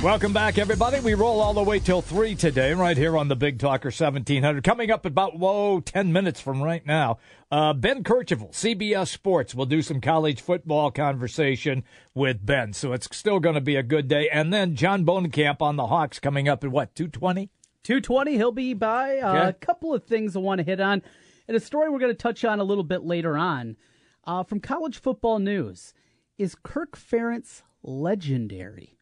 Welcome 0.02 0.32
back, 0.34 0.58
everybody. 0.58 1.00
We 1.00 1.14
roll 1.14 1.40
all 1.40 1.54
the 1.54 1.62
way 1.62 1.78
till 1.80 2.02
3 2.02 2.34
today, 2.36 2.74
right 2.74 2.96
here 2.96 3.16
on 3.16 3.28
the 3.28 3.34
Big 3.34 3.58
Talker 3.58 3.88
1700. 3.88 4.62
Coming 4.62 4.90
up 4.90 5.04
about, 5.06 5.38
whoa, 5.38 5.80
10 5.80 6.12
minutes 6.12 6.40
from 6.40 6.62
right 6.62 6.84
now, 6.86 7.18
uh, 7.50 7.72
Ben 7.72 8.04
Kercheval, 8.04 8.52
CBS 8.52 9.08
Sports, 9.08 9.54
will 9.54 9.64
do 9.66 9.80
some 9.82 10.00
college 10.02 10.42
football 10.42 10.90
conversation 10.90 11.82
with 12.14 12.44
Ben. 12.44 12.72
So 12.74 12.92
it's 12.92 13.08
still 13.16 13.40
going 13.40 13.54
to 13.56 13.60
be 13.60 13.74
a 13.74 13.82
good 13.82 14.06
day. 14.06 14.28
And 14.28 14.52
then 14.52 14.76
John 14.76 15.04
Bohnenkamp 15.04 15.62
on 15.62 15.76
the 15.76 15.86
Hawks 15.86 16.20
coming 16.20 16.46
up 16.46 16.62
at 16.62 16.70
what, 16.70 16.94
220? 16.94 17.50
220, 17.82 18.32
he'll 18.36 18.52
be 18.52 18.74
by. 18.74 19.18
Uh, 19.18 19.34
Okay. 19.34 19.48
A 19.48 19.52
couple 19.54 19.94
of 19.94 20.04
things 20.04 20.36
I 20.36 20.40
want 20.40 20.58
to 20.58 20.64
hit 20.64 20.78
on, 20.78 21.02
and 21.48 21.56
a 21.56 21.60
story 21.60 21.88
we're 21.88 21.98
going 21.98 22.12
to 22.12 22.14
touch 22.14 22.44
on 22.44 22.60
a 22.60 22.64
little 22.64 22.84
bit 22.84 23.02
later 23.02 23.36
on. 23.36 23.76
Uh, 24.24 24.42
from 24.44 24.60
college 24.60 24.98
football 25.00 25.38
news, 25.38 25.94
is 26.38 26.54
Kirk 26.54 26.96
Ferentz 26.96 27.62
legendary? 27.82 28.95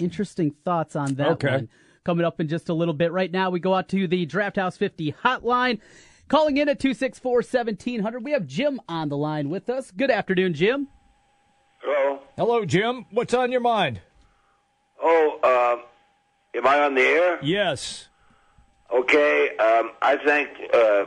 Interesting 0.00 0.54
thoughts 0.64 0.96
on 0.96 1.14
that 1.14 1.28
Okay. 1.32 1.50
one. 1.50 1.68
Coming 2.04 2.26
up 2.26 2.38
in 2.40 2.48
just 2.48 2.68
a 2.68 2.74
little 2.74 2.92
bit. 2.94 3.12
Right 3.12 3.30
now, 3.30 3.48
we 3.50 3.60
go 3.60 3.74
out 3.74 3.88
to 3.88 4.06
the 4.06 4.26
Draft 4.26 4.56
House 4.56 4.76
50 4.76 5.12
hotline. 5.24 5.80
Calling 6.28 6.56
in 6.56 6.68
at 6.68 6.78
264 6.78 7.36
1700. 7.42 8.24
We 8.24 8.32
have 8.32 8.46
Jim 8.46 8.80
on 8.88 9.08
the 9.08 9.16
line 9.16 9.48
with 9.50 9.68
us. 9.70 9.90
Good 9.90 10.10
afternoon, 10.10 10.54
Jim. 10.54 10.88
Hello. 11.82 12.18
Hello, 12.36 12.64
Jim. 12.64 13.06
What's 13.10 13.34
on 13.34 13.52
your 13.52 13.60
mind? 13.60 14.00
Oh, 15.02 15.38
um, 15.76 15.84
am 16.54 16.66
I 16.66 16.80
on 16.80 16.94
the 16.94 17.02
air? 17.02 17.38
Yes. 17.42 18.08
Okay. 18.90 19.50
Um, 19.58 19.90
I 20.00 20.16
think 20.16 20.48
uh, 20.72 21.04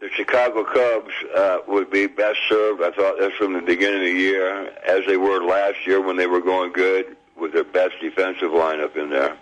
the 0.00 0.08
Chicago 0.14 0.62
Cubs 0.64 1.12
uh, 1.34 1.58
would 1.68 1.90
be 1.90 2.06
best 2.06 2.38
served. 2.48 2.82
I 2.82 2.90
thought 2.90 3.18
this 3.18 3.32
from 3.34 3.54
the 3.54 3.60
beginning 3.62 4.00
of 4.00 4.06
the 4.14 4.20
year, 4.20 4.68
as 4.86 5.06
they 5.06 5.16
were 5.16 5.42
last 5.42 5.86
year 5.86 6.02
when 6.02 6.16
they 6.16 6.26
were 6.26 6.42
going 6.42 6.72
good, 6.72 7.16
with 7.38 7.52
their 7.52 7.64
best 7.64 7.94
defensive 8.00 8.50
lineup 8.50 8.96
in 8.96 9.10
there. 9.10 9.36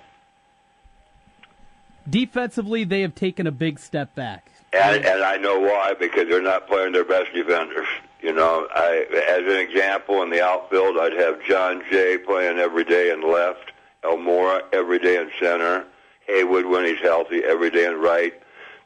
Defensively, 2.08 2.84
they 2.84 3.02
have 3.02 3.14
taken 3.14 3.46
a 3.46 3.52
big 3.52 3.78
step 3.78 4.14
back. 4.14 4.50
And, 4.72 5.04
and 5.04 5.22
I 5.22 5.36
know 5.36 5.58
why 5.58 5.94
because 5.98 6.28
they're 6.28 6.42
not 6.42 6.66
playing 6.66 6.92
their 6.92 7.04
best 7.04 7.32
defenders. 7.34 7.86
You 8.22 8.32
know, 8.32 8.66
I, 8.74 9.06
as 9.28 9.46
an 9.46 9.60
example, 9.60 10.22
in 10.22 10.30
the 10.30 10.42
outfield, 10.42 10.96
I'd 10.96 11.12
have 11.12 11.42
Jon 11.44 11.82
Jay 11.90 12.18
playing 12.18 12.58
every 12.58 12.84
day 12.84 13.10
in 13.10 13.20
left, 13.20 13.72
Almora 14.02 14.62
every 14.72 14.98
day 14.98 15.16
in 15.16 15.30
center, 15.38 15.84
Heyward 16.28 16.70
when 16.70 16.84
he's 16.84 17.00
healthy 17.00 17.42
every 17.44 17.70
day 17.70 17.86
in 17.86 17.96
right. 17.96 18.32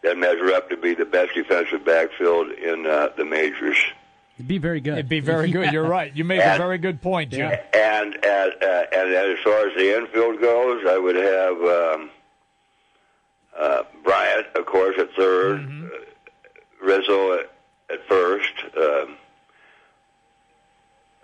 That 0.03 0.19
measure 0.19 0.53
up 0.53 0.69
to 0.71 0.77
be 0.77 0.95
the 0.95 1.05
best 1.05 1.35
defensive 1.35 1.85
backfield 1.85 2.51
in 2.51 2.87
uh, 2.87 3.09
the 3.16 3.25
majors. 3.25 3.79
It'd 4.37 4.49
be 4.49 4.59
very 4.59 4.81
good. 4.81 4.94
It'd 4.94 5.09
be 5.09 5.20
very 5.20 5.51
good. 5.51 5.72
You're 5.72 5.88
right. 5.88 6.14
You 6.14 6.25
make 6.25 6.40
a 6.40 6.57
very 6.59 6.79
good 6.79 7.01
point, 7.01 7.31
Jim. 7.33 7.53
And 7.72 8.14
as, 8.25 8.51
uh, 8.62 8.85
and 8.92 9.12
as 9.14 9.38
far 9.42 9.66
as 9.68 9.75
the 9.77 9.96
infield 9.96 10.40
goes, 10.40 10.85
I 10.87 10.99
would 10.99 11.16
have 11.16 11.57
um, 11.62 12.11
uh, 13.59 13.83
Bryant, 14.05 14.46
of 14.55 14.66
course, 14.66 14.96
at 14.99 15.11
3rd 15.14 15.87
uh, 15.87 15.99
Rizzo 16.83 17.38
at, 17.38 17.51
at 17.90 18.07
first, 18.07 18.53
um, 18.77 19.16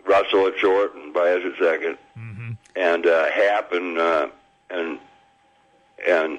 Russell 0.07 0.46
at 0.48 0.59
short, 0.59 0.94
and 0.94 1.12
Baez 1.12 1.42
at 1.44 1.55
2nd 1.57 1.96
and 2.77 3.07
uh, 3.07 3.31
Happ 3.31 3.72
and 3.72 3.98
uh, 3.98 4.29
and 4.70 4.98
and 6.07 6.38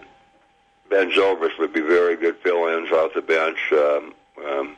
Ben 0.89 1.12
Zobrist 1.12 1.57
would 1.59 1.73
be 1.73 1.81
very 1.81 2.15
good 2.15 2.38
fill-ins 2.38 2.91
off 2.91 3.13
the 3.13 3.21
bench. 3.21 3.57
Um, 3.71 4.13
um, 4.45 4.75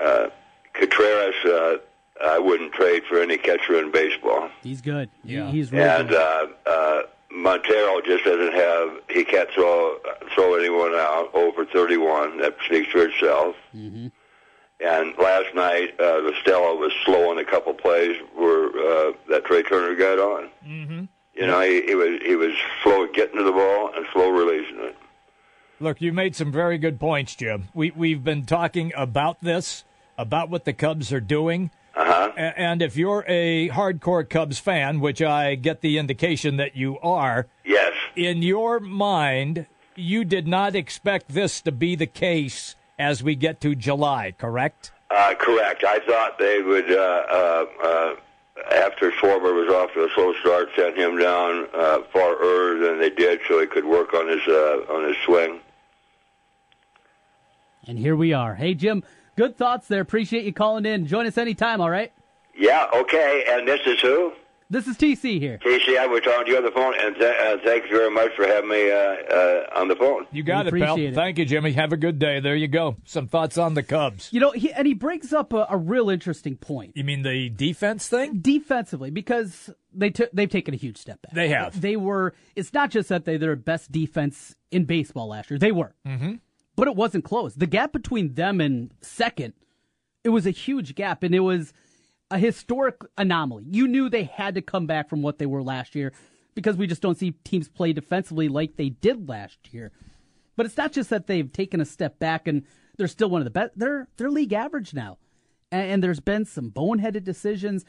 uh, 0.00 0.28
Contreras, 0.74 1.34
uh, 1.44 1.76
I 2.24 2.38
wouldn't 2.38 2.72
trade 2.72 3.02
for 3.08 3.20
any 3.20 3.36
catcher 3.36 3.78
in 3.78 3.90
baseball. 3.90 4.48
He's 4.62 4.80
good. 4.80 5.10
He- 5.26 5.34
Yeah. 5.34 5.50
he's 5.50 5.72
really 5.72 5.84
And 5.88 6.08
good. 6.08 6.18
uh, 6.18 6.46
uh, 6.66 7.02
Montero 7.30 8.00
just 8.02 8.24
doesn't 8.24 8.52
have. 8.52 8.90
He 9.10 9.24
can't 9.24 9.50
throw 9.50 9.96
throw 10.34 10.54
anyone 10.54 10.94
out 10.94 11.30
over 11.34 11.64
31. 11.64 12.38
That 12.38 12.56
speaks 12.66 12.90
for 12.92 13.06
itself. 13.06 13.56
Mm-hmm. 13.74 14.08
And 14.84 15.16
last 15.16 15.54
night, 15.54 15.98
uh, 16.00 16.30
Stella 16.42 16.74
was 16.74 16.92
slow 17.04 17.30
on 17.30 17.38
a 17.38 17.44
couple 17.44 17.72
plays 17.74 18.16
where 18.34 18.66
uh, 18.66 19.12
that 19.28 19.44
Trea 19.46 19.62
Turner 19.62 19.94
got 19.94 20.18
on. 20.18 20.50
Mm-hmm. 20.66 21.04
You 21.34 21.46
know, 21.46 21.60
he, 21.60 21.82
he 21.86 21.94
was 21.94 22.20
he 22.22 22.36
was 22.36 22.52
slow 22.82 23.06
getting 23.06 23.38
to 23.38 23.44
the 23.44 23.52
ball 23.52 23.90
and 23.96 24.04
slow 24.12 24.28
releasing 24.28 24.80
it. 24.80 24.96
Look, 25.80 26.00
you 26.02 26.12
made 26.12 26.36
some 26.36 26.52
very 26.52 26.76
good 26.78 27.00
points, 27.00 27.34
Jim. 27.34 27.68
We 27.72 27.92
we've 27.92 28.22
been 28.22 28.44
talking 28.44 28.92
about 28.94 29.38
this, 29.40 29.84
about 30.18 30.50
what 30.50 30.64
the 30.64 30.72
Cubs 30.72 31.12
are 31.12 31.20
doing. 31.20 31.70
Uh-huh. 31.94 32.32
A- 32.36 32.58
And 32.58 32.82
if 32.82 32.96
you're 32.96 33.24
a 33.28 33.68
hardcore 33.70 34.28
Cubs 34.28 34.58
fan, 34.58 35.00
which 35.00 35.20
I 35.22 35.54
get 35.54 35.80
the 35.80 35.98
indication 35.98 36.56
that 36.56 36.76
you 36.76 36.98
are, 37.00 37.46
yes. 37.64 37.92
In 38.16 38.42
your 38.42 38.78
mind, 38.80 39.66
you 39.94 40.24
did 40.24 40.46
not 40.46 40.74
expect 40.74 41.28
this 41.28 41.60
to 41.62 41.72
be 41.72 41.96
the 41.96 42.06
case 42.06 42.76
as 42.98 43.22
we 43.22 43.34
get 43.34 43.60
to 43.62 43.74
July, 43.74 44.34
correct? 44.36 44.92
Uh, 45.10 45.34
correct. 45.38 45.84
I 45.84 45.98
thought 46.00 46.38
they 46.38 46.62
would, 46.62 46.90
uh, 46.90 46.94
uh, 47.30 47.64
uh, 47.84 48.14
after 48.70 49.10
Schwarber 49.12 49.54
was 49.54 49.68
off 49.74 49.92
to 49.94 50.04
a 50.04 50.08
slow 50.14 50.32
start, 50.40 50.68
send 50.76 50.96
him 50.96 51.18
down 51.18 51.66
uh, 51.74 51.98
far 52.12 52.36
earlier 52.36 52.86
than 52.88 52.98
they 53.00 53.10
did, 53.10 53.40
so 53.48 53.60
he 53.60 53.66
could 53.66 53.84
work 53.84 54.14
on 54.14 54.28
his 54.28 54.40
uh, 54.46 54.84
on 54.90 55.08
his 55.08 55.16
swing. 55.24 55.60
And 57.86 57.98
here 57.98 58.14
we 58.16 58.32
are. 58.32 58.54
Hey, 58.54 58.74
Jim, 58.74 59.02
good 59.36 59.56
thoughts 59.56 59.88
there. 59.88 60.00
Appreciate 60.00 60.44
you 60.44 60.52
calling 60.52 60.86
in. 60.86 61.06
Join 61.06 61.26
us 61.26 61.38
anytime, 61.38 61.80
all 61.80 61.90
right? 61.90 62.12
Yeah. 62.56 62.88
Okay. 62.94 63.44
And 63.48 63.66
this 63.66 63.80
is 63.86 64.00
who? 64.00 64.32
This 64.70 64.86
is 64.86 64.96
TC 64.96 65.38
here. 65.38 65.58
TC, 65.62 65.98
I 65.98 66.06
was 66.06 66.22
talking 66.22 66.46
to 66.46 66.50
you 66.52 66.56
on 66.56 66.64
the 66.64 66.70
phone, 66.70 66.94
and 66.98 67.14
th- 67.14 67.36
uh, 67.38 67.58
thanks 67.62 67.90
very 67.90 68.10
much 68.10 68.34
for 68.34 68.46
having 68.46 68.70
me 68.70 68.90
uh, 68.90 68.96
uh, 68.96 69.66
on 69.76 69.88
the 69.88 69.96
phone. 69.96 70.24
You 70.32 70.42
got 70.42 70.72
We 70.72 70.80
it, 70.80 70.82
pal. 70.82 70.92
appreciate 70.94 71.12
it. 71.12 71.14
Thank 71.14 71.36
you, 71.36 71.44
Jimmy. 71.44 71.72
Have 71.72 71.92
a 71.92 71.98
good 71.98 72.18
day. 72.18 72.40
There 72.40 72.56
you 72.56 72.68
go. 72.68 72.96
Some 73.04 73.28
thoughts 73.28 73.58
on 73.58 73.74
the 73.74 73.82
Cubs. 73.82 74.30
You 74.32 74.40
know, 74.40 74.50
he, 74.52 74.72
and 74.72 74.86
he 74.86 74.94
brings 74.94 75.30
up 75.34 75.52
a, 75.52 75.66
a 75.68 75.76
real 75.76 76.08
interesting 76.08 76.56
point. 76.56 76.92
You 76.94 77.04
mean 77.04 77.20
the 77.20 77.50
defense 77.50 78.08
thing? 78.08 78.38
Defensively, 78.40 79.10
because 79.10 79.68
they 79.92 80.08
took 80.08 80.30
they've 80.32 80.48
taken 80.48 80.72
a 80.72 80.78
huge 80.78 80.96
step 80.96 81.20
back. 81.20 81.34
They 81.34 81.48
have. 81.48 81.78
They 81.78 81.96
were. 81.96 82.32
It's 82.56 82.72
not 82.72 82.90
just 82.90 83.10
that 83.10 83.26
they 83.26 83.36
their 83.36 83.56
best 83.56 83.92
defense 83.92 84.56
in 84.70 84.86
baseball 84.86 85.28
last 85.28 85.50
year. 85.50 85.58
They 85.58 85.72
were, 85.72 85.94
Mm-hmm. 86.06 86.36
But 86.82 86.88
it 86.88 86.96
wasn't 86.96 87.22
close. 87.22 87.54
The 87.54 87.68
gap 87.68 87.92
between 87.92 88.34
them 88.34 88.60
and 88.60 88.92
second, 89.02 89.52
it 90.24 90.30
was 90.30 90.48
a 90.48 90.50
huge 90.50 90.96
gap, 90.96 91.22
and 91.22 91.32
it 91.32 91.38
was 91.38 91.72
a 92.28 92.38
historic 92.38 92.96
anomaly. 93.16 93.66
You 93.70 93.86
knew 93.86 94.08
they 94.08 94.24
had 94.24 94.56
to 94.56 94.62
come 94.62 94.88
back 94.88 95.08
from 95.08 95.22
what 95.22 95.38
they 95.38 95.46
were 95.46 95.62
last 95.62 95.94
year 95.94 96.12
because 96.56 96.76
we 96.76 96.88
just 96.88 97.00
don't 97.00 97.16
see 97.16 97.36
teams 97.44 97.68
play 97.68 97.92
defensively 97.92 98.48
like 98.48 98.74
they 98.74 98.88
did 98.88 99.28
last 99.28 99.72
year. 99.72 99.92
But 100.56 100.66
it's 100.66 100.76
not 100.76 100.90
just 100.90 101.08
that 101.10 101.28
they've 101.28 101.52
taken 101.52 101.80
a 101.80 101.84
step 101.84 102.18
back 102.18 102.48
and 102.48 102.64
they're 102.96 103.06
still 103.06 103.30
one 103.30 103.42
of 103.42 103.44
the 103.44 103.52
best. 103.52 103.74
They're 103.76 104.08
they're 104.16 104.28
league 104.28 104.52
average 104.52 104.92
now, 104.92 105.18
and, 105.70 105.88
and 105.88 106.02
there's 106.02 106.18
been 106.18 106.46
some 106.46 106.72
boneheaded 106.72 107.22
decisions, 107.22 107.84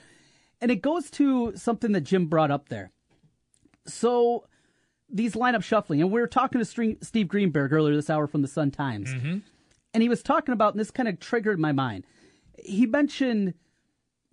and 0.62 0.70
it 0.70 0.84
goes 0.84 1.10
to 1.10 1.54
something 1.56 1.94
that 1.94 2.02
Jim 2.02 2.28
brought 2.28 2.52
up 2.52 2.70
there. 2.70 2.92
So 3.88 4.46
these 5.14 5.36
lineup 5.36 5.64
shuffling, 5.64 6.02
and 6.02 6.12
we 6.12 6.20
were 6.20 6.28
talking 6.28 6.60
to 6.60 6.98
Steve 7.02 7.28
Greenberg 7.28 7.72
earlier 7.72 7.96
this 7.96 8.10
hour 8.10 8.28
from 8.28 8.42
the 8.42 8.48
Sun 8.48 8.72
Times, 8.72 9.14
mm-hmm. 9.14 9.38
and 9.94 10.04
he 10.04 10.10
was 10.10 10.24
talking 10.24 10.54
about, 10.54 10.74
and 10.74 10.82
this 10.82 10.92
kind 10.92 11.08
of 11.08 11.20
triggered 11.20 11.60
my 11.60 11.72
mind. 11.72 12.04
He 12.58 12.86
mentioned 12.86 13.54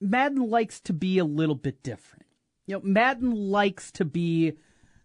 Maddon 0.01 0.49
likes 0.49 0.81
to 0.81 0.93
be 0.93 1.19
a 1.19 1.25
little 1.25 1.55
bit 1.55 1.83
different. 1.83 2.25
You 2.67 2.77
know, 2.77 2.81
Maddon 2.83 3.31
likes 3.33 3.93
to 3.93 4.05
be 4.05 4.55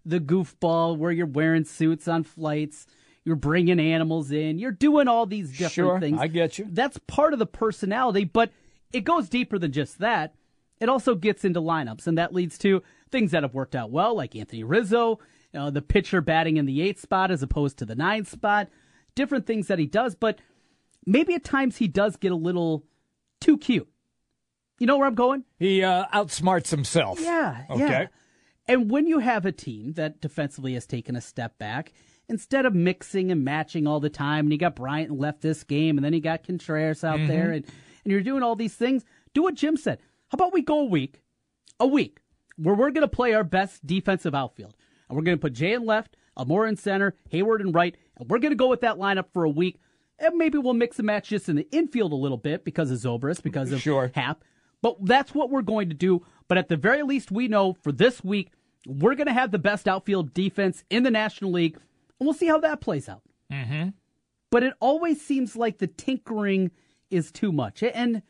the 0.05 0.19
goofball 0.19 0.97
where 0.97 1.11
you're 1.11 1.25
wearing 1.25 1.65
suits 1.65 2.07
on 2.07 2.23
flights, 2.23 2.87
you're 3.23 3.35
bringing 3.35 3.79
animals 3.79 4.31
in, 4.31 4.59
you're 4.59 4.71
doing 4.71 5.07
all 5.07 5.25
these 5.25 5.49
different 5.51 5.73
Sure, 5.73 5.99
things. 5.99 6.19
I 6.19 6.27
get 6.27 6.57
you. 6.57 6.67
That's 6.69 6.99
part 7.07 7.33
of 7.33 7.39
the 7.39 7.47
personality, 7.47 8.23
but 8.23 8.51
it 8.93 9.01
goes 9.01 9.27
deeper 9.27 9.57
than 9.57 9.71
just 9.71 9.99
that. 9.99 10.35
It 10.79 10.89
also 10.89 11.15
gets 11.15 11.43
into 11.43 11.59
lineups, 11.59 12.05
and 12.07 12.17
that 12.17 12.33
leads 12.33 12.57
to 12.59 12.83
things 13.11 13.31
that 13.31 13.43
have 13.43 13.53
worked 13.53 13.75
out 13.75 13.91
well, 13.91 14.15
like 14.15 14.35
Anthony 14.35 14.63
Rizzo, 14.63 15.19
know, 15.55 15.69
the 15.71 15.81
pitcher 15.81 16.21
batting 16.21 16.57
in 16.57 16.65
the 16.65 16.81
eighth 16.81 17.01
spot 17.01 17.31
as 17.31 17.41
opposed 17.43 17.77
to 17.79 17.85
the 17.85 17.95
ninth 17.95 18.29
spot, 18.29 18.69
different 19.15 19.45
things 19.47 19.67
that 19.67 19.79
he 19.79 19.85
does, 19.85 20.15
but 20.15 20.39
maybe 21.05 21.33
at 21.35 21.43
times 21.43 21.77
he 21.77 21.87
does 21.87 22.15
get 22.17 22.31
a 22.31 22.35
little 22.35 22.83
too 23.41 23.57
cute. 23.57 23.87
You 24.79 24.87
know 24.87 24.97
where 24.97 25.07
I'm 25.07 25.15
going? 25.15 25.45
He 25.57 25.83
uh, 25.83 26.05
outsmarts 26.13 26.69
himself. 26.69 27.19
Yeah, 27.21 27.63
Okay. 27.69 27.79
yeah. 27.87 28.07
And 28.67 28.89
when 28.89 29.05
you 29.07 29.19
have 29.19 29.45
a 29.45 29.51
team 29.51 29.93
that 29.93 30.19
defensively 30.21 30.73
has 30.73 30.85
taken 30.87 31.15
a 31.15 31.21
step 31.21 31.57
back, 31.59 31.93
instead 32.27 32.65
of 32.65 32.73
mixing 32.73 33.31
and 33.31 33.45
matching 33.45 33.85
all 33.87 33.99
the 33.99 34.09
time, 34.09 34.45
and 34.47 34.51
you 34.51 34.57
got 34.57 34.75
Bryant 34.75 35.11
left 35.17 35.41
this 35.41 35.63
game, 35.63 35.97
and 35.97 36.03
then 36.03 36.13
you 36.13 36.19
got 36.19 36.43
Contreras 36.43 37.03
out 37.03 37.19
Mhm. 37.19 37.27
there, 37.27 37.51
and, 37.51 37.63
and 38.03 38.11
you're 38.11 38.21
doing 38.23 38.41
all 38.41 38.55
these 38.55 38.73
things, 38.73 39.05
do 39.35 39.43
what 39.43 39.53
Jim 39.55 39.77
said. 39.77 39.99
How 40.29 40.35
about 40.35 40.51
we 40.51 40.61
go 40.63 40.79
a 40.79 40.85
week, 40.85 41.21
a 41.79 41.85
week, 41.85 42.19
where 42.57 42.73
we're 42.73 42.89
going 42.89 43.07
to 43.07 43.15
play 43.15 43.33
our 43.33 43.43
best 43.43 43.85
defensive 43.85 44.33
outfield, 44.33 44.75
and 45.07 45.17
we're 45.17 45.23
going 45.23 45.37
to 45.37 45.41
put 45.41 45.53
Jay 45.53 45.73
in 45.73 45.85
left, 45.85 46.17
Almora 46.37 46.69
in 46.69 46.75
center, 46.75 47.15
Heyward 47.31 47.61
in 47.61 47.71
right, 47.71 47.95
and 48.17 48.29
we're 48.29 48.39
going 48.39 48.51
to 48.51 48.55
go 48.57 48.67
with 48.67 48.81
that 48.81 48.97
lineup 48.97 49.25
for 49.33 49.43
a 49.43 49.49
week, 49.49 49.79
and 50.19 50.35
maybe 50.35 50.57
we'll 50.57 50.73
mix 50.73 50.97
and 50.99 51.05
match 51.05 51.29
just 51.29 51.49
in 51.49 51.55
the 51.55 51.67
infield 51.71 52.11
a 52.11 52.15
little 52.15 52.37
bit 52.37 52.63
because 52.63 52.91
of 52.91 52.97
Zobrist, 52.99 53.43
because 53.43 53.71
of 53.71 53.81
Sure. 53.81 54.11
Happ. 54.13 54.43
But 54.81 54.97
that's 55.05 55.33
what 55.33 55.49
we're 55.49 55.61
going 55.61 55.89
to 55.89 55.95
do. 55.95 56.25
But 56.47 56.57
at 56.57 56.67
the 56.69 56.77
very 56.77 57.03
least, 57.03 57.31
we 57.31 57.47
know 57.47 57.73
for 57.81 57.91
this 57.91 58.23
week, 58.23 58.51
We're 58.87 59.15
going 59.15 59.27
to 59.27 59.33
have 59.33 59.51
the 59.51 59.59
best 59.59 59.87
outfield 59.87 60.33
defense 60.33 60.83
in 60.89 61.03
the 61.03 61.11
National 61.11 61.51
League, 61.51 61.75
and 62.19 62.27
we'll 62.27 62.33
see 62.33 62.47
how 62.47 62.59
that 62.59 62.81
plays 62.81 63.09
out. 63.09 63.23
Mm-hmm. 63.51 63.89
But 64.51 64.63
it 64.63 64.73
always 64.79 65.21
seems 65.21 65.55
like 65.55 65.79
the 65.79 65.87
tinkering 65.87 66.71
is 67.09 67.31
too 67.31 67.51
much. 67.51 67.81
And 67.81 68.21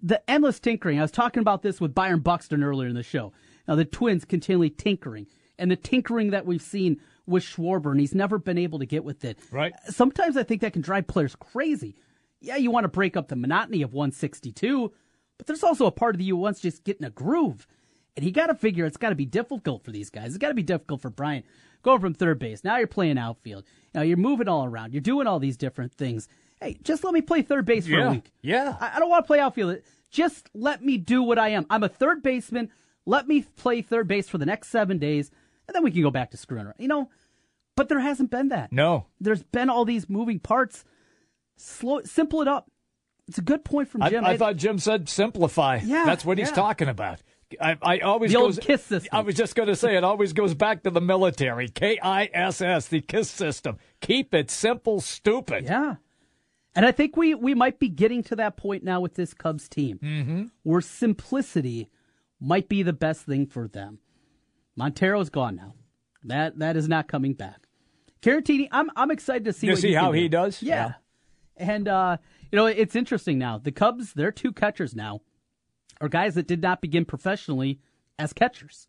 the 0.00 0.28
endless 0.30 0.60
tinkering, 0.60 0.98
I 0.98 1.02
was 1.02 1.10
talking 1.10 1.40
about 1.40 1.62
this 1.62 1.80
with 1.80 1.94
Byron 1.94 2.20
Buxton 2.20 2.62
earlier 2.62 2.88
in 2.88 2.94
the 2.94 3.02
show. 3.02 3.32
Now, 3.66 3.76
the 3.76 3.84
Twins 3.84 4.24
continually 4.24 4.70
tinkering, 4.70 5.26
and 5.62 5.70
the 5.70 5.76
tinkering 5.76 6.30
that 6.32 6.44
we've 6.44 6.60
seen 6.62 7.00
with 7.26 7.44
Schwarber, 7.44 7.92
and 7.92 8.00
he's 8.00 8.14
never 8.14 8.36
been 8.38 8.58
able 8.58 8.80
to 8.80 8.86
get 8.86 9.04
with 9.04 9.24
it. 9.24 9.38
Right. 9.50 9.72
Uh, 9.72 9.90
sometimes 9.92 10.36
I 10.36 10.42
think 10.42 10.60
that 10.60 10.72
can 10.74 10.82
drive 10.82 11.06
players 11.06 11.36
crazy. 11.36 11.94
Yeah, 12.40 12.56
you 12.56 12.70
want 12.70 12.84
to 12.84 12.88
break 12.88 13.16
up 13.16 13.28
the 13.28 13.36
monotony 13.36 13.82
of 13.82 13.94
162, 13.94 14.92
but 15.38 15.46
there's 15.46 15.62
also 15.62 15.86
a 15.86 15.92
part 15.92 16.14
of 16.14 16.20
you 16.20 16.34
who 16.36 16.42
wants 16.42 16.60
just 16.60 16.84
getting 16.84 17.06
a 17.06 17.10
groove. 17.10 17.66
And 18.16 18.26
you 18.26 18.32
got 18.32 18.48
to 18.48 18.54
figure 18.54 18.84
it's 18.84 18.96
got 18.98 19.08
to 19.08 19.14
be 19.14 19.24
difficult 19.24 19.84
for 19.84 19.90
these 19.90 20.10
guys. 20.10 20.26
It's 20.28 20.38
got 20.38 20.48
to 20.48 20.54
be 20.54 20.62
difficult 20.62 21.00
for 21.00 21.08
Brian 21.10 21.44
going 21.82 22.00
from 22.00 22.12
third 22.14 22.38
base. 22.38 22.62
Now 22.62 22.76
you're 22.76 22.86
playing 22.86 23.16
outfield. 23.18 23.64
Now 23.94 24.02
you're 24.02 24.16
moving 24.18 24.48
all 24.48 24.64
around. 24.66 24.92
You're 24.92 25.00
doing 25.00 25.26
all 25.26 25.38
these 25.38 25.56
different 25.56 25.94
things. 25.94 26.28
Hey, 26.60 26.76
just 26.82 27.04
let 27.04 27.14
me 27.14 27.22
play 27.22 27.42
third 27.42 27.64
base 27.64 27.86
for 27.86 27.92
Yeah. 27.92 28.08
a 28.08 28.10
week. 28.10 28.30
Yeah. 28.42 28.76
I, 28.80 28.96
I 28.96 28.98
don't 28.98 29.08
want 29.08 29.24
to 29.24 29.26
play 29.26 29.40
outfield. 29.40 29.78
Just 30.10 30.50
let 30.54 30.84
me 30.84 30.98
do 30.98 31.22
what 31.22 31.38
I 31.38 31.48
am. 31.50 31.64
I'm 31.70 31.82
a 31.82 31.88
third 31.88 32.22
baseman. 32.22 32.70
Let 33.06 33.26
me 33.26 33.42
play 33.56 33.80
third 33.82 34.06
base 34.08 34.28
for 34.28 34.38
the 34.38 34.46
next 34.46 34.68
seven 34.68 34.98
days, 34.98 35.30
and 35.68 35.74
then 35.74 35.82
we 35.82 35.90
can 35.90 36.02
go 36.02 36.10
back 36.10 36.30
to 36.32 36.36
screwing 36.36 36.66
around. 36.66 36.76
You 36.78 36.88
know, 36.88 37.10
but 37.76 37.88
there 37.88 38.00
hasn't 38.00 38.30
been 38.30 38.48
that. 38.48 38.72
No. 38.72 39.06
There's 39.20 39.42
been 39.42 39.70
all 39.70 39.84
these 39.84 40.08
moving 40.08 40.38
parts. 40.40 40.84
Slow, 41.56 42.00
simple 42.02 42.42
it 42.42 42.48
up. 42.48 42.70
It's 43.28 43.38
a 43.38 43.42
good 43.42 43.64
point 43.64 43.88
from 43.88 44.02
I, 44.02 44.10
Jim. 44.10 44.24
I 44.24 44.36
thought 44.36 44.56
Jim 44.56 44.78
said 44.78 45.08
simplify. 45.08 45.80
Yeah, 45.84 46.04
That's 46.04 46.24
what 46.24 46.38
he's 46.38 46.48
yeah. 46.48 46.54
talking 46.54 46.88
about. 46.88 47.20
I, 47.60 47.76
I 47.82 47.98
always 47.98 48.32
The 48.32 48.38
goes, 48.38 48.58
KISS 48.58 48.82
system. 48.82 49.10
I 49.12 49.20
was 49.20 49.34
just 49.34 49.54
going 49.54 49.68
to 49.68 49.76
say 49.76 49.96
it 49.96 50.04
always 50.04 50.32
goes 50.32 50.54
back 50.54 50.82
to 50.84 50.90
the 50.90 51.02
military. 51.02 51.68
K 51.68 51.98
I 52.02 52.30
S 52.32 52.60
S, 52.62 52.88
the 52.88 53.00
KISS 53.02 53.30
system. 53.30 53.76
Keep 54.00 54.34
it 54.34 54.50
simple, 54.50 55.00
stupid. 55.00 55.64
Yeah. 55.64 55.96
And 56.74 56.86
I 56.86 56.92
think 56.92 57.16
we, 57.16 57.34
we 57.34 57.54
might 57.54 57.78
be 57.78 57.90
getting 57.90 58.22
to 58.24 58.36
that 58.36 58.56
point 58.56 58.82
now 58.82 59.00
with 59.00 59.14
this 59.14 59.34
Cubs 59.34 59.68
team 59.68 59.98
Mm-hmm. 60.02 60.44
where 60.62 60.80
simplicity 60.80 61.90
might 62.40 62.68
be 62.68 62.82
the 62.82 62.94
best 62.94 63.26
thing 63.26 63.46
for 63.46 63.68
them. 63.68 63.98
Montero's 64.76 65.30
gone 65.30 65.56
now. 65.56 65.74
That 66.24 66.58
that 66.58 66.76
is 66.76 66.88
not 66.88 67.08
coming 67.08 67.34
back. 67.34 67.66
Caratini, 68.22 68.68
I'm 68.70 68.90
I'm 68.96 69.10
excited 69.10 69.44
to 69.46 69.52
see 69.52 69.68
what 69.68 69.78
see 69.78 69.88
he 69.88 69.94
how 69.94 70.12
do. 70.12 70.18
he 70.18 70.28
does? 70.28 70.62
Yeah. 70.62 70.74
Yeah. 70.74 70.92
And 71.56 71.88
uh, 71.88 72.16
you 72.50 72.56
know, 72.56 72.66
it's 72.66 72.94
interesting 72.96 73.38
now. 73.38 73.58
The 73.58 73.72
Cubs, 73.72 74.12
their 74.14 74.30
two 74.32 74.52
catchers 74.52 74.94
now 74.94 75.20
are 76.00 76.08
guys 76.08 76.34
that 76.36 76.46
did 76.46 76.62
not 76.62 76.80
begin 76.80 77.04
professionally 77.04 77.80
as 78.18 78.32
catchers. 78.32 78.88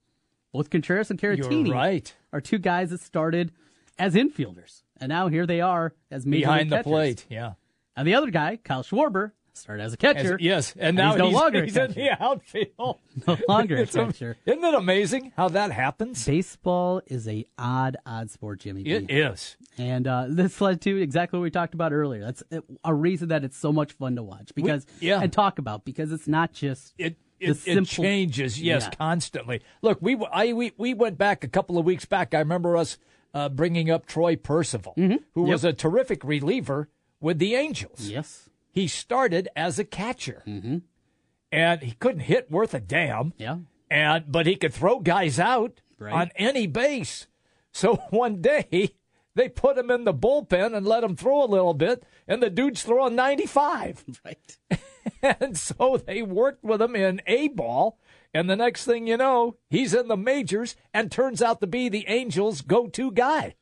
Both 0.51 0.69
Contreras 0.69 1.09
and 1.09 1.19
Caratini 1.19 1.65
You're 1.67 1.75
right. 1.75 2.13
are 2.31 2.39
two 2.41 2.59
guys 2.59 2.91
that 2.91 2.99
started 3.01 3.51
as 3.97 4.13
infielders. 4.13 4.83
And 4.99 5.09
now 5.09 5.27
here 5.27 5.47
they 5.47 5.61
are 5.61 5.93
as 6.11 6.25
major 6.25 6.41
Behind 6.41 6.61
league 6.61 6.69
the 6.69 6.75
catchers. 6.77 6.91
plate. 6.91 7.25
Yeah. 7.29 7.53
And 7.95 8.07
the 8.07 8.13
other 8.15 8.29
guy, 8.29 8.57
Kyle 8.63 8.83
Schwarber, 8.83 9.31
started 9.55 9.83
as 9.83 9.93
a 9.93 9.97
catcher. 9.97 10.35
As- 10.35 10.41
yes. 10.41 10.73
And 10.77 10.97
now 10.97 11.11
he's 11.11 11.19
no 11.19 11.29
longer 11.29 11.63
he's 11.63 11.77
in 11.77 11.91
the 11.93 12.11
outfield. 12.21 12.99
No 13.27 13.37
longer 13.47 13.75
a 13.77 13.81
It's 13.81 13.95
a- 13.95 14.05
catcher. 14.05 14.37
Isn't 14.45 14.63
it 14.63 14.73
amazing 14.73 15.31
how 15.37 15.49
that 15.49 15.71
happens? 15.71 16.25
Baseball 16.25 17.01
is 17.07 17.27
a 17.27 17.45
odd, 17.57 17.95
odd 18.05 18.31
sport, 18.31 18.59
Jimmy. 18.61 18.83
B. 18.83 18.91
It 18.91 19.11
is. 19.11 19.55
And 19.77 20.07
uh, 20.07 20.25
this 20.29 20.59
led 20.59 20.81
to 20.81 21.01
exactly 21.01 21.37
what 21.39 21.43
we 21.43 21.51
talked 21.51 21.73
about 21.75 21.93
earlier. 21.93 22.21
That's 22.23 22.43
a 22.83 22.93
reason 22.93 23.29
that 23.29 23.43
it's 23.43 23.57
so 23.57 23.71
much 23.71 23.93
fun 23.93 24.15
to 24.15 24.23
watch 24.23 24.51
because 24.55 24.85
yeah. 24.99 25.19
and 25.21 25.31
talk 25.31 25.59
about 25.59 25.85
because 25.85 26.11
it's 26.11 26.27
not 26.27 26.53
just 26.53 26.93
it 26.97 27.17
it, 27.39 27.59
it 27.67 27.85
changes, 27.85 28.61
yes, 28.61 28.83
Yeah. 28.85 28.89
constantly. 28.91 29.61
Look, 29.81 29.97
we 30.01 30.17
I 30.31 30.53
we 30.53 30.71
we 30.77 30.93
went 30.93 31.17
back 31.17 31.43
a 31.43 31.47
couple 31.47 31.77
of 31.77 31.85
weeks 31.85 32.05
back. 32.05 32.33
I 32.33 32.39
remember 32.39 32.77
us 32.77 32.97
uh, 33.33 33.49
bringing 33.49 33.89
up 33.91 34.05
Troy 34.05 34.35
Percival, 34.35 34.93
who 34.95 35.09
Yep. 35.11 35.19
was 35.35 35.63
a 35.65 35.73
terrific 35.73 36.23
reliever 36.23 36.89
with 37.19 37.39
the 37.39 37.55
Angels. 37.55 38.07
Yes, 38.09 38.49
he 38.73 38.87
started 38.87 39.47
as 39.55 39.79
a 39.79 39.85
catcher, 39.85 40.43
mm-hmm. 40.45 40.79
and 41.51 41.81
he 41.81 41.91
couldn't 41.93 42.21
hit 42.21 42.51
worth 42.51 42.73
a 42.73 42.79
damn. 42.81 43.33
Yeah, 43.37 43.59
and 43.89 44.25
but 44.29 44.47
he 44.47 44.55
could 44.55 44.73
throw 44.73 44.99
guys 44.99 45.39
out 45.39 45.79
Right. 45.99 46.13
on 46.13 46.31
any 46.35 46.67
base. 46.67 47.27
So 47.71 47.95
one 48.09 48.41
day. 48.41 48.95
They 49.35 49.49
put 49.49 49.79
him 49.79 49.89
in 49.89 50.03
the 50.03 50.13
bullpen 50.13 50.75
and 50.77 50.85
let 50.85 51.03
him 51.03 51.15
throw 51.15 51.43
a 51.43 51.47
little 51.49 51.73
bit, 51.73 52.03
and 52.27 52.41
the 52.43 52.51
dude's 52.51 52.83
throwing 52.83 53.15
95. 53.15 54.05
Right. 54.23 54.57
and 55.39 55.57
so 55.57 55.97
they 55.97 56.21
worked 56.21 56.63
with 56.63 56.79
him 56.81 56.95
in 56.95 57.19
A 57.25 57.47
ball, 57.47 57.97
and 58.31 58.47
the 58.47 58.55
next 58.55 58.85
thing 58.85 59.07
you 59.07 59.17
know, 59.17 59.57
he's 59.71 59.93
in 59.93 60.07
the 60.07 60.15
majors 60.17 60.75
and 60.93 61.11
turns 61.11 61.41
out 61.41 61.61
to 61.61 61.67
be 61.67 61.89
the 61.89 62.05
Angels' 62.07 62.61
go 62.61 62.85
to 62.89 63.11
guy. 63.11 63.55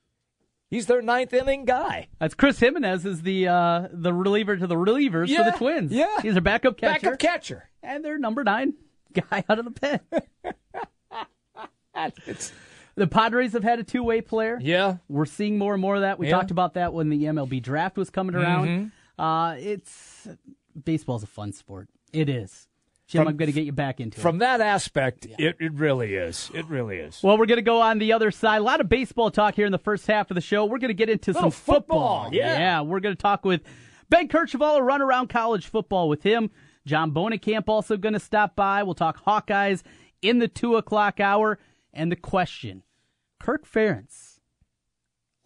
He's 0.71 0.85
their 0.87 1.01
ninth 1.03 1.33
inning 1.33 1.65
guy. 1.65 2.07
That's 2.17 2.33
Chris 2.33 2.57
Gimenez 2.59 3.05
is 3.05 3.21
the 3.21 3.47
uh, 3.49 3.87
the 3.91 4.13
reliever 4.13 4.55
to 4.57 4.65
the 4.65 4.75
relievers 4.75 5.27
for 5.35 5.43
the 5.43 5.51
Twins. 5.57 5.91
yeah. 5.91 6.21
he's 6.21 6.33
their 6.33 6.41
backup 6.41 6.77
catcher. 6.77 7.01
Backup 7.11 7.19
catcher. 7.19 7.69
and 7.83 8.03
their 8.03 8.17
number 8.17 8.43
nine 8.43 8.73
guy 9.13 9.43
out 9.49 9.59
of 9.59 9.65
the 9.65 9.71
pen. 9.71 9.99
It's, 12.25 12.51
the 12.95 13.05
Padres 13.05 13.53
have 13.53 13.63
had 13.63 13.79
a 13.79 13.83
two 13.83 14.01
way 14.03 14.21
player. 14.21 14.57
yeah. 14.61 14.97
We're 15.07 15.25
seeing 15.25 15.57
more 15.57 15.73
and 15.73 15.81
more 15.81 15.95
of 15.95 16.01
that. 16.01 16.17
We 16.17 16.27
Yeah. 16.27 16.31
talked 16.37 16.51
about 16.51 16.73
that 16.75 16.93
when 16.93 17.09
the 17.09 17.25
MLB 17.25 17.61
draft 17.61 17.97
was 17.97 18.09
coming 18.09 18.33
around. 18.35 18.67
Mm-hmm. 18.67 19.21
Uh, 19.21 19.53
it's 19.55 20.27
baseball's 20.83 21.23
a 21.23 21.27
fun 21.27 21.51
sport. 21.53 21.89
It 22.13 22.27
is. 22.29 22.67
Jim, 23.11 23.23
From- 23.23 23.27
I'm 23.27 23.35
going 23.35 23.47
to 23.47 23.51
get 23.53 23.65
you 23.65 23.73
back 23.73 23.99
into 23.99 24.17
it. 24.17 24.21
From 24.21 24.37
that 24.37 24.61
aspect, 24.61 25.27
it, 25.37 25.57
it 25.59 25.73
really 25.73 26.15
is. 26.15 26.49
It 26.53 26.65
really 26.67 26.95
is. 26.95 27.19
Well, 27.21 27.37
we're 27.37 27.45
going 27.45 27.57
to 27.57 27.61
go 27.61 27.81
on 27.81 27.99
the 27.99 28.13
other 28.13 28.31
side. 28.31 28.59
A 28.59 28.63
lot 28.63 28.79
of 28.79 28.87
baseball 28.87 29.29
talk 29.29 29.55
here 29.55 29.65
in 29.65 29.73
the 29.73 29.77
first 29.77 30.07
half 30.07 30.31
of 30.31 30.35
the 30.35 30.41
show. 30.41 30.63
We're 30.63 30.77
going 30.77 30.87
to 30.87 30.93
get 30.93 31.09
into 31.09 31.33
Little 31.33 31.51
some 31.51 31.59
football, 31.59 32.29
yeah. 32.31 32.57
Yeah, 32.57 32.81
we're 32.81 33.01
going 33.01 33.13
to 33.13 33.21
talk 33.21 33.43
with 33.43 33.63
Ben 34.09 34.29
Kercheval, 34.29 34.81
run 34.81 35.01
around 35.01 35.27
college 35.27 35.67
football 35.67 36.07
with 36.07 36.23
him. 36.23 36.51
John 36.85 37.11
Bohnenkamp 37.11 37.65
also 37.67 37.97
going 37.97 38.13
to 38.13 38.19
stop 38.19 38.55
by. 38.55 38.81
We'll 38.83 38.95
talk 38.95 39.25
Hawkeyes 39.25 39.83
in 40.21 40.39
the 40.39 40.47
2 40.47 40.77
o'clock 40.77 41.19
hour. 41.19 41.59
And 41.93 42.09
the 42.09 42.15
question, 42.15 42.83
Kirk 43.41 43.67
Ferentz, 43.67 44.39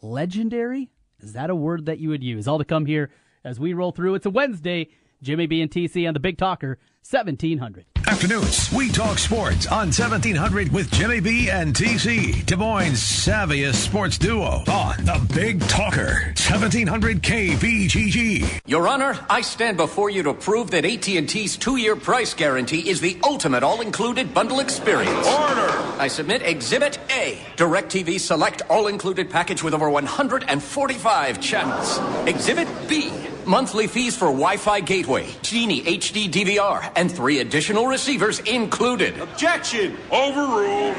legendary? 0.03 0.91
Is 1.19 1.33
that 1.33 1.49
a 1.49 1.55
word 1.55 1.87
that 1.87 1.97
you 1.97 2.09
would 2.09 2.23
use? 2.23 2.47
All 2.47 2.59
to 2.59 2.65
come 2.65 2.85
here 2.85 3.09
as 3.43 3.59
we 3.59 3.73
roll 3.73 3.91
through. 3.91 4.13
It's 4.13 4.27
a 4.27 4.29
Wednesday. 4.29 4.89
Jimmy 5.23 5.47
B 5.47 5.61
and 5.61 5.71
TC 5.71 6.07
on 6.07 6.13
the 6.13 6.19
Big 6.19 6.37
Talker, 6.37 6.77
1700. 7.05 7.94
Afternoons, 8.07 8.71
we 8.71 8.91
talk 8.91 9.17
sports 9.17 9.65
on 9.65 9.87
1700 9.87 10.71
with 10.71 10.91
Jimmy 10.91 11.19
B 11.19 11.49
and 11.49 11.73
TC, 11.75 12.45
Des 12.45 12.55
Moines' 12.55 12.93
savviest 12.93 13.73
sports 13.75 14.19
duo 14.19 14.63
on 14.67 15.05
the 15.05 15.19
Big 15.33 15.59
Talker, 15.61 16.33
1700 16.37 17.23
KBGG. 17.23 18.61
Your 18.67 18.87
Honor, 18.87 19.17
I 19.27 19.41
stand 19.41 19.77
before 19.77 20.11
you 20.11 20.21
to 20.21 20.35
prove 20.35 20.69
that 20.71 20.85
AT&T's 20.85 21.57
two-year 21.57 21.95
price 21.95 22.35
guarantee 22.35 22.87
is 22.87 23.01
the 23.01 23.17
ultimate 23.23 23.63
all-included 23.63 24.35
bundle 24.35 24.59
experience. 24.59 25.27
Order! 25.27 25.71
I 25.97 26.07
submit 26.07 26.43
Exhibit 26.43 26.99
A, 27.09 27.39
DirecTV 27.57 28.19
Select 28.19 28.61
all-included 28.69 29.31
package 29.31 29.63
with 29.63 29.73
over 29.73 29.89
145 29.89 31.41
channels. 31.41 31.99
Exhibit 32.27 32.67
B, 32.87 33.11
monthly 33.45 33.87
fees 33.87 34.15
for 34.15 34.25
Wi-Fi 34.25 34.81
gateway, 34.81 35.27
Genie 35.41 35.81
HD 35.83 36.29
DVR, 36.29 36.91
and 36.95 37.11
three 37.11 37.39
additional 37.39 37.87
receivers 38.05 38.37
included. 38.41 39.17
Objection! 39.17 39.97
Overruled. 40.11 40.95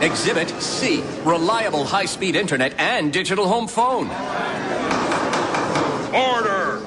Exhibit 0.00 0.48
C, 0.62 1.02
reliable 1.24 1.84
high-speed 1.84 2.36
internet 2.36 2.72
and 2.78 3.12
digital 3.12 3.48
home 3.48 3.66
phone. 3.66 4.06
Order! 6.14 6.86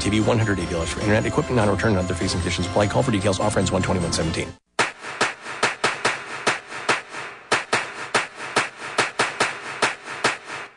TV, 0.00 0.20
$180 0.20 0.88
for 0.88 1.00
internet, 1.00 1.26
equipment 1.26 1.56
non-return 1.56 1.96
and 1.96 1.98
other 1.98 2.14
fees 2.14 2.34
and 2.34 2.42
conditions 2.42 2.66
apply. 2.66 2.86
Call 2.86 3.02
for 3.02 3.10
details. 3.10 3.40
Offer 3.40 3.58
ends 3.58 3.70
12117. 3.70 4.59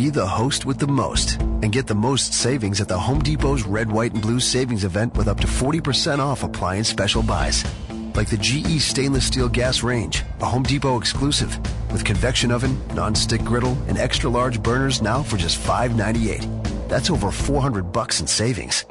Be 0.00 0.08
the 0.08 0.26
host 0.26 0.64
with 0.64 0.78
the 0.78 0.86
most 0.86 1.42
and 1.42 1.70
get 1.70 1.86
the 1.86 1.94
most 1.94 2.32
savings 2.32 2.80
at 2.80 2.88
the 2.88 2.98
Home 2.98 3.18
Depot's 3.18 3.64
Red, 3.64 3.92
White, 3.92 4.14
and 4.14 4.22
Blue 4.22 4.40
Savings 4.40 4.84
Event 4.84 5.14
with 5.14 5.28
up 5.28 5.38
to 5.40 5.46
40% 5.46 6.20
off 6.20 6.42
appliance 6.42 6.88
special 6.88 7.22
buys. 7.22 7.66
Like 8.14 8.30
the 8.30 8.38
GE 8.38 8.80
stainless 8.80 9.26
steel 9.26 9.46
gas 9.46 9.82
range, 9.82 10.22
a 10.40 10.46
Home 10.46 10.62
Depot 10.62 10.96
exclusive, 10.96 11.54
with 11.92 12.02
convection 12.02 12.50
oven, 12.50 12.80
non-stick 12.94 13.44
griddle, 13.44 13.76
and 13.88 13.98
extra 13.98 14.30
large 14.30 14.62
burners 14.62 15.02
now 15.02 15.22
for 15.22 15.36
just 15.36 15.58
$5.98. 15.58 16.88
That's 16.88 17.10
over 17.10 17.30
400 17.30 17.92
bucks 17.92 18.22
in 18.22 18.26
savings. 18.26 18.86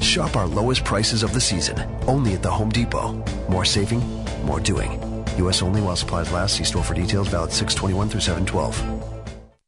Shop 0.00 0.36
our 0.36 0.46
lowest 0.46 0.84
prices 0.84 1.24
of 1.24 1.34
the 1.34 1.40
season, 1.40 1.76
only 2.06 2.34
at 2.34 2.42
the 2.44 2.52
Home 2.52 2.70
Depot. 2.70 3.14
More 3.48 3.64
saving, 3.64 3.98
more 4.44 4.60
doing. 4.60 4.92
U.S. 5.38 5.60
only 5.60 5.80
while 5.80 5.96
supplies 5.96 6.30
last. 6.30 6.54
See 6.54 6.64
store 6.64 6.84
for 6.84 6.94
details. 6.94 7.26
Valid 7.26 7.50
621 7.50 8.10
through 8.10 8.20
712. 8.20 9.01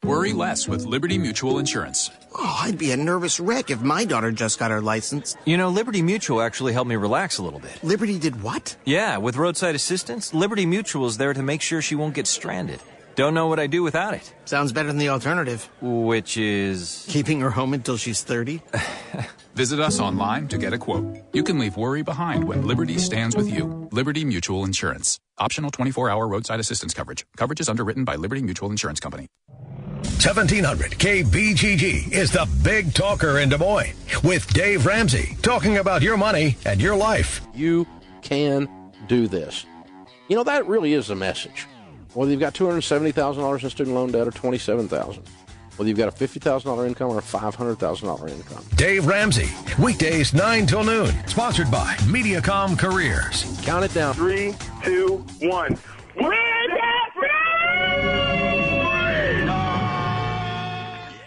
Worry 0.05 0.35
less 0.35 0.69
with 0.69 0.85
Liberty 0.85 1.17
Mutual 1.17 1.59
Insurance. 1.59 2.11
Oh, 2.35 2.59
I'd 2.61 2.77
be 2.77 2.91
a 2.93 2.97
nervous 2.97 3.41
wreck 3.41 3.71
if 3.71 3.81
my 3.81 4.05
daughter 4.05 4.31
just 4.33 4.59
got 4.59 4.71
her 4.71 4.83
license. 4.83 5.35
You 5.47 5.57
know, 5.57 5.71
Liberty 5.71 6.03
Mutual 6.03 6.43
actually 6.43 6.75
helped 6.75 6.91
me 6.91 6.97
relax 6.97 7.39
a 7.39 7.43
little 7.43 7.59
bit. 7.59 7.83
Liberty 7.83 8.19
did 8.19 8.43
what? 8.43 8.77
Yeah, 8.85 9.17
with 9.17 9.37
roadside 9.37 9.75
assistance, 9.75 10.35
Liberty 10.35 10.67
Mutual 10.67 11.07
is 11.07 11.17
there 11.17 11.33
to 11.33 11.43
make 11.43 11.63
sure 11.63 11.81
she 11.81 11.95
won't 11.95 12.15
get 12.15 12.27
stranded. 12.27 12.81
Don't 13.15 13.33
know 13.33 13.47
what 13.47 13.59
I'd 13.59 13.71
do 13.71 13.83
without 13.83 14.13
it. 14.13 14.35
Sounds 14.45 14.73
better 14.73 14.89
than 14.89 14.99
the 14.99 15.09
alternative. 15.09 15.71
Which 15.81 16.37
is. 16.37 17.07
Keeping 17.09 17.41
her 17.41 17.51
home 17.51 17.73
until 17.73 17.97
she's 17.97 18.23
30? 18.23 18.61
Visit 19.55 19.81
us 19.81 20.01
online 20.01 20.49
to 20.49 20.59
get 20.59 20.75
a 20.75 20.79
quote. 20.79 21.17
You 21.33 21.45
can 21.45 21.59
leave 21.59 21.79
worry 21.79 22.03
behind 22.03 22.45
when 22.45 22.67
Liberty 22.67 22.99
stands 22.99 23.37
with 23.37 23.49
you. 23.51 23.89
Liberty 23.91 24.25
Mutual 24.27 24.65
Insurance. 24.65 25.19
Optional 25.39 25.71
24 25.71 26.11
hour 26.11 26.29
roadside 26.29 26.61
assistance 26.61 26.93
coverage. 26.93 27.25
Coverage 27.39 27.61
is 27.61 27.71
underwritten 27.71 28.05
by 28.05 28.17
Liberty 28.17 28.43
Mutual 28.43 28.69
Insurance 28.71 29.01
Company. 29.01 29.29
1700 30.05 30.93
KBGG 30.93 32.13
is 32.13 32.31
the 32.31 32.49
big 32.63 32.93
talker 32.95 33.39
in 33.39 33.49
Des 33.49 33.59
Moines 33.59 33.95
with 34.23 34.53
Dave 34.53 34.87
Ramsey 34.87 35.37
talking 35.43 35.79
about 35.79 36.03
your 36.03 36.17
money 36.17 36.57
and 36.65 36.81
your 36.81 36.97
life. 36.97 37.41
You 37.55 37.87
can 38.23 38.69
do 39.09 39.27
this. 39.27 39.67
You 40.29 40.37
know, 40.37 40.45
that 40.45 40.67
really 40.67 40.93
is 40.93 41.11
a 41.11 41.15
message. 41.15 41.67
Whether 42.15 42.31
you've 42.31 42.41
got 42.41 42.55
$270,000 42.55 43.63
in 43.63 43.71
student 43.71 43.95
loan 43.95 44.13
debt 44.13 44.29
or 44.29 44.31
27000 44.31 45.23
whether 45.77 45.89
you've 45.89 45.99
got 45.99 46.09
a 46.09 46.13
$50,000 46.13 46.87
income 46.87 47.11
or 47.11 47.19
a 47.19 47.23
$500,000 47.23 48.31
income. 48.31 48.65
Dave 48.77 49.07
Ramsey, 49.07 49.49
weekdays 49.83 50.33
9 50.33 50.67
till 50.67 50.85
noon. 50.85 51.13
Sponsored 51.27 51.71
by 51.71 51.95
Mediacom 52.03 52.79
Careers. 52.79 53.61
Count 53.65 53.85
it 53.85 53.93
down. 53.93 54.15
Three, 54.15 54.55
two, 54.85 55.25
one. 55.41 55.77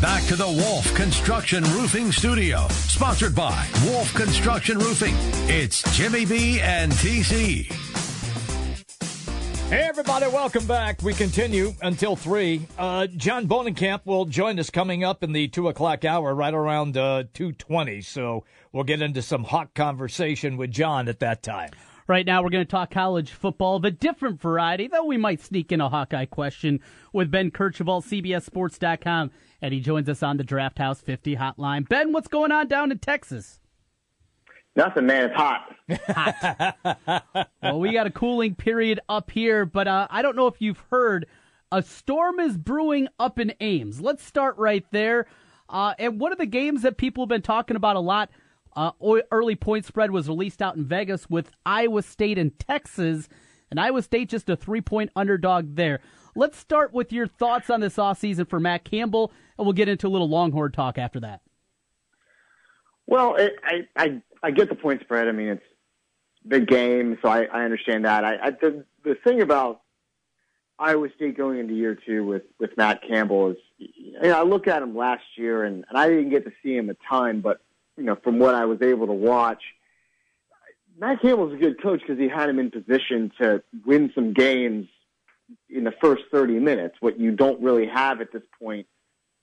Back 0.00 0.24
to 0.24 0.36
the 0.36 0.46
Wolf 0.46 0.94
Construction 0.94 1.64
Roofing 1.64 2.12
Studio, 2.12 2.66
sponsored 2.68 3.34
by 3.34 3.66
Wolf 3.86 4.12
Construction 4.12 4.78
Roofing. 4.78 5.14
It's 5.48 5.82
Jimmy 5.96 6.26
B 6.26 6.60
and 6.60 6.92
TC. 6.92 7.64
Hey, 9.70 9.80
everybody, 9.88 10.26
welcome 10.26 10.66
back. 10.66 11.00
We 11.02 11.14
continue 11.14 11.72
until 11.80 12.14
3. 12.14 12.66
Uh, 12.76 13.06
John 13.06 13.48
Bohnenkamp 13.48 14.04
will 14.04 14.26
join 14.26 14.58
us 14.58 14.68
coming 14.68 15.02
up 15.02 15.22
in 15.22 15.32
the 15.32 15.48
2 15.48 15.68
o'clock 15.68 16.04
hour, 16.04 16.34
right 16.34 16.52
around 16.52 16.98
uh, 16.98 17.24
2.20. 17.32 18.04
So 18.04 18.44
we'll 18.72 18.84
get 18.84 19.00
into 19.00 19.22
some 19.22 19.44
hot 19.44 19.72
conversation 19.72 20.58
with 20.58 20.72
John 20.72 21.08
at 21.08 21.20
that 21.20 21.42
time. 21.42 21.70
Right 22.08 22.24
now, 22.24 22.40
we're 22.40 22.50
going 22.50 22.64
to 22.64 22.70
talk 22.70 22.92
college 22.92 23.32
football 23.32 23.74
of 23.74 23.84
a 23.84 23.90
different 23.90 24.40
variety, 24.40 24.86
though 24.86 25.04
we 25.04 25.16
might 25.16 25.40
sneak 25.40 25.72
in 25.72 25.80
a 25.80 25.88
Hawkeye 25.88 26.26
question 26.26 26.78
with 27.12 27.32
Ben 27.32 27.50
Kercheval, 27.50 28.04
CBSSports.com, 28.04 29.32
and 29.60 29.74
he 29.74 29.80
joins 29.80 30.08
us 30.08 30.22
on 30.22 30.36
the 30.36 30.44
Draft 30.44 30.78
House 30.78 31.00
50 31.00 31.34
hotline. 31.34 31.88
Ben, 31.88 32.12
what's 32.12 32.28
going 32.28 32.52
on 32.52 32.68
down 32.68 32.92
in 32.92 33.00
Texas? 33.00 33.58
Nothing, 34.76 35.06
man. 35.06 35.30
It's 35.30 35.34
hot. 35.34 35.74
hot. 36.06 37.48
well, 37.62 37.80
we 37.80 37.92
got 37.92 38.06
a 38.06 38.10
cooling 38.12 38.54
period 38.54 39.00
up 39.08 39.32
here, 39.32 39.66
but 39.66 39.88
uh, 39.88 40.06
I 40.08 40.22
don't 40.22 40.36
know 40.36 40.46
if 40.46 40.60
you've 40.60 40.84
heard 40.92 41.26
a 41.72 41.82
storm 41.82 42.38
is 42.38 42.56
brewing 42.56 43.08
up 43.18 43.40
in 43.40 43.52
Ames. 43.58 44.00
Let's 44.00 44.22
start 44.22 44.56
right 44.58 44.84
there. 44.92 45.26
Uh, 45.68 45.94
and 45.98 46.20
one 46.20 46.30
of 46.30 46.38
the 46.38 46.46
games 46.46 46.82
that 46.82 46.98
people 46.98 47.24
have 47.24 47.30
been 47.30 47.42
talking 47.42 47.76
about 47.76 47.96
a 47.96 48.00
lot, 48.00 48.30
uh, 48.76 48.92
early 49.32 49.56
point 49.56 49.84
spread 49.84 50.10
was 50.10 50.28
released 50.28 50.60
out 50.60 50.76
in 50.76 50.84
Vegas 50.84 51.28
with 51.30 51.50
Iowa 51.64 52.02
State 52.02 52.38
and 52.38 52.56
Texas, 52.58 53.28
and 53.70 53.80
Iowa 53.80 54.02
State 54.02 54.28
just 54.28 54.48
a 54.48 54.56
three 54.56 54.80
point 54.80 55.10
underdog 55.16 55.76
there. 55.76 56.00
Let's 56.34 56.58
start 56.58 56.92
with 56.92 57.12
your 57.12 57.26
thoughts 57.26 57.70
on 57.70 57.80
this 57.80 57.96
offseason 57.96 58.48
for 58.48 58.60
Matt 58.60 58.84
Campbell, 58.84 59.32
and 59.58 59.66
we'll 59.66 59.72
get 59.72 59.88
into 59.88 60.06
a 60.06 60.10
little 60.10 60.28
Longhorn 60.28 60.72
talk 60.72 60.98
after 60.98 61.18
that. 61.20 61.40
Well, 63.06 63.36
it, 63.36 63.54
I, 63.64 63.86
I 63.96 64.22
I 64.42 64.50
get 64.50 64.68
the 64.68 64.74
point 64.74 65.00
spread. 65.00 65.28
I 65.28 65.32
mean, 65.32 65.48
it's 65.48 65.64
big 66.46 66.68
game, 66.68 67.18
so 67.22 67.28
I, 67.28 67.44
I 67.44 67.64
understand 67.64 68.04
that. 68.04 68.24
I, 68.24 68.36
I 68.42 68.50
the 68.50 68.84
the 69.04 69.14
thing 69.24 69.40
about 69.40 69.80
Iowa 70.78 71.08
State 71.16 71.36
going 71.36 71.58
into 71.58 71.74
year 71.74 71.94
two 71.94 72.24
with 72.26 72.42
with 72.60 72.76
Matt 72.76 73.00
Campbell 73.08 73.52
is, 73.52 73.56
you 73.78 74.20
know, 74.20 74.38
I 74.38 74.42
look 74.42 74.68
at 74.68 74.82
him 74.82 74.94
last 74.94 75.24
year, 75.36 75.64
and, 75.64 75.84
and 75.88 75.96
I 75.96 76.08
didn't 76.08 76.30
get 76.30 76.44
to 76.44 76.52
see 76.62 76.76
him 76.76 76.90
a 76.90 76.96
ton, 77.08 77.40
but 77.40 77.60
you 77.96 78.04
know, 78.04 78.16
from 78.22 78.38
what 78.38 78.54
I 78.54 78.64
was 78.64 78.82
able 78.82 79.06
to 79.06 79.12
watch, 79.12 79.62
Matt 80.98 81.20
Campbell's 81.20 81.52
a 81.52 81.56
good 81.56 81.80
coach 81.82 82.00
because 82.00 82.18
he 82.18 82.28
had 82.28 82.48
him 82.48 82.58
in 82.58 82.70
position 82.70 83.30
to 83.40 83.62
win 83.84 84.10
some 84.14 84.32
games 84.32 84.88
in 85.68 85.84
the 85.84 85.92
first 86.00 86.24
30 86.32 86.58
minutes. 86.58 86.96
What 87.00 87.20
you 87.20 87.32
don't 87.32 87.60
really 87.60 87.86
have 87.86 88.20
at 88.20 88.32
this 88.32 88.42
point 88.58 88.86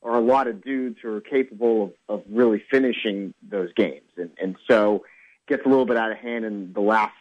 are 0.02 0.16
a 0.16 0.22
lot 0.22 0.48
of 0.48 0.64
dudes 0.64 0.98
who 1.02 1.16
are 1.16 1.22
capable 1.22 1.94
of, 2.10 2.20
of 2.20 2.24
really 2.30 2.64
finishing 2.72 3.34
those 3.48 3.72
games. 3.74 4.10
And, 4.18 4.32
and 4.42 4.56
so 4.68 5.06
gets 5.48 5.66
a 5.66 5.70
little 5.70 5.86
bit 5.86 5.98
out 5.98 6.12
of 6.12 6.18
hand 6.18 6.46
in 6.46 6.74
the 6.74 6.82
last 6.82 7.14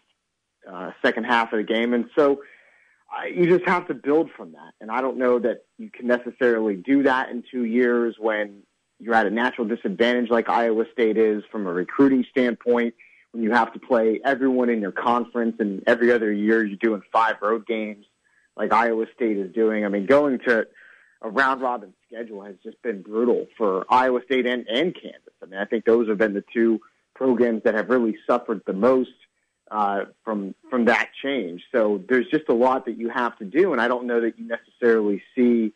uh, 0.70 0.92
second 1.04 1.24
half 1.24 1.52
of 1.52 1.58
the 1.58 1.64
game. 1.64 1.92
And 1.92 2.08
so 2.16 2.42
I, 3.10 3.26
you 3.26 3.46
just 3.46 3.68
have 3.68 3.86
to 3.88 3.94
build 3.94 4.30
from 4.36 4.52
that. 4.52 4.72
And 4.80 4.90
I 4.90 5.00
don't 5.00 5.18
know 5.18 5.38
that 5.40 5.64
you 5.78 5.90
can 5.90 6.06
necessarily 6.06 6.76
do 6.76 7.02
that 7.02 7.30
in 7.30 7.44
two 7.50 7.64
years 7.64 8.16
when 8.18 8.62
you're 9.02 9.14
at 9.14 9.26
a 9.26 9.30
natural 9.30 9.66
disadvantage 9.66 10.30
like 10.30 10.48
Iowa 10.48 10.84
State 10.92 11.18
is 11.18 11.42
from 11.50 11.66
a 11.66 11.72
recruiting 11.72 12.24
standpoint. 12.30 12.94
When 13.32 13.42
you 13.42 13.50
have 13.50 13.72
to 13.72 13.78
play 13.78 14.20
everyone 14.24 14.68
in 14.68 14.80
your 14.80 14.92
conference, 14.92 15.56
and 15.58 15.82
every 15.86 16.12
other 16.12 16.30
year 16.30 16.64
you're 16.64 16.76
doing 16.76 17.02
five 17.12 17.36
road 17.40 17.66
games 17.66 18.04
like 18.56 18.72
Iowa 18.72 19.06
State 19.14 19.38
is 19.38 19.52
doing. 19.52 19.84
I 19.84 19.88
mean, 19.88 20.06
going 20.06 20.38
to 20.46 20.66
a 21.22 21.30
round 21.30 21.62
robin 21.62 21.94
schedule 22.06 22.42
has 22.42 22.56
just 22.62 22.80
been 22.82 23.02
brutal 23.02 23.46
for 23.56 23.84
Iowa 23.88 24.20
State 24.24 24.46
and, 24.46 24.66
and 24.68 24.94
Kansas. 24.94 25.32
I 25.42 25.46
mean, 25.46 25.58
I 25.58 25.64
think 25.64 25.84
those 25.84 26.08
have 26.08 26.18
been 26.18 26.34
the 26.34 26.44
two 26.52 26.80
programs 27.14 27.62
that 27.64 27.74
have 27.74 27.88
really 27.88 28.16
suffered 28.26 28.62
the 28.66 28.72
most 28.72 29.10
uh, 29.70 30.04
from 30.24 30.54
from 30.68 30.84
that 30.84 31.08
change. 31.22 31.62
So 31.72 32.02
there's 32.08 32.26
just 32.28 32.48
a 32.48 32.54
lot 32.54 32.84
that 32.84 32.98
you 32.98 33.08
have 33.08 33.36
to 33.38 33.44
do, 33.44 33.72
and 33.72 33.80
I 33.80 33.88
don't 33.88 34.06
know 34.06 34.20
that 34.20 34.38
you 34.38 34.46
necessarily 34.46 35.22
see 35.34 35.72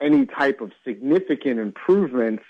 any 0.00 0.26
type 0.26 0.60
of 0.60 0.72
significant 0.84 1.58
improvements 1.60 2.44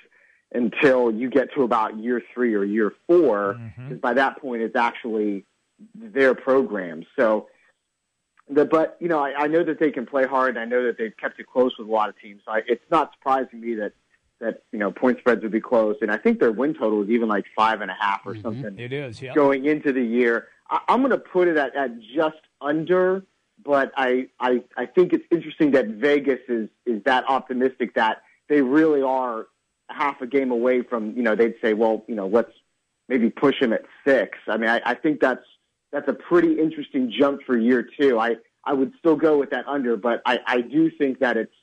until 0.53 1.11
you 1.13 1.29
get 1.29 1.53
to 1.55 1.63
about 1.63 1.99
year 1.99 2.23
three 2.33 2.55
or 2.55 2.65
year 2.65 2.93
4 3.07 3.55
because 3.55 3.61
mm-hmm. 3.77 3.97
by 3.97 4.15
that 4.15 4.41
point 4.41 4.63
it's 4.63 4.77
actually 4.77 5.45
their 5.95 6.35
program. 6.35 7.05
So, 7.17 7.49
the, 8.49 8.65
but 8.65 8.97
you 9.01 9.09
know, 9.09 9.19
I, 9.19 9.45
I 9.45 9.47
know 9.47 9.63
that 9.65 9.79
they 9.79 9.91
can 9.91 10.07
play 10.07 10.27
hard. 10.27 10.57
And 10.57 10.59
I 10.59 10.65
know 10.65 10.85
that 10.87 10.97
they've 10.97 11.17
kept 11.17 11.39
it 11.39 11.47
close 11.47 11.73
with 11.79 11.87
a 11.87 11.91
lot 11.91 12.09
of 12.09 12.19
teams. 12.19 12.43
So 12.47 12.53
I, 12.53 12.63
it's 12.67 12.85
not 12.91 13.13
surprising 13.13 13.61
me 13.61 13.75
that 13.75 13.93
that 14.41 14.63
you 14.73 14.79
know 14.79 14.91
point 14.91 15.19
spreads 15.19 15.43
would 15.43 15.53
be 15.53 15.61
close, 15.61 15.97
and 16.01 16.11
I 16.11 16.17
think 16.17 16.39
their 16.39 16.53
win 16.53 16.75
total 16.75 17.03
is 17.03 17.11
even 17.11 17.29
like 17.29 17.45
five 17.57 17.81
and 17.81 17.91
a 17.91 17.97
half 17.99 18.21
or 18.25 18.33
mm-hmm. 18.33 18.43
something. 18.43 18.79
It 18.79 18.93
is, 18.93 19.21
yeah. 19.21 19.35
Going 19.35 19.67
into 19.67 19.93
the 19.93 20.03
year, 20.03 20.49
I, 20.71 20.81
I'm 20.89 21.01
going 21.01 21.11
to 21.11 21.19
put 21.19 21.49
it 21.49 21.57
at, 21.57 21.75
at 21.75 22.01
just 22.01 22.39
under, 22.61 23.25
but 23.65 23.93
I, 23.97 24.29
I 24.41 24.63
I 24.77 24.87
think 24.87 25.13
it's 25.13 25.25
interesting 25.31 25.73
that 25.73 25.87
Vegas 25.89 26.41
is 26.49 26.69
is 26.87 27.03
that 27.05 27.25
optimistic 27.29 27.95
that 27.95 28.23
they 28.49 28.63
really 28.63 29.03
are 29.03 29.47
half 29.91 30.21
a 30.21 30.27
game 30.27 30.51
away 30.51 30.83
from 30.83 31.17
you 31.17 31.23
know 31.23 31.35
they'd 31.35 31.55
say 31.63 31.75
well 31.75 32.05
you 32.09 32.15
know 32.15 32.27
let's 32.27 32.53
maybe 33.09 33.31
push 33.31 33.61
him 33.61 33.73
at 33.73 33.83
six. 34.07 34.39
I 34.47 34.57
mean 34.57 34.69
I, 34.69 34.81
I 34.85 34.95
think 34.95 35.21
that's 35.21 35.45
that's 35.93 36.09
a 36.09 36.15
pretty 36.15 36.59
interesting 36.59 37.13
jump 37.17 37.43
for 37.47 37.57
year 37.57 37.87
two. 37.99 38.19
I 38.19 38.37
I 38.65 38.75
would 38.75 38.93
still 38.99 39.17
go 39.17 39.39
with 39.39 39.51
that 39.51 39.67
under, 39.67 39.97
but 39.97 40.23
I 40.27 40.41
I 40.47 40.61
do 40.61 40.91
think 40.91 41.21
that 41.21 41.37
it's 41.37 41.55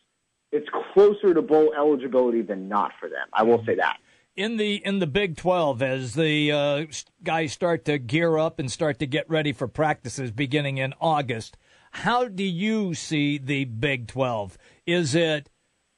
it's 0.52 0.68
closer 0.94 1.34
to 1.34 1.42
bowl 1.42 1.74
eligibility 1.76 2.42
than 2.42 2.68
not 2.68 2.92
for 3.00 3.10
them. 3.10 3.28
I 3.34 3.44
will 3.44 3.64
say 3.66 3.76
that. 3.76 3.98
In 4.36 4.58
the 4.58 4.76
in 4.86 5.00
the 5.00 5.08
Big 5.08 5.38
Twelve, 5.38 5.82
as 5.82 6.14
the 6.14 6.52
uh, 6.52 6.86
guys 7.24 7.54
start 7.54 7.86
to 7.86 7.98
gear 7.98 8.38
up 8.38 8.60
and 8.60 8.70
start 8.70 9.00
to 9.00 9.08
get 9.08 9.30
ready 9.30 9.54
for 9.54 9.68
practices 9.68 10.32
beginning 10.32 10.78
in 10.78 10.94
August, 11.00 11.58
how 11.96 12.28
do 12.28 12.44
you 12.44 12.94
see 12.94 13.38
the 13.38 13.64
Big 13.64 14.08
Twelve? 14.08 14.58
Is 14.86 15.16
it 15.16 15.50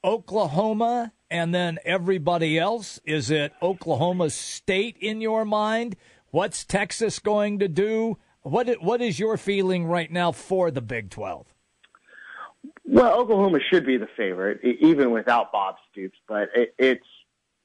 Oklahoma 0.04 1.12
and 1.28 1.52
then 1.52 1.78
everybody 1.84 2.56
else? 2.56 3.00
Is 3.04 3.32
it 3.32 3.52
Oklahoma 3.60 4.30
State 4.30 4.96
in 5.00 5.20
your 5.20 5.44
mind? 5.44 5.96
What's 6.30 6.64
Texas 6.64 7.18
going 7.18 7.58
to 7.58 7.66
do? 7.66 8.16
What 8.42 8.80
what 8.80 9.02
is 9.02 9.18
your 9.18 9.36
feeling 9.36 9.86
right 9.86 10.10
now 10.10 10.30
for 10.30 10.70
the 10.70 10.80
Big 10.80 11.10
Twelve? 11.10 11.52
Well, 12.84 13.20
Oklahoma 13.20 13.58
should 13.68 13.84
be 13.84 13.96
the 13.96 14.08
favorite, 14.16 14.60
even 14.62 15.10
without 15.10 15.50
Bob 15.50 15.74
Stoops. 15.90 16.16
But 16.28 16.50
it, 16.54 16.74
it's 16.78 17.06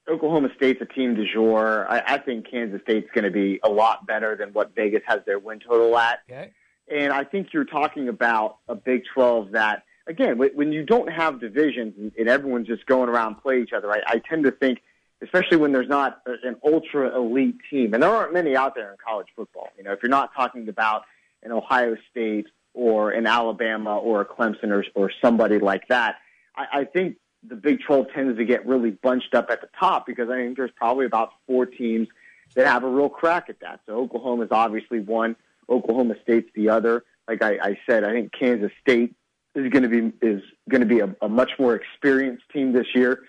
Oklahoma 0.09 0.49
State's 0.55 0.81
a 0.81 0.85
team 0.85 1.13
du 1.13 1.31
jour. 1.31 1.85
I, 1.87 2.15
I 2.15 2.17
think 2.17 2.49
Kansas 2.49 2.81
State's 2.81 3.09
going 3.13 3.25
to 3.25 3.31
be 3.31 3.59
a 3.63 3.69
lot 3.69 4.07
better 4.07 4.35
than 4.35 4.49
what 4.53 4.73
Vegas 4.75 5.03
has 5.05 5.19
their 5.27 5.37
win 5.37 5.59
total 5.59 5.95
at. 5.99 6.21
Okay. 6.29 6.51
And 6.91 7.13
I 7.13 7.23
think 7.23 7.53
you're 7.53 7.65
talking 7.65 8.09
about 8.09 8.57
a 8.67 8.75
Big 8.75 9.03
12 9.13 9.51
that, 9.51 9.83
again, 10.07 10.37
when 10.37 10.71
you 10.71 10.83
don't 10.83 11.11
have 11.11 11.39
divisions 11.39 12.13
and 12.17 12.27
everyone's 12.27 12.67
just 12.67 12.85
going 12.85 13.09
around 13.09 13.35
play 13.35 13.61
each 13.61 13.73
other, 13.73 13.91
I, 13.91 14.01
I 14.05 14.21
tend 14.29 14.43
to 14.43 14.51
think, 14.51 14.81
especially 15.21 15.57
when 15.57 15.71
there's 15.71 15.87
not 15.87 16.21
an 16.25 16.57
ultra 16.65 17.15
elite 17.15 17.57
team, 17.69 17.93
and 17.93 18.03
there 18.03 18.09
aren't 18.09 18.33
many 18.33 18.55
out 18.55 18.75
there 18.75 18.91
in 18.91 18.97
college 19.03 19.27
football. 19.35 19.69
You 19.77 19.83
know, 19.83 19.93
if 19.93 19.99
you're 20.03 20.09
not 20.09 20.33
talking 20.35 20.67
about 20.67 21.03
an 21.43 21.51
Ohio 21.51 21.95
State 22.11 22.47
or 22.73 23.11
an 23.11 23.27
Alabama 23.27 23.97
or 23.97 24.21
a 24.21 24.25
Clemson 24.25 24.71
or, 24.71 24.85
or 24.95 25.11
somebody 25.21 25.59
like 25.59 25.87
that. 25.89 26.15
I, 26.55 26.79
I 26.79 26.85
think 26.85 27.17
the 27.47 27.55
Big 27.55 27.79
12 27.85 28.07
tends 28.13 28.37
to 28.37 28.45
get 28.45 28.65
really 28.65 28.91
bunched 28.91 29.35
up 29.35 29.49
at 29.49 29.61
the 29.61 29.69
top 29.79 30.05
because 30.05 30.29
I 30.29 30.37
think 30.37 30.57
there's 30.57 30.71
probably 30.75 31.05
about 31.05 31.29
four 31.45 31.65
teams 31.65 32.07
that 32.55 32.67
have 32.67 32.83
a 32.83 32.87
real 32.87 33.09
crack 33.09 33.49
at 33.49 33.59
that. 33.61 33.81
So 33.85 33.97
Oklahoma 33.97 34.43
is 34.43 34.51
obviously 34.51 34.99
one. 34.99 35.35
Oklahoma 35.69 36.15
State's 36.23 36.49
the 36.55 36.69
other. 36.69 37.03
Like 37.27 37.41
I, 37.41 37.57
I 37.61 37.79
said, 37.87 38.03
I 38.03 38.11
think 38.11 38.31
Kansas 38.37 38.71
State 38.81 39.15
is 39.55 39.69
going 39.71 39.83
to 39.83 39.89
be 39.89 40.11
is 40.25 40.41
going 40.69 40.81
to 40.81 40.87
be 40.87 40.99
a, 40.99 41.15
a 41.21 41.29
much 41.29 41.51
more 41.59 41.75
experienced 41.75 42.43
team 42.51 42.73
this 42.73 42.87
year, 42.93 43.23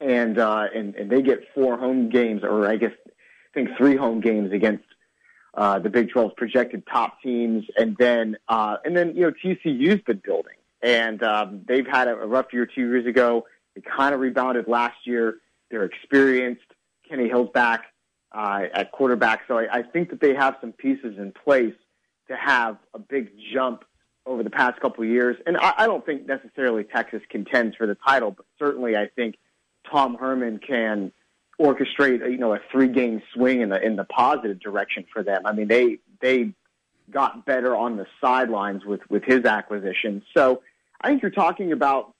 and 0.00 0.38
uh, 0.38 0.66
and 0.74 0.94
and 0.96 1.10
they 1.10 1.22
get 1.22 1.40
four 1.54 1.78
home 1.78 2.08
games, 2.08 2.42
or 2.42 2.66
I 2.66 2.76
guess 2.76 2.92
I 3.06 3.10
think 3.54 3.70
three 3.76 3.96
home 3.96 4.20
games 4.20 4.52
against 4.52 4.84
uh, 5.54 5.78
the 5.78 5.90
Big 5.90 6.10
12's 6.10 6.34
projected 6.36 6.84
top 6.86 7.20
teams, 7.22 7.64
and 7.76 7.96
then 7.98 8.36
uh, 8.48 8.76
and 8.84 8.96
then 8.96 9.14
you 9.14 9.22
know 9.22 9.32
TCU's 9.32 10.02
been 10.02 10.22
building, 10.24 10.56
and 10.82 11.22
um, 11.22 11.62
they've 11.66 11.86
had 11.86 12.08
a, 12.08 12.12
a 12.12 12.26
rough 12.26 12.52
year 12.52 12.66
two 12.66 12.88
years 12.88 13.06
ago. 13.06 13.46
They 13.74 13.82
kind 13.82 14.14
of 14.14 14.20
rebounded 14.20 14.68
last 14.68 14.96
year. 15.04 15.36
They're 15.70 15.84
experienced. 15.84 16.62
Kenny 17.08 17.28
Hill's 17.28 17.50
back 17.54 17.86
uh, 18.32 18.64
at 18.72 18.92
quarterback, 18.92 19.42
so 19.48 19.58
I, 19.58 19.78
I 19.78 19.82
think 19.82 20.10
that 20.10 20.20
they 20.20 20.34
have 20.34 20.56
some 20.60 20.72
pieces 20.72 21.16
in 21.18 21.32
place 21.32 21.74
to 22.28 22.36
have 22.36 22.76
a 22.94 22.98
big 22.98 23.30
jump 23.52 23.84
over 24.26 24.42
the 24.42 24.50
past 24.50 24.80
couple 24.80 25.02
of 25.02 25.10
years. 25.10 25.36
And 25.46 25.56
I, 25.56 25.72
I 25.78 25.86
don't 25.86 26.04
think 26.04 26.26
necessarily 26.26 26.84
Texas 26.84 27.22
contends 27.30 27.74
for 27.76 27.86
the 27.86 27.94
title, 27.94 28.32
but 28.32 28.44
certainly 28.58 28.96
I 28.96 29.08
think 29.16 29.36
Tom 29.90 30.16
Herman 30.16 30.58
can 30.58 31.12
orchestrate 31.60 32.20
you 32.30 32.38
know 32.38 32.54
a 32.54 32.60
three 32.70 32.88
game 32.88 33.20
swing 33.34 33.62
in 33.62 33.70
the 33.70 33.84
in 33.84 33.96
the 33.96 34.04
positive 34.04 34.60
direction 34.60 35.04
for 35.12 35.22
them. 35.22 35.42
I 35.44 35.52
mean 35.52 35.66
they 35.66 35.98
they 36.20 36.52
got 37.10 37.44
better 37.46 37.74
on 37.74 37.96
the 37.96 38.06
sidelines 38.20 38.84
with 38.84 39.00
with 39.10 39.24
his 39.24 39.44
acquisition. 39.44 40.22
So 40.36 40.62
I 41.00 41.08
think 41.08 41.22
you're 41.22 41.30
talking 41.30 41.72
about 41.72 42.14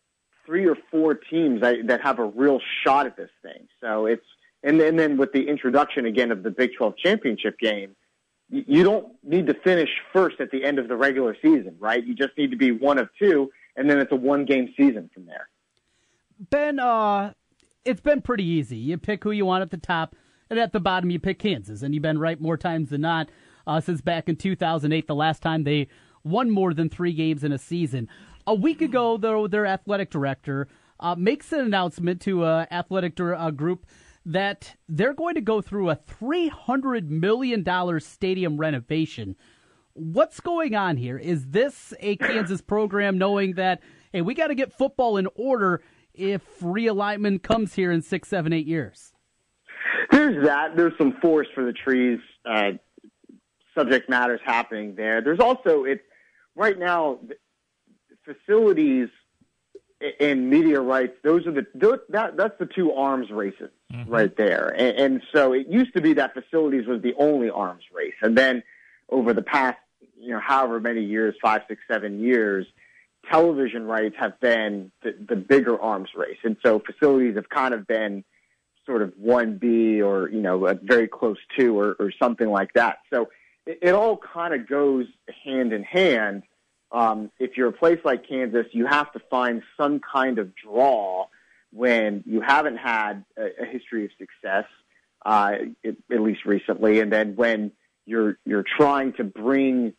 three 0.46 0.66
or 0.66 0.76
four 0.90 1.14
teams 1.14 1.60
that, 1.60 1.86
that 1.88 2.00
have 2.00 2.18
a 2.18 2.24
real 2.24 2.58
shot 2.82 3.06
at 3.06 3.16
this 3.16 3.30
thing. 3.42 3.68
So 3.82 4.06
it's 4.06 4.24
and 4.62 4.80
then, 4.80 4.88
and 4.88 4.98
then 4.98 5.16
with 5.16 5.32
the 5.32 5.48
introduction 5.48 6.06
again 6.06 6.30
of 6.30 6.42
the 6.42 6.50
Big 6.50 6.70
12 6.76 6.96
championship 6.96 7.58
game, 7.58 7.94
you 8.50 8.82
don't 8.82 9.08
need 9.22 9.46
to 9.46 9.54
finish 9.54 9.90
first 10.12 10.40
at 10.40 10.50
the 10.50 10.64
end 10.64 10.78
of 10.78 10.88
the 10.88 10.96
regular 10.96 11.36
season, 11.42 11.76
right? 11.78 12.04
You 12.04 12.14
just 12.14 12.36
need 12.38 12.50
to 12.50 12.56
be 12.56 12.72
one 12.72 12.98
of 12.98 13.08
two, 13.18 13.50
and 13.76 13.88
then 13.88 13.98
it's 13.98 14.12
a 14.12 14.16
one 14.16 14.44
game 14.46 14.72
season 14.76 15.10
from 15.12 15.26
there. 15.26 15.48
Ben, 16.50 16.78
uh, 16.78 17.32
it's 17.84 18.00
been 18.00 18.22
pretty 18.22 18.44
easy. 18.44 18.76
You 18.76 18.96
pick 18.96 19.24
who 19.24 19.32
you 19.32 19.44
want 19.44 19.62
at 19.62 19.70
the 19.70 19.76
top, 19.76 20.16
and 20.48 20.58
at 20.58 20.72
the 20.72 20.80
bottom 20.80 21.10
you 21.10 21.20
pick 21.20 21.38
Kansas, 21.38 21.82
and 21.82 21.94
you've 21.94 22.02
been 22.02 22.18
right 22.18 22.40
more 22.40 22.56
times 22.56 22.90
than 22.90 23.02
not 23.02 23.28
uh, 23.66 23.80
since 23.80 24.00
back 24.00 24.28
in 24.28 24.36
2008, 24.36 25.06
the 25.06 25.14
last 25.14 25.42
time 25.42 25.64
they 25.64 25.88
won 26.24 26.50
more 26.50 26.72
than 26.72 26.88
three 26.88 27.12
games 27.12 27.44
in 27.44 27.52
a 27.52 27.58
season. 27.58 28.08
A 28.46 28.54
week 28.54 28.80
ago, 28.80 29.18
though, 29.18 29.46
their 29.46 29.66
athletic 29.66 30.10
director 30.10 30.68
uh, 31.00 31.14
makes 31.14 31.52
an 31.52 31.60
announcement 31.60 32.20
to 32.22 32.44
an 32.44 32.66
athletic 32.70 33.20
uh, 33.20 33.50
group 33.50 33.86
that 34.28 34.76
they're 34.90 35.14
going 35.14 35.34
to 35.34 35.40
go 35.40 35.62
through 35.62 35.88
a 35.88 35.96
$300 35.96 37.08
million 37.08 37.64
stadium 38.00 38.58
renovation. 38.58 39.34
What's 39.94 40.40
going 40.40 40.74
on 40.74 40.98
here? 40.98 41.16
Is 41.16 41.46
this 41.46 41.94
a 42.00 42.16
Kansas 42.16 42.60
program 42.60 43.16
knowing 43.16 43.54
that, 43.54 43.80
hey, 44.12 44.20
we 44.20 44.34
got 44.34 44.48
to 44.48 44.54
get 44.54 44.70
football 44.70 45.16
in 45.16 45.28
order 45.34 45.82
if 46.12 46.42
realignment 46.60 47.42
comes 47.42 47.72
here 47.74 47.90
in 47.90 48.02
six, 48.02 48.28
seven, 48.28 48.52
eight 48.52 48.66
years? 48.66 49.14
There's 50.10 50.44
that. 50.44 50.76
There's 50.76 50.92
some 50.98 51.14
forest 51.22 51.52
for 51.54 51.64
the 51.64 51.72
trees 51.72 52.18
uh, 52.44 52.72
subject 53.74 54.10
matters 54.10 54.40
happening 54.44 54.94
there. 54.94 55.22
There's 55.22 55.40
also 55.40 55.84
it 55.84 56.02
right 56.54 56.78
now 56.78 57.20
facilities 58.26 59.08
and 60.20 60.48
media 60.48 60.80
rights. 60.80 61.14
Those 61.22 61.46
are 61.46 61.52
the 61.52 61.66
that 62.10 62.36
that's 62.36 62.58
the 62.58 62.66
two 62.66 62.92
arms 62.92 63.30
races 63.30 63.70
mm-hmm. 63.92 64.10
right 64.10 64.36
there. 64.36 64.68
And, 64.68 64.96
and 64.98 65.22
so 65.32 65.52
it 65.52 65.68
used 65.68 65.92
to 65.94 66.00
be 66.00 66.14
that 66.14 66.34
facilities 66.34 66.86
was 66.86 67.02
the 67.02 67.14
only 67.18 67.50
arms 67.50 67.84
race, 67.92 68.14
and 68.22 68.36
then 68.36 68.62
over 69.10 69.32
the 69.32 69.42
past 69.42 69.78
you 70.18 70.30
know 70.30 70.40
however 70.40 70.80
many 70.80 71.02
years, 71.02 71.34
five, 71.42 71.62
six, 71.68 71.80
seven 71.88 72.20
years 72.20 72.66
television 73.30 73.84
rights 73.84 74.16
have 74.18 74.38
been 74.40 74.90
the, 75.02 75.14
the 75.28 75.36
bigger 75.36 75.80
arms 75.80 76.10
race, 76.16 76.38
and 76.44 76.56
so 76.64 76.78
facilities 76.78 77.36
have 77.36 77.48
kind 77.48 77.74
of 77.74 77.86
been 77.86 78.24
sort 78.86 79.02
of 79.02 79.12
one 79.18 79.58
B 79.58 80.00
or 80.00 80.28
you 80.30 80.40
know 80.40 80.66
a 80.66 80.74
very 80.74 81.08
close 81.08 81.38
to 81.58 81.78
or, 81.78 81.96
or 81.98 82.12
something 82.18 82.48
like 82.48 82.72
that. 82.74 82.98
So 83.12 83.28
it, 83.66 83.78
it 83.82 83.92
all 83.92 84.16
kind 84.16 84.54
of 84.54 84.66
goes 84.66 85.06
hand 85.44 85.72
in 85.72 85.82
hand. 85.82 86.42
Um, 86.90 87.30
if 87.38 87.56
you're 87.56 87.68
a 87.68 87.72
place 87.72 87.98
like 88.04 88.28
Kansas, 88.28 88.66
you 88.72 88.86
have 88.86 89.12
to 89.12 89.20
find 89.30 89.62
some 89.76 90.00
kind 90.00 90.38
of 90.38 90.52
draw 90.54 91.26
when 91.72 92.24
you 92.26 92.40
haven't 92.40 92.76
had 92.76 93.24
a, 93.36 93.62
a 93.62 93.66
history 93.66 94.04
of 94.04 94.10
success, 94.18 94.64
uh, 95.24 95.52
it, 95.82 95.96
at 96.10 96.20
least 96.20 96.44
recently, 96.46 97.00
and 97.00 97.12
then 97.12 97.36
when 97.36 97.72
you're 98.06 98.38
you're 98.46 98.64
trying 98.64 99.12
to 99.14 99.24
bring 99.24 99.92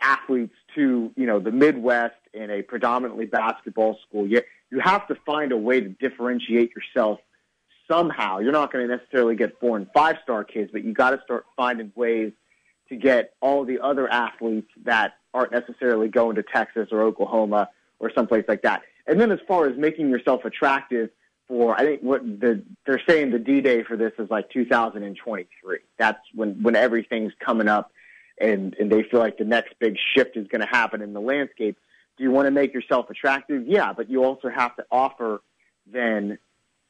athletes 0.00 0.54
to 0.74 1.10
you 1.16 1.26
know 1.26 1.40
the 1.40 1.50
Midwest 1.50 2.14
in 2.34 2.50
a 2.50 2.62
predominantly 2.62 3.24
basketball 3.24 3.98
school, 4.06 4.26
you 4.26 4.42
you 4.70 4.80
have 4.80 5.08
to 5.08 5.14
find 5.24 5.52
a 5.52 5.56
way 5.56 5.80
to 5.80 5.88
differentiate 5.88 6.72
yourself 6.76 7.20
somehow. 7.88 8.38
You're 8.38 8.52
not 8.52 8.72
going 8.72 8.86
to 8.86 8.96
necessarily 8.96 9.36
get 9.36 9.58
four 9.60 9.76
and 9.76 9.86
five 9.94 10.16
star 10.22 10.44
kids, 10.44 10.70
but 10.72 10.84
you 10.84 10.92
got 10.92 11.10
to 11.10 11.20
start 11.24 11.46
finding 11.56 11.92
ways 11.94 12.32
to 12.88 12.96
get 12.96 13.32
all 13.40 13.64
the 13.64 13.80
other 13.80 14.08
athletes 14.08 14.70
that 14.84 15.14
aren't 15.36 15.52
necessarily 15.52 16.08
going 16.08 16.36
to 16.36 16.42
Texas 16.42 16.88
or 16.90 17.02
Oklahoma 17.02 17.68
or 17.98 18.10
someplace 18.14 18.44
like 18.48 18.62
that. 18.62 18.82
And 19.06 19.20
then 19.20 19.30
as 19.30 19.38
far 19.46 19.68
as 19.68 19.76
making 19.76 20.08
yourself 20.08 20.44
attractive 20.44 21.10
for, 21.46 21.78
I 21.78 21.84
think 21.84 22.00
what 22.00 22.22
the 22.22 22.62
they're 22.86 23.02
saying 23.06 23.30
the 23.30 23.38
D 23.38 23.60
day 23.60 23.84
for 23.84 23.96
this 23.96 24.12
is 24.18 24.30
like 24.30 24.50
2023. 24.50 25.78
That's 25.98 26.18
when 26.34 26.62
when 26.62 26.74
everything's 26.74 27.32
coming 27.38 27.68
up, 27.68 27.92
and 28.40 28.74
and 28.80 28.90
they 28.90 29.02
feel 29.02 29.20
like 29.20 29.36
the 29.36 29.44
next 29.44 29.74
big 29.78 29.96
shift 30.14 30.36
is 30.36 30.48
going 30.48 30.62
to 30.62 30.66
happen 30.66 31.02
in 31.02 31.12
the 31.12 31.20
landscape. 31.20 31.78
Do 32.16 32.24
you 32.24 32.30
want 32.30 32.46
to 32.46 32.50
make 32.50 32.72
yourself 32.72 33.10
attractive? 33.10 33.66
Yeah, 33.66 33.92
but 33.92 34.08
you 34.08 34.24
also 34.24 34.48
have 34.48 34.74
to 34.76 34.86
offer 34.90 35.42
then 35.86 36.38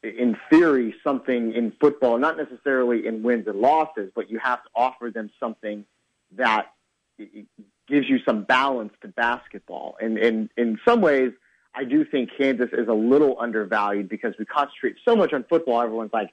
in 0.03 0.36
theory, 0.51 0.94
something 1.03 1.53
in 1.53 1.72
football, 1.80 2.16
not 2.16 2.36
necessarily 2.36 3.07
in 3.07 3.22
wins 3.22 3.49
and 3.49 3.61
losses, 3.61 4.12
but 4.14 4.30
you 4.30 4.38
have 4.38 4.62
to 4.62 4.68
offer 4.74 5.11
them 5.11 5.30
something 5.40 5.84
that 6.36 6.66
gives 7.87 8.09
you 8.09 8.18
some 8.24 8.43
balance 8.43 8.93
to 9.03 9.09
basketball. 9.09 9.97
And, 10.01 10.18
and 10.18 10.51
in 10.57 10.78
some 10.87 11.01
ways, 11.01 11.32
I 11.74 11.84
do 11.84 12.05
think 12.05 12.30
Kansas 12.39 12.70
is 12.72 12.89
a 12.89 12.95
little 12.95 13.37
undervalued 13.39 14.09
because 14.09 14.34
we 14.39 14.45
concentrate 14.45 14.97
so 15.05 15.14
much 15.14 15.32
on 15.32 15.45
football. 15.45 15.80
Everyone's 15.82 16.12
like, 16.12 16.30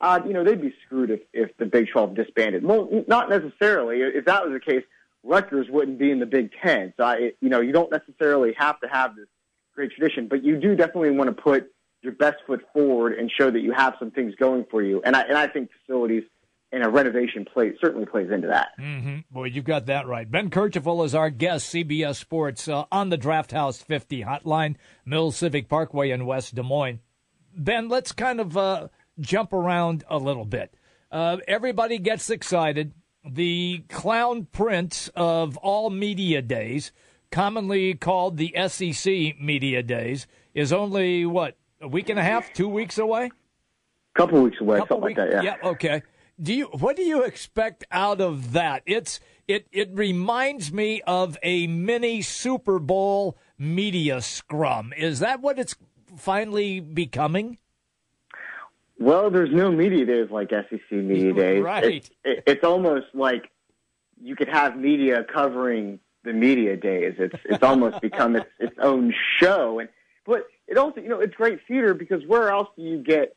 uh, 0.00 0.20
you 0.26 0.32
know, 0.32 0.44
they'd 0.44 0.60
be 0.60 0.74
screwed 0.84 1.10
if, 1.10 1.20
if 1.32 1.56
the 1.58 1.66
Big 1.66 1.88
12 1.92 2.14
disbanded. 2.14 2.64
Well, 2.64 3.04
not 3.06 3.28
necessarily. 3.28 4.00
If 4.00 4.24
that 4.24 4.44
was 4.44 4.52
the 4.52 4.60
case, 4.60 4.84
Rutgers 5.22 5.68
wouldn't 5.68 5.98
be 5.98 6.10
in 6.10 6.18
the 6.18 6.26
Big 6.26 6.50
Ten. 6.62 6.94
So, 6.96 7.04
I, 7.04 7.32
you 7.40 7.48
know, 7.50 7.60
you 7.60 7.72
don't 7.72 7.90
necessarily 7.90 8.54
have 8.56 8.80
to 8.80 8.88
have 8.88 9.14
this 9.14 9.26
great 9.74 9.92
tradition, 9.92 10.28
but 10.28 10.42
you 10.42 10.56
do 10.56 10.74
definitely 10.74 11.10
want 11.10 11.34
to 11.34 11.42
put 11.42 11.70
your 12.02 12.12
best 12.12 12.38
foot 12.46 12.64
forward 12.72 13.12
and 13.12 13.30
show 13.30 13.50
that 13.50 13.60
you 13.60 13.72
have 13.72 13.94
some 13.98 14.10
things 14.10 14.34
going 14.36 14.64
for 14.70 14.82
you. 14.82 15.02
And 15.04 15.14
I, 15.14 15.22
and 15.22 15.36
I 15.36 15.46
think 15.46 15.70
facilities– 15.84 16.24
and 16.72 16.84
a 16.84 16.88
renovation 16.88 17.44
play 17.44 17.72
certainly 17.80 18.06
plays 18.06 18.30
into 18.30 18.48
that. 18.48 18.68
Mm-hmm. 18.78 19.18
Boy, 19.30 19.46
you've 19.46 19.64
got 19.64 19.86
that 19.86 20.06
right. 20.06 20.30
Ben 20.30 20.50
Kercheval 20.50 21.04
is 21.04 21.14
our 21.14 21.30
guest, 21.30 21.72
CBS 21.72 22.16
Sports, 22.16 22.68
uh, 22.68 22.84
on 22.92 23.08
the 23.08 23.16
Draft 23.16 23.52
House 23.52 23.82
50 23.82 24.22
hotline, 24.22 24.76
Mills 25.04 25.36
Civic 25.36 25.68
Parkway 25.68 26.10
in 26.10 26.26
West 26.26 26.54
Des 26.54 26.62
Moines. 26.62 27.00
Ben, 27.56 27.88
let's 27.88 28.12
kind 28.12 28.40
of 28.40 28.56
uh, 28.56 28.88
jump 29.18 29.52
around 29.52 30.04
a 30.08 30.18
little 30.18 30.44
bit. 30.44 30.74
Uh, 31.10 31.38
everybody 31.48 31.98
gets 31.98 32.30
excited. 32.30 32.92
The 33.28 33.84
clown 33.88 34.46
prince 34.52 35.10
of 35.16 35.56
all 35.56 35.90
media 35.90 36.40
days, 36.40 36.92
commonly 37.32 37.94
called 37.94 38.36
the 38.36 38.54
SEC 38.68 39.40
media 39.40 39.82
days, 39.82 40.28
is 40.54 40.72
only, 40.72 41.26
what, 41.26 41.56
a 41.80 41.88
week 41.88 42.08
and 42.08 42.18
a 42.18 42.22
half, 42.22 42.52
two 42.52 42.68
weeks 42.68 42.96
away? 42.96 43.30
couple 44.16 44.42
weeks 44.42 44.60
away, 44.60 44.78
couple 44.78 44.96
something 44.96 45.06
weeks, 45.06 45.18
like 45.18 45.30
that. 45.30 45.44
Yeah. 45.44 45.56
Yeah. 45.62 45.68
Okay 45.70 46.02
do 46.40 46.54
you 46.54 46.66
what 46.66 46.96
do 46.96 47.02
you 47.02 47.22
expect 47.22 47.84
out 47.90 48.20
of 48.20 48.52
that? 48.52 48.82
It's 48.86 49.20
it 49.46 49.66
it 49.72 49.90
reminds 49.92 50.72
me 50.72 51.02
of 51.06 51.36
a 51.42 51.66
mini 51.66 52.22
Super 52.22 52.78
Bowl 52.78 53.36
media 53.58 54.20
scrum. 54.20 54.92
Is 54.96 55.20
that 55.20 55.40
what 55.40 55.58
it's 55.58 55.74
finally 56.16 56.80
becoming? 56.80 57.58
Well, 58.98 59.30
there's 59.30 59.52
no 59.52 59.72
media 59.72 60.04
days 60.04 60.30
like 60.30 60.50
SEC 60.50 60.80
media 60.92 61.32
days. 61.32 61.62
Right. 61.64 61.84
It's, 61.84 62.10
it, 62.24 62.42
it's 62.46 62.64
almost 62.64 63.06
like 63.14 63.50
you 64.22 64.36
could 64.36 64.48
have 64.48 64.76
media 64.76 65.24
covering 65.24 66.00
the 66.24 66.32
media 66.32 66.76
days. 66.76 67.14
It's 67.18 67.36
it's 67.44 67.62
almost 67.62 68.00
become 68.02 68.36
its 68.36 68.50
its 68.58 68.76
own 68.82 69.14
show. 69.38 69.78
And 69.78 69.88
but 70.26 70.46
it 70.68 70.78
also 70.78 71.00
you 71.00 71.08
know 71.08 71.20
it's 71.20 71.34
great 71.34 71.60
theater 71.66 71.94
because 71.94 72.24
where 72.26 72.50
else 72.50 72.68
do 72.76 72.82
you 72.82 72.98
get 72.98 73.36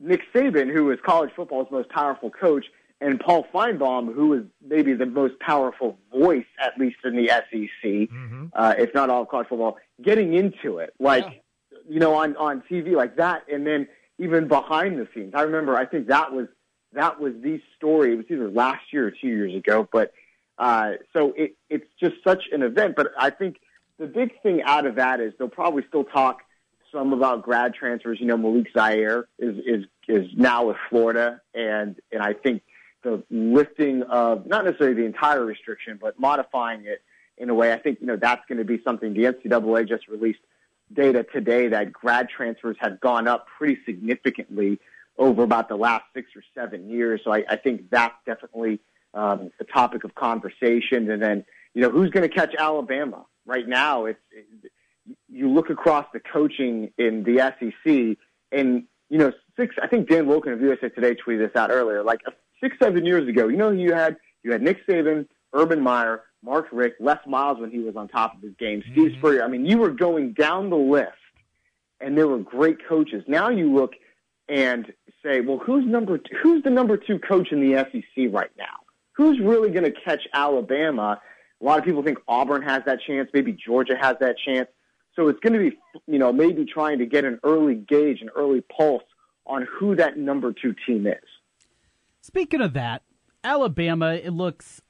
Nick 0.00 0.22
Saban, 0.34 0.72
who 0.72 0.90
is 0.90 0.98
college 1.04 1.30
football's 1.34 1.68
most 1.70 1.88
powerful 1.88 2.30
coach, 2.30 2.66
and 3.00 3.20
Paul 3.20 3.46
Finebaum, 3.52 4.14
who 4.14 4.32
is 4.34 4.44
maybe 4.66 4.94
the 4.94 5.06
most 5.06 5.38
powerful 5.40 5.98
voice, 6.12 6.46
at 6.58 6.78
least 6.78 6.96
in 7.04 7.16
the 7.16 7.28
SEC, 7.28 7.82
mm-hmm. 7.82 8.46
uh, 8.54 8.74
if 8.78 8.94
not 8.94 9.10
all 9.10 9.22
of 9.22 9.28
college 9.28 9.48
football, 9.48 9.78
getting 10.02 10.34
into 10.34 10.78
it, 10.78 10.94
like 10.98 11.24
yeah. 11.24 11.78
you 11.88 12.00
know, 12.00 12.14
on 12.14 12.36
on 12.36 12.62
TV 12.70 12.92
like 12.92 13.16
that, 13.16 13.44
and 13.52 13.66
then 13.66 13.88
even 14.18 14.48
behind 14.48 14.98
the 14.98 15.08
scenes. 15.14 15.32
I 15.34 15.42
remember, 15.42 15.76
I 15.76 15.86
think 15.86 16.08
that 16.08 16.32
was 16.32 16.46
that 16.92 17.20
was 17.20 17.34
the 17.42 17.60
story. 17.76 18.12
It 18.12 18.16
was 18.16 18.26
either 18.30 18.48
last 18.48 18.92
year 18.92 19.06
or 19.06 19.10
two 19.10 19.28
years 19.28 19.54
ago, 19.54 19.88
but 19.92 20.12
uh, 20.58 20.92
so 21.12 21.32
it, 21.36 21.56
it's 21.68 21.88
just 22.00 22.16
such 22.22 22.44
an 22.52 22.62
event. 22.62 22.94
But 22.96 23.08
I 23.18 23.30
think 23.30 23.56
the 23.98 24.06
big 24.06 24.40
thing 24.42 24.62
out 24.62 24.86
of 24.86 24.96
that 24.96 25.20
is 25.20 25.32
they'll 25.38 25.48
probably 25.48 25.84
still 25.88 26.04
talk 26.04 26.38
some 26.94 27.12
about 27.12 27.42
grad 27.42 27.74
transfers. 27.74 28.18
You 28.20 28.26
know, 28.26 28.36
Malik 28.36 28.68
Zaire 28.76 29.28
is 29.38 29.56
is 29.66 29.84
is 30.08 30.28
now 30.34 30.68
with 30.68 30.76
Florida, 30.88 31.40
and 31.54 31.96
and 32.10 32.22
I 32.22 32.32
think 32.32 32.62
the 33.02 33.22
lifting 33.30 34.02
of 34.04 34.46
not 34.46 34.64
necessarily 34.64 34.96
the 34.96 35.04
entire 35.04 35.44
restriction, 35.44 35.98
but 36.00 36.18
modifying 36.18 36.86
it 36.86 37.02
in 37.36 37.50
a 37.50 37.54
way, 37.54 37.72
I 37.72 37.78
think 37.78 38.00
you 38.00 38.06
know 38.06 38.16
that's 38.16 38.42
going 38.48 38.58
to 38.58 38.64
be 38.64 38.80
something. 38.84 39.12
The 39.12 39.24
NCAA 39.24 39.88
just 39.88 40.08
released 40.08 40.40
data 40.92 41.24
today 41.24 41.68
that 41.68 41.92
grad 41.92 42.28
transfers 42.28 42.76
have 42.80 43.00
gone 43.00 43.26
up 43.26 43.46
pretty 43.58 43.78
significantly 43.84 44.78
over 45.18 45.42
about 45.42 45.68
the 45.68 45.76
last 45.76 46.04
six 46.14 46.30
or 46.36 46.42
seven 46.54 46.88
years. 46.88 47.20
So 47.24 47.32
I, 47.32 47.44
I 47.48 47.56
think 47.56 47.90
that's 47.90 48.14
definitely 48.26 48.80
um, 49.14 49.50
the 49.58 49.64
topic 49.64 50.04
of 50.04 50.14
conversation. 50.14 51.10
And 51.10 51.20
then 51.20 51.44
you 51.74 51.82
know 51.82 51.90
who's 51.90 52.10
going 52.10 52.28
to 52.28 52.34
catch 52.34 52.54
Alabama 52.56 53.26
right 53.44 53.66
now? 53.66 54.06
It's 54.06 54.20
it, 54.30 54.70
you 55.34 55.48
look 55.48 55.68
across 55.68 56.06
the 56.12 56.20
coaching 56.20 56.92
in 56.96 57.24
the 57.24 57.38
SEC, 57.58 58.16
and 58.52 58.84
you 59.10 59.18
know, 59.18 59.32
six. 59.56 59.74
I 59.82 59.88
think 59.88 60.08
Dan 60.08 60.26
Wolken 60.26 60.52
of 60.52 60.60
USA 60.60 60.88
Today 60.88 61.14
tweeted 61.14 61.48
this 61.48 61.56
out 61.56 61.70
earlier. 61.70 62.02
Like 62.02 62.20
six, 62.60 62.76
seven 62.80 63.04
years 63.04 63.28
ago, 63.28 63.48
you 63.48 63.56
know, 63.56 63.70
you 63.70 63.92
had 63.92 64.16
you 64.42 64.52
had 64.52 64.62
Nick 64.62 64.86
Saban, 64.86 65.26
Urban 65.52 65.80
Meyer, 65.80 66.22
Mark 66.42 66.68
Richt, 66.72 67.00
Les 67.00 67.18
Miles 67.26 67.58
when 67.58 67.70
he 67.70 67.80
was 67.80 67.96
on 67.96 68.08
top 68.08 68.36
of 68.36 68.42
his 68.42 68.54
game, 68.58 68.82
Steve 68.92 69.10
mm-hmm. 69.10 69.18
Spurrier. 69.18 69.44
I 69.44 69.48
mean, 69.48 69.66
you 69.66 69.78
were 69.78 69.90
going 69.90 70.32
down 70.34 70.70
the 70.70 70.76
list, 70.76 71.10
and 72.00 72.16
there 72.16 72.28
were 72.28 72.38
great 72.38 72.86
coaches. 72.88 73.24
Now 73.26 73.48
you 73.50 73.74
look 73.74 73.94
and 74.48 74.92
say, 75.22 75.40
well, 75.40 75.58
who's 75.58 75.84
number 75.86 76.18
two, 76.18 76.36
who's 76.42 76.62
the 76.62 76.70
number 76.70 76.96
two 76.96 77.18
coach 77.18 77.50
in 77.50 77.60
the 77.60 77.84
SEC 77.90 78.32
right 78.32 78.50
now? 78.56 78.64
Who's 79.12 79.40
really 79.40 79.70
going 79.70 79.84
to 79.84 79.92
catch 80.04 80.22
Alabama? 80.32 81.20
A 81.60 81.64
lot 81.64 81.78
of 81.78 81.84
people 81.84 82.02
think 82.02 82.18
Auburn 82.28 82.62
has 82.62 82.82
that 82.86 82.98
chance. 83.06 83.30
Maybe 83.32 83.52
Georgia 83.52 83.96
has 84.00 84.16
that 84.20 84.36
chance. 84.44 84.68
So 85.16 85.28
it's 85.28 85.40
going 85.40 85.52
to 85.52 85.70
be, 85.70 85.78
you 86.06 86.18
know, 86.18 86.32
maybe 86.32 86.64
trying 86.64 86.98
to 86.98 87.06
get 87.06 87.24
an 87.24 87.38
early 87.44 87.76
gauge, 87.76 88.20
an 88.20 88.30
early 88.36 88.62
pulse 88.62 89.04
on 89.46 89.66
who 89.78 89.94
that 89.96 90.16
number 90.16 90.52
two 90.52 90.74
team 90.86 91.06
is. 91.06 91.14
Speaking 92.20 92.60
of 92.60 92.72
that, 92.72 93.02
Alabama, 93.44 94.14
it 94.14 94.32
looks 94.32 94.80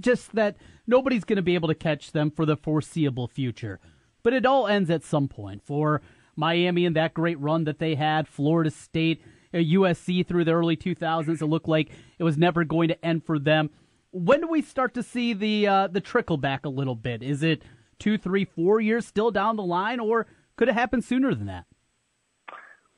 just 0.00 0.34
that 0.34 0.56
nobody's 0.86 1.24
going 1.24 1.36
to 1.36 1.42
be 1.42 1.54
able 1.54 1.68
to 1.68 1.74
catch 1.74 2.12
them 2.12 2.30
for 2.30 2.46
the 2.46 2.56
foreseeable 2.56 3.28
future. 3.28 3.78
But 4.22 4.32
it 4.32 4.46
all 4.46 4.66
ends 4.66 4.90
at 4.90 5.04
some 5.04 5.28
point. 5.28 5.62
For 5.64 6.00
Miami 6.34 6.86
and 6.86 6.96
that 6.96 7.14
great 7.14 7.38
run 7.38 7.64
that 7.64 7.78
they 7.78 7.94
had, 7.94 8.26
Florida 8.26 8.70
State, 8.70 9.22
USC 9.52 10.20
uh, 10.20 10.24
through 10.26 10.44
the 10.44 10.52
early 10.52 10.76
2000s, 10.76 11.42
it 11.42 11.46
looked 11.46 11.68
like 11.68 11.90
it 12.18 12.24
was 12.24 12.38
never 12.38 12.64
going 12.64 12.88
to 12.88 13.04
end 13.04 13.24
for 13.24 13.38
them. 13.38 13.70
When 14.12 14.40
do 14.40 14.48
we 14.48 14.62
start 14.62 14.94
to 14.94 15.02
see 15.02 15.34
the 15.34 15.66
uh, 15.66 15.86
the 15.86 16.00
trickle 16.00 16.36
back 16.36 16.64
a 16.64 16.68
little 16.68 16.96
bit? 16.96 17.22
Is 17.22 17.42
it 17.42 17.62
two, 18.00 18.18
three, 18.18 18.44
four 18.44 18.80
years 18.80 19.06
still 19.06 19.30
down 19.30 19.56
the 19.56 19.62
line, 19.62 20.00
or 20.00 20.26
could 20.56 20.68
it 20.68 20.74
happen 20.74 21.00
sooner 21.02 21.34
than 21.34 21.46
that? 21.46 21.66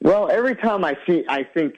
Well, 0.01 0.31
every 0.31 0.57
time 0.57 0.85
I 0.85 0.97
see, 1.07 1.25
I 1.29 1.45
think 1.45 1.75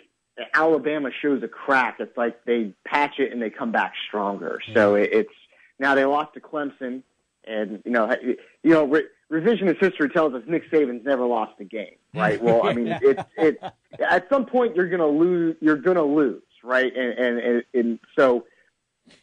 Alabama 0.55 1.11
shows 1.21 1.43
a 1.43 1.49
crack. 1.49 1.97
It's 1.99 2.17
like 2.17 2.45
they 2.45 2.73
patch 2.87 3.19
it 3.19 3.33
and 3.33 3.43
they 3.43 3.51
come 3.51 3.73
back 3.73 3.93
stronger. 4.09 4.61
Yeah. 4.69 4.75
So 4.75 4.95
it, 4.95 5.11
it's 5.13 5.35
now 5.79 5.95
they 5.95 6.05
lost 6.05 6.35
to 6.35 6.41
Clemson, 6.41 7.03
and 7.47 7.83
you 7.85 7.91
know, 7.91 8.15
you 8.63 8.71
know, 8.71 8.85
re- 8.85 9.09
revisionist 9.31 9.79
history 9.79 10.09
tells 10.09 10.35
us 10.35 10.43
Nick 10.47 10.71
Saban's 10.71 11.05
never 11.05 11.27
lost 11.27 11.61
a 11.61 11.65
game, 11.65 11.97
right? 12.15 12.43
Well, 12.43 12.67
I 12.67 12.73
mean, 12.73 12.89
it's 13.03 13.23
it. 13.37 13.59
At 14.01 14.29
some 14.31 14.47
point, 14.47 14.77
you're 14.77 14.89
going 14.89 15.01
to 15.01 15.07
lose. 15.07 15.57
You're 15.61 15.77
to 15.77 16.03
lose, 16.03 16.43
right? 16.63 16.93
And, 16.97 17.19
and 17.19 17.39
and 17.39 17.65
and 17.75 17.99
so 18.17 18.47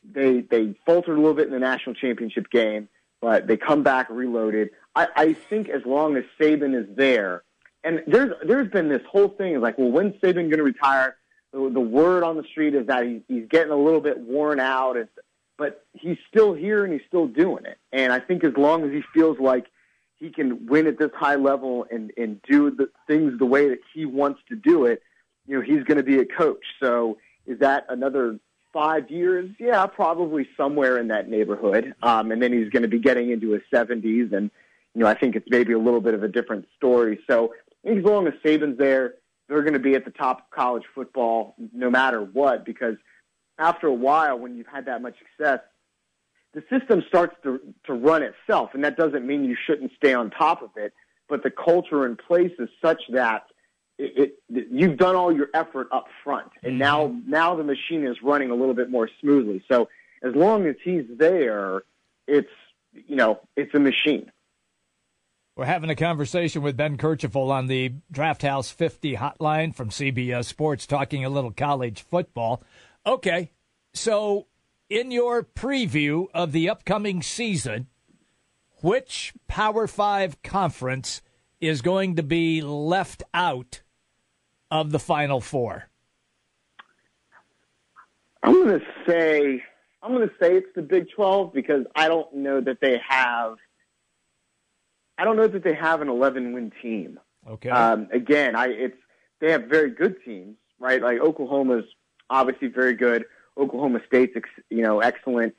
they 0.03 0.41
they 0.41 0.75
faltered 0.85 1.17
a 1.17 1.19
little 1.19 1.33
bit 1.33 1.47
in 1.47 1.53
the 1.53 1.59
national 1.59 1.95
championship 1.95 2.49
game 2.51 2.87
but 3.21 3.47
they 3.47 3.55
come 3.55 3.83
back 3.83 4.09
reloaded. 4.09 4.71
I, 4.95 5.07
I 5.15 5.33
think 5.33 5.69
as 5.69 5.85
long 5.85 6.17
as 6.17 6.23
Saban 6.39 6.75
is 6.77 6.87
there, 6.95 7.43
and 7.83 8.03
there's 8.07 8.33
there's 8.45 8.69
been 8.69 8.89
this 8.89 9.01
whole 9.09 9.29
thing 9.29 9.55
is 9.55 9.61
like, 9.61 9.77
well, 9.77 9.91
when's 9.91 10.15
Saban 10.15 10.49
going 10.49 10.57
to 10.57 10.63
retire? 10.63 11.15
The, 11.53 11.69
the 11.71 11.79
word 11.79 12.23
on 12.23 12.35
the 12.37 12.43
street 12.43 12.75
is 12.75 12.87
that 12.87 13.05
he's, 13.05 13.21
he's 13.27 13.47
getting 13.49 13.71
a 13.71 13.77
little 13.77 14.01
bit 14.01 14.19
worn 14.19 14.59
out, 14.59 14.97
and, 14.97 15.07
but 15.57 15.85
he's 15.93 16.17
still 16.27 16.53
here 16.53 16.83
and 16.83 16.93
he's 16.93 17.01
still 17.07 17.27
doing 17.27 17.65
it. 17.65 17.77
And 17.91 18.11
I 18.11 18.19
think 18.19 18.43
as 18.43 18.53
long 18.57 18.83
as 18.83 18.91
he 18.91 19.01
feels 19.13 19.39
like 19.39 19.67
he 20.17 20.29
can 20.29 20.65
win 20.67 20.87
at 20.87 20.97
this 20.97 21.11
high 21.15 21.35
level 21.35 21.85
and 21.91 22.11
and 22.17 22.41
do 22.43 22.71
the 22.71 22.89
things 23.07 23.37
the 23.39 23.45
way 23.45 23.69
that 23.69 23.79
he 23.93 24.05
wants 24.05 24.41
to 24.49 24.55
do 24.55 24.85
it, 24.85 25.01
you 25.47 25.55
know, 25.55 25.61
he's 25.61 25.83
going 25.83 25.97
to 25.97 26.03
be 26.03 26.19
a 26.19 26.25
coach. 26.25 26.63
So 26.81 27.17
is 27.45 27.59
that 27.59 27.85
another 27.89 28.39
five 28.73 29.09
years, 29.09 29.49
yeah, 29.59 29.85
probably 29.85 30.47
somewhere 30.57 30.97
in 30.97 31.07
that 31.09 31.29
neighborhood. 31.29 31.93
Um, 32.01 32.31
and 32.31 32.41
then 32.41 32.53
he's 32.53 32.69
going 32.69 32.83
to 32.83 32.89
be 32.89 32.99
getting 32.99 33.31
into 33.31 33.51
his 33.51 33.61
70s, 33.73 34.33
and 34.33 34.51
you 34.93 35.01
know, 35.01 35.07
I 35.07 35.13
think 35.13 35.35
it's 35.35 35.47
maybe 35.49 35.73
a 35.73 35.79
little 35.79 36.01
bit 36.01 36.13
of 36.13 36.23
a 36.23 36.27
different 36.27 36.67
story. 36.75 37.19
So 37.29 37.53
I 37.83 37.87
think 37.87 37.99
as 37.99 38.05
long 38.05 38.27
as 38.27 38.33
Saban's 38.43 38.77
there, 38.77 39.15
they're 39.47 39.61
going 39.61 39.73
to 39.73 39.79
be 39.79 39.95
at 39.95 40.05
the 40.05 40.11
top 40.11 40.39
of 40.39 40.49
college 40.51 40.83
football 40.93 41.55
no 41.73 41.89
matter 41.89 42.21
what. 42.21 42.65
Because 42.65 42.95
after 43.57 43.87
a 43.87 43.93
while, 43.93 44.37
when 44.37 44.57
you've 44.57 44.67
had 44.67 44.85
that 44.85 45.01
much 45.01 45.15
success, 45.19 45.59
the 46.53 46.63
system 46.69 47.03
starts 47.07 47.35
to 47.43 47.59
to 47.85 47.93
run 47.93 48.23
itself, 48.23 48.71
and 48.73 48.83
that 48.83 48.97
doesn't 48.97 49.25
mean 49.25 49.45
you 49.45 49.55
shouldn't 49.65 49.91
stay 49.95 50.13
on 50.13 50.29
top 50.29 50.61
of 50.61 50.71
it. 50.75 50.93
But 51.29 51.43
the 51.43 51.51
culture 51.51 52.05
in 52.05 52.17
place 52.17 52.51
is 52.59 52.67
such 52.83 53.01
that 53.11 53.43
it, 54.01 54.39
it, 54.49 54.67
you've 54.71 54.97
done 54.97 55.15
all 55.15 55.31
your 55.31 55.49
effort 55.53 55.87
up 55.91 56.07
front, 56.23 56.51
and 56.63 56.73
mm-hmm. 56.73 56.79
now 56.79 57.15
now 57.27 57.55
the 57.55 57.63
machine 57.63 58.05
is 58.05 58.17
running 58.23 58.49
a 58.49 58.55
little 58.55 58.73
bit 58.73 58.89
more 58.89 59.09
smoothly. 59.19 59.63
So 59.69 59.89
as 60.23 60.35
long 60.35 60.65
as 60.65 60.75
he's 60.83 61.05
there, 61.17 61.83
it's 62.27 62.49
you 62.93 63.15
know 63.15 63.39
it's 63.55 63.73
a 63.75 63.79
machine. 63.79 64.31
We're 65.55 65.65
having 65.65 65.89
a 65.89 65.95
conversation 65.95 66.61
with 66.61 66.77
Ben 66.77 66.97
Kercheval 66.97 67.51
on 67.51 67.67
the 67.67 67.93
Draft 68.09 68.41
House 68.41 68.71
50 68.71 69.17
hotline 69.17 69.75
from 69.75 69.89
CBS 69.89 70.45
Sports, 70.45 70.87
talking 70.87 71.25
a 71.25 71.29
little 71.29 71.51
college 71.51 72.01
football. 72.01 72.63
Okay, 73.05 73.51
so 73.93 74.47
in 74.89 75.11
your 75.11 75.43
preview 75.43 76.27
of 76.33 76.53
the 76.53 76.69
upcoming 76.69 77.21
season, 77.21 77.87
which 78.81 79.33
Power 79.47 79.85
Five 79.85 80.41
conference 80.41 81.21
is 81.59 81.83
going 81.83 82.15
to 82.15 82.23
be 82.23 82.61
left 82.61 83.21
out 83.33 83.81
of 84.71 84.91
the 84.91 84.99
Final 84.99 85.41
Four? 85.41 85.89
I'm 88.41 88.53
going 88.53 88.79
to 88.79 88.85
say 89.05 89.61
I'm 90.01 90.13
going 90.13 90.27
to 90.27 90.33
say 90.39 90.55
it's 90.55 90.73
the 90.73 90.81
Big 90.81 91.07
12 91.15 91.53
because 91.53 91.85
I 91.95 92.07
don't 92.07 92.33
know 92.33 92.59
that 92.61 92.79
they 92.81 92.99
have 93.07 93.57
I 95.17 95.23
don't 95.23 95.35
know 95.35 95.47
that 95.47 95.63
they 95.63 95.75
have 95.75 96.01
an 96.01 96.09
11 96.09 96.53
win 96.53 96.71
team. 96.81 97.19
Okay. 97.47 97.69
Um, 97.69 98.07
again, 98.11 98.55
I 98.55 98.67
it's 98.69 98.97
they 99.39 99.51
have 99.51 99.65
very 99.65 99.91
good 99.91 100.15
teams, 100.25 100.57
right? 100.79 101.01
Like 101.01 101.19
Oklahoma's 101.19 101.85
obviously 102.29 102.69
very 102.69 102.95
good. 102.95 103.25
Oklahoma 103.57 103.99
State's 104.07 104.33
ex, 104.35 104.49
you 104.69 104.81
know 104.81 104.99
excellent. 104.99 105.53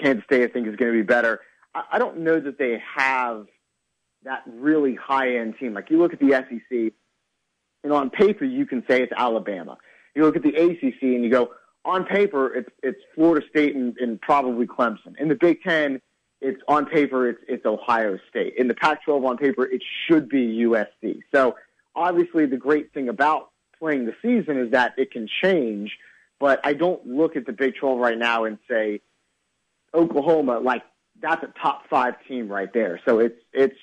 Kansas 0.00 0.24
State 0.24 0.42
I 0.42 0.52
think 0.52 0.66
is 0.66 0.74
going 0.76 0.92
to 0.92 0.98
be 0.98 1.02
better. 1.02 1.40
I, 1.74 1.82
I 1.92 1.98
don't 1.98 2.18
know 2.18 2.40
that 2.40 2.58
they 2.58 2.82
have 2.96 3.46
that 4.24 4.42
really 4.46 4.94
high 4.94 5.36
end 5.36 5.54
team. 5.58 5.74
Like 5.74 5.90
you 5.90 5.98
look 5.98 6.12
at 6.12 6.18
the 6.18 6.30
SEC, 6.30 6.92
and 7.86 7.94
on 7.94 8.10
paper 8.10 8.44
you 8.44 8.66
can 8.66 8.82
say 8.90 9.00
it's 9.00 9.12
Alabama. 9.16 9.78
You 10.16 10.22
look 10.22 10.34
at 10.34 10.42
the 10.42 10.56
ACC 10.56 11.02
and 11.02 11.22
you 11.22 11.30
go 11.30 11.52
on 11.84 12.04
paper 12.04 12.52
it's 12.52 12.68
it's 12.82 12.98
Florida 13.14 13.46
State 13.48 13.76
and, 13.76 13.96
and 13.98 14.20
probably 14.20 14.66
Clemson. 14.66 15.16
In 15.20 15.28
the 15.28 15.36
Big 15.36 15.62
Ten, 15.62 16.02
it's 16.40 16.60
on 16.66 16.86
paper 16.86 17.28
it's 17.28 17.38
it's 17.46 17.64
Ohio 17.64 18.18
State. 18.28 18.54
In 18.58 18.66
the 18.66 18.74
Pac-12 18.74 19.24
on 19.24 19.36
paper 19.36 19.64
it 19.64 19.82
should 20.06 20.28
be 20.28 20.64
USC. 20.66 21.20
So 21.32 21.54
obviously 21.94 22.46
the 22.46 22.56
great 22.56 22.92
thing 22.92 23.08
about 23.08 23.50
playing 23.78 24.04
the 24.04 24.14
season 24.20 24.58
is 24.58 24.72
that 24.72 24.94
it 24.98 25.12
can 25.12 25.28
change. 25.42 25.96
But 26.40 26.60
I 26.64 26.72
don't 26.72 27.06
look 27.06 27.36
at 27.36 27.46
the 27.46 27.52
Big 27.52 27.76
12 27.76 28.00
right 28.00 28.18
now 28.18 28.46
and 28.46 28.58
say 28.68 29.00
Oklahoma 29.94 30.58
like 30.58 30.82
that's 31.22 31.44
a 31.44 31.52
top 31.62 31.88
five 31.88 32.14
team 32.26 32.48
right 32.48 32.72
there. 32.74 33.00
So 33.06 33.20
it's 33.20 33.40
it's 33.52 33.78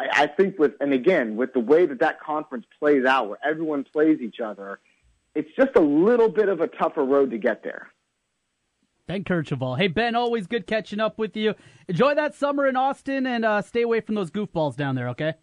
I, 0.00 0.22
I 0.22 0.26
think 0.26 0.58
with 0.58 0.72
and 0.80 0.92
again 0.92 1.36
with 1.36 1.52
the 1.52 1.60
way 1.60 1.86
that 1.86 2.00
that 2.00 2.20
conference 2.20 2.64
plays 2.78 3.04
out, 3.04 3.28
where 3.28 3.38
everyone 3.44 3.84
plays 3.84 4.20
each 4.20 4.40
other, 4.40 4.80
it's 5.34 5.50
just 5.56 5.76
a 5.76 5.80
little 5.80 6.28
bit 6.28 6.48
of 6.48 6.60
a 6.60 6.66
tougher 6.66 7.04
road 7.04 7.30
to 7.30 7.38
get 7.38 7.62
there. 7.62 7.88
Ben 9.06 9.24
Kercheval. 9.24 9.76
Hey, 9.76 9.88
Ben, 9.88 10.14
always 10.14 10.46
good 10.46 10.66
catching 10.66 11.00
up 11.00 11.18
with 11.18 11.36
you. 11.36 11.54
Enjoy 11.88 12.14
that 12.14 12.34
summer 12.34 12.66
in 12.66 12.76
Austin 12.76 13.26
and 13.26 13.44
uh, 13.44 13.60
stay 13.60 13.82
away 13.82 14.00
from 14.00 14.14
those 14.14 14.30
goofballs 14.30 14.76
down 14.76 14.94
there, 14.94 15.08
okay? 15.10 15.34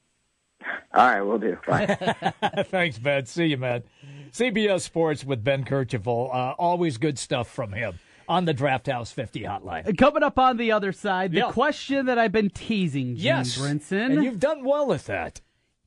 All 0.94 1.06
right, 1.06 1.22
we'll 1.22 1.38
do. 1.38 1.58
Bye. 1.68 1.86
Thanks, 2.70 2.98
Ben. 2.98 3.26
See 3.26 3.48
you, 3.48 3.58
man. 3.58 3.84
CBS 4.32 4.82
Sports 4.82 5.26
with 5.26 5.44
Ben 5.44 5.66
Kercheval. 5.66 6.34
Uh, 6.34 6.54
always 6.58 6.98
good 6.98 7.20
stuff 7.20 7.50
from 7.50 7.74
him 7.74 8.00
on 8.28 8.46
the 8.46 8.54
Draft 8.54 8.88
House 8.88 9.12
50 9.12 9.42
hotline. 9.44 9.88
Uh, 9.88 9.94
coming 9.98 10.24
up 10.24 10.38
on 10.40 10.58
the 10.58 10.72
other 10.72 10.92
side, 10.92 11.32
the 11.32 11.38
Yeah. 11.40 11.52
question 11.52 12.06
that 12.08 12.18
I've 12.18 12.32
been 12.32 12.50
teasing, 12.50 13.16
Jimmy 13.16 13.22
Yes, 13.24 13.58
Brinson. 13.58 14.12
and 14.14 14.24
you've 14.24 14.40
done 14.40 14.64
well 14.66 14.86
with 14.88 15.06
that. 15.08 15.42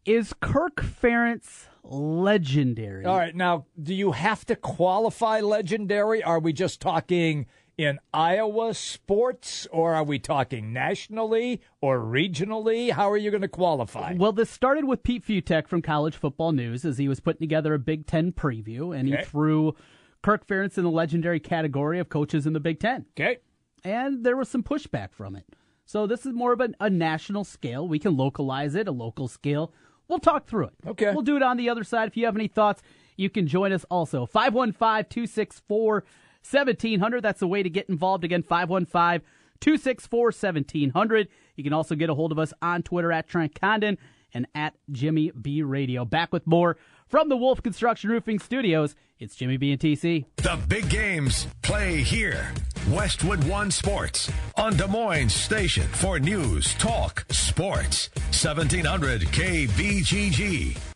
Is 0.07 0.33
Kirk 0.41 0.77
Ferentz 0.77 1.67
legendary? 1.85 3.05
All 3.05 3.17
right, 3.19 3.35
now, 3.35 3.67
do 3.81 3.95
you 3.95 4.13
have 4.13 4.45
to 4.47 4.57
qualify 4.57 5.41
legendary? 5.41 6.23
Are 6.23 6.39
we 6.39 6.53
just 6.53 6.81
talking 6.81 7.47
in 7.77 7.99
Iowa 8.13 8.75
sports, 8.75 9.67
or 9.73 9.95
are 9.95 10.05
we 10.05 10.19
talking 10.19 10.73
nationally 10.73 11.61
or 11.81 11.99
regionally? 12.01 12.91
How 12.91 13.11
are 13.11 13.17
you 13.17 13.31
going 13.31 13.41
to 13.43 13.49
qualify? 13.49 14.15
Well, 14.17 14.33
this 14.33 14.51
started 14.51 14.85
with 14.85 15.03
Pete 15.03 15.25
Fiutak 15.27 15.67
from 15.67 15.81
College 15.81 16.15
Football 16.17 16.53
News 16.53 16.85
as 16.85 16.99
he 16.99 17.09
was 17.09 17.21
putting 17.21 17.41
together 17.41 17.73
a 17.75 17.79
Big 17.79 18.07
Ten 18.07 18.33
preview, 18.33 18.95
and 18.99 19.09
Okay. 19.09 19.19
he 19.19 19.25
threw 19.25 19.75
Kirk 20.23 20.47
Ferentz 20.47 20.77
in 20.77 20.85
the 20.85 20.91
legendary 20.91 21.41
category 21.41 21.99
of 21.99 22.09
coaches 22.09 22.47
in 22.47 22.53
the 22.53 22.61
Big 22.61 22.81
Ten. 22.81 23.07
Okay. 23.19 23.39
And 23.85 24.25
there 24.25 24.37
was 24.37 24.49
some 24.49 24.63
pushback 24.63 25.13
from 25.13 25.35
it. 25.35 25.45
So 25.87 26.07
this 26.07 26.25
is 26.25 26.33
more 26.33 26.53
of 26.53 26.61
a, 26.61 26.71
a 26.79 26.91
national 26.91 27.45
scale. 27.45 27.89
We 27.89 27.99
can 27.99 28.17
localize 28.17 28.75
it, 28.75 28.87
a 28.87 28.93
local 28.93 29.29
scale. 29.29 29.73
We'll 30.09 30.19
talk 30.19 30.47
through 30.47 30.67
it. 30.67 30.75
Okay. 30.87 31.13
We'll 31.13 31.23
do 31.23 31.37
it 31.37 31.43
on 31.43 31.57
the 31.57 31.69
other 31.69 31.85
side. 31.85 32.09
If 32.09 32.17
you 32.17 32.27
have 32.27 32.37
any 32.37 32.49
thoughts, 32.49 32.83
you 33.17 33.31
can 33.31 33.47
join 33.47 33.73
us 33.73 33.85
also. 33.91 34.27
515 34.27 35.07
264 35.09 36.05
1700. 36.43 37.23
That's 37.23 37.41
the 37.41 37.47
way 37.47 37.63
to 37.63 37.71
get 37.71 37.89
involved. 37.89 38.25
Again, 38.25 38.43
515 38.43 39.27
264 39.61 40.25
1700. 40.27 41.29
You 41.57 41.65
can 41.65 41.73
also 41.73 41.95
get 41.95 42.11
a 42.11 42.15
hold 42.15 42.33
of 42.33 42.39
us 42.39 42.53
on 42.63 42.83
Twitter 42.83 43.13
at 43.13 43.29
Trent 43.29 43.59
Condon 43.59 43.99
and 44.33 44.47
at 44.55 44.75
Jimmy 44.91 45.31
B 45.31 45.63
Radio. 45.63 46.05
Back 46.05 46.33
with 46.33 46.47
more 46.47 46.77
from 47.07 47.29
the 47.29 47.37
Wolf 47.37 47.63
Construction 47.63 48.11
Roofing 48.11 48.39
Studios. 48.39 48.95
It's 49.21 49.37
Jimmy 49.37 49.59
B 49.59 49.71
and 49.71 49.79
TC. 49.79 50.25
The 50.37 50.59
big 50.67 50.89
games 50.89 51.47
play 51.61 51.97
here. 51.99 52.55
Westwood 52.89 53.45
One 53.45 53.71
Sports 53.71 54.33
on 54.57 54.77
Des 54.77 54.87
Moines 54.87 55.29
Station 55.29 55.87
for 55.89 56.19
news, 56.19 56.73
talk, 56.75 57.27
sports. 57.29 58.09
1700 58.33 59.21
KBGG. 59.21 60.90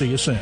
See 0.00 0.08
you 0.08 0.16
soon. 0.16 0.38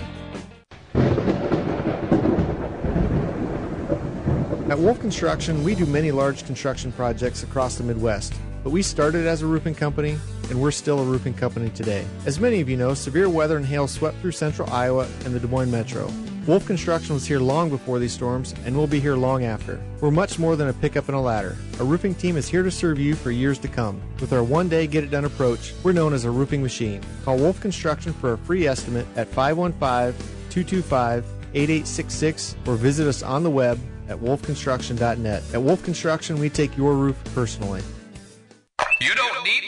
At 4.71 4.79
Wolf 4.79 5.01
Construction, 5.01 5.65
we 5.65 5.75
do 5.75 5.85
many 5.85 6.13
large 6.13 6.47
construction 6.47 6.93
projects 6.93 7.43
across 7.43 7.75
the 7.75 7.83
Midwest, 7.83 8.35
but 8.63 8.71
we 8.71 8.83
started 8.83 9.27
as 9.27 9.43
a 9.43 9.47
roofing 9.47 9.75
company 9.75 10.17
and 10.49 10.63
we're 10.63 10.71
still 10.71 11.01
a 11.01 11.05
roofing 11.05 11.35
company 11.35 11.71
today. 11.71 12.07
As 12.25 12.39
many 12.39 12.61
of 12.61 12.69
you 12.69 12.77
know, 12.77 12.95
severe 12.95 13.29
weather 13.29 13.57
and 13.57 13.67
hail 13.67 13.89
swept 13.89 14.19
through 14.19 14.31
central 14.31 14.71
Iowa 14.71 15.09
and 15.25 15.35
the 15.35 15.41
Des 15.41 15.49
Moines 15.49 15.73
metro. 15.73 16.07
Wolf 16.47 16.67
Construction 16.67 17.15
was 17.15 17.27
here 17.27 17.41
long 17.41 17.69
before 17.69 17.99
these 17.99 18.13
storms 18.13 18.55
and 18.65 18.75
will 18.75 18.87
be 18.87 19.01
here 19.01 19.17
long 19.17 19.45
after. 19.45 19.81
We're 20.01 20.11
much 20.11 20.39
more 20.39 20.57
than 20.57 20.69
a 20.69 20.73
pickup 20.73 21.09
and 21.09 21.17
a 21.17 21.21
ladder. 21.21 21.57
Our 21.79 21.85
roofing 21.85 22.15
team 22.15 22.37
is 22.37 22.49
here 22.49 22.63
to 22.63 22.71
serve 22.71 22.99
you 22.99 23.15
for 23.15 23.31
years 23.31 23.59
to 23.59 23.69
come. 23.69 24.01
With 24.21 24.33
our 24.33 24.43
one 24.43 24.69
day 24.69 24.87
get 24.87 25.05
it 25.05 25.11
done 25.11 25.27
approach, 25.27 25.75
we're 25.83 25.93
known 25.93 26.15
as 26.15 26.25
a 26.25 26.31
roofing 26.31 26.63
machine. 26.63 27.03
Call 27.25 27.37
Wolf 27.37 27.61
Construction 27.61 28.13
for 28.15 28.33
a 28.33 28.39
free 28.39 28.67
estimate 28.67 29.07
at 29.17 29.29
515 29.29 30.15
225 30.51 31.25
8866 31.55 32.57
or 32.67 32.77
visit 32.77 33.07
us 33.07 33.23
on 33.23 33.43
the 33.43 33.51
web 33.51 33.79
at 34.09 34.19
wolfconstruction.net. 34.19 35.43
At 35.53 35.63
Wolf 35.63 35.83
Construction, 35.83 36.39
we 36.39 36.49
take 36.49 36.77
your 36.77 36.95
roof 36.95 37.17
personally. 37.35 37.83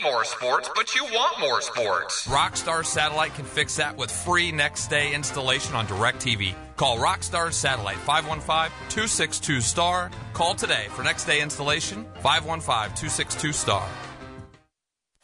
You 0.01 0.05
don't 0.05 0.13
need 0.13 0.15
more 0.15 0.25
sports, 0.25 0.71
but 0.75 0.95
you 0.95 1.05
want 1.05 1.41
more 1.41 1.61
sports. 1.61 2.27
Rockstar 2.27 2.85
Satellite 2.85 3.35
can 3.35 3.45
fix 3.45 3.77
that 3.77 3.97
with 3.97 4.11
free 4.11 4.53
next 4.53 4.89
day 4.89 5.15
installation 5.15 5.75
on 5.75 5.87
DirecTV. 5.87 6.55
Call 6.77 6.99
Rockstar 6.99 7.53
Satellite 7.53 7.97
515 7.99 8.71
262 8.89 9.61
STAR. 9.61 10.11
Call 10.33 10.55
today 10.55 10.87
for 10.91 11.03
next 11.03 11.25
day 11.25 11.41
installation 11.41 12.05
515 12.21 12.97
262 12.97 13.53
STAR. 13.53 13.89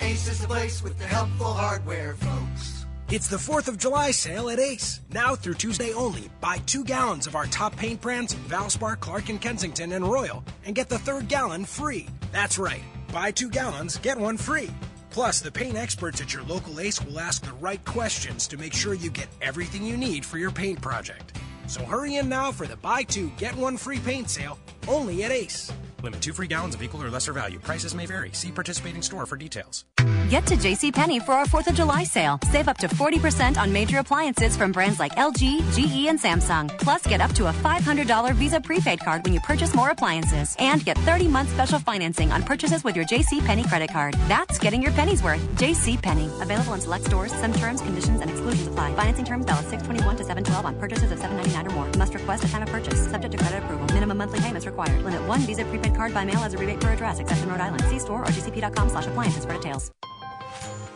Ace 0.01 0.29
is 0.29 0.41
the 0.41 0.47
place 0.47 0.83
with 0.83 0.99
the 0.99 1.07
helpful 1.07 1.53
hardware, 1.53 2.15
folks. 2.15 2.87
It's 3.11 3.29
the 3.29 3.37
4th 3.37 3.69
of 3.69 3.79
July 3.79 4.11
sale 4.11 4.51
at 4.51 4.59
Ace. 4.59 5.01
Now 5.13 5.37
through 5.37 5.55
Tuesday 5.55 5.93
only, 5.93 6.29
buy 6.41 6.59
two 6.67 6.85
gallons 6.85 7.27
of 7.27 7.37
our 7.37 7.47
top 7.47 7.77
paint 7.77 8.01
brands, 8.01 8.35
Valspar, 8.35 8.99
Clark 9.01 9.29
and 9.29 9.41
Kensington, 9.41 9.93
and 9.93 10.05
Royal, 10.05 10.45
and 10.65 10.75
get 10.75 10.89
the 10.89 10.99
third 10.99 11.29
gallon 11.29 11.65
free. 11.65 12.09
That's 12.33 12.59
right. 12.59 12.83
Buy 13.13 13.31
two 13.31 13.49
gallons, 13.49 13.99
get 13.99 14.19
one 14.19 14.37
free. 14.37 14.71
Plus, 15.11 15.41
the 15.41 15.51
paint 15.51 15.77
experts 15.77 16.21
at 16.21 16.35
your 16.35 16.43
local 16.43 16.79
Ace 16.81 17.03
will 17.03 17.19
ask 17.19 17.45
the 17.45 17.53
right 17.55 17.83
questions 17.85 18.47
to 18.49 18.59
make 18.59 18.75
sure 18.75 18.95
you 18.95 19.11
get 19.11 19.29
everything 19.41 19.85
you 19.85 19.97
need 19.97 20.25
for 20.25 20.39
your 20.39 20.51
paint 20.51 20.81
project. 20.81 21.37
So 21.67 21.85
hurry 21.85 22.17
in 22.17 22.29
now 22.29 22.53
for 22.53 22.67
the 22.67 22.77
buy 22.77 23.03
two, 23.03 23.31
get 23.39 23.55
one 23.57 23.77
free 23.77 23.99
paint 23.99 24.29
sale 24.29 24.59
only 24.87 25.25
at 25.25 25.31
Ace. 25.31 25.73
Limit 26.07 26.21
two 26.21 26.33
free 26.33 26.47
gallons 26.47 26.77
of 26.77 26.83
equal 26.85 27.03
or 27.03 27.11
lesser 27.11 27.33
value. 27.33 27.59
Prices 27.59 27.93
may 27.93 28.07
vary. 28.07 28.31
See 28.31 28.53
participating 28.53 29.03
store 29.03 29.27
for 29.27 29.37
details. 29.37 29.85
Get 30.29 30.47
to 30.47 30.55
JCPenney 30.57 31.25
for 31.25 31.33
our 31.33 31.47
4th 31.47 31.67
of 31.67 31.75
July 31.75 32.05
sale. 32.05 32.39
Save 32.51 32.69
up 32.69 32.79
to 32.79 32.89
40% 32.89 33.57
on 33.57 33.73
major 33.73 33.99
appliances 33.99 34.57
from 34.57 34.73
brands 34.73 35.01
like 35.01 35.17
LG, 35.17 35.61
GE, 35.75 36.07
and 36.07 36.19
Samsung. 36.19 36.69
Plus, 36.79 37.03
get 37.07 37.21
up 37.21 37.33
to 37.33 37.47
a 37.47 37.53
$500 37.53 38.35
Visa 38.35 38.61
prepaid 38.61 39.01
card 39.01 39.25
when 39.25 39.35
you 39.35 39.41
purchase 39.41 39.75
more 39.75 39.91
appliances. 39.91 40.55
And 40.61 40.85
get 40.85 40.97
30 40.99 41.27
month 41.27 41.49
special 41.49 41.81
financing 41.81 42.31
on 42.31 42.43
purchases 42.45 42.85
with 42.85 42.95
your 42.95 43.05
JCPenney 43.05 43.69
credit 43.69 43.93
card. 43.93 44.15
That's 44.29 44.61
getting 44.61 44.83
your 44.83 44.93
pennies 44.93 45.25
worth. 45.25 45.43
JCPenney. 45.57 46.41
Available 46.41 46.75
in 46.75 46.81
select 46.81 47.05
stores. 47.07 47.33
Some 47.33 47.53
terms, 47.53 47.81
conditions, 47.81 48.21
and 48.21 48.31
exclusions 48.31 48.69
apply. 48.69 48.95
Financing 48.95 49.25
terms 49.25 49.45
valid 49.45 49.69
621 49.71 50.17
to 50.17 50.25
712 50.25 50.67
on 50.67 50.79
purchases 50.79 51.11
of 51.11 51.19
799 51.19 51.67
or 51.67 51.75
more. 51.75 51.99
Must 51.99 52.15
request 52.15 52.45
a 52.45 52.49
time 52.49 52.63
of 52.63 52.69
purchase. 52.69 53.01
Subject 53.11 53.33
to 53.33 53.39
credit 53.39 53.65
approval. 53.65 53.87
Minimum 53.87 54.19
monthly 54.19 54.41
payments 54.41 54.67
required. 54.67 55.03
Limit 55.03 55.27
one 55.27 55.41
Visa 55.41 55.65
prepaid 55.65 55.96
card 55.97 56.15
by 56.15 56.25
mail 56.25 56.41
as 56.41 56.55
a 56.55 56.59
rebate 56.59 56.81
per 56.81 56.91
address, 56.93 57.19
except 57.19 57.43
in 57.43 57.49
Rhode 57.49 57.61
Island. 57.61 57.83
See 57.85 57.99
store 57.99 58.23
or 58.23 58.27
gcp.com 58.27 58.91
slash 58.91 59.07
appliances 59.07 59.45
for 59.45 59.53
details. 59.53 59.91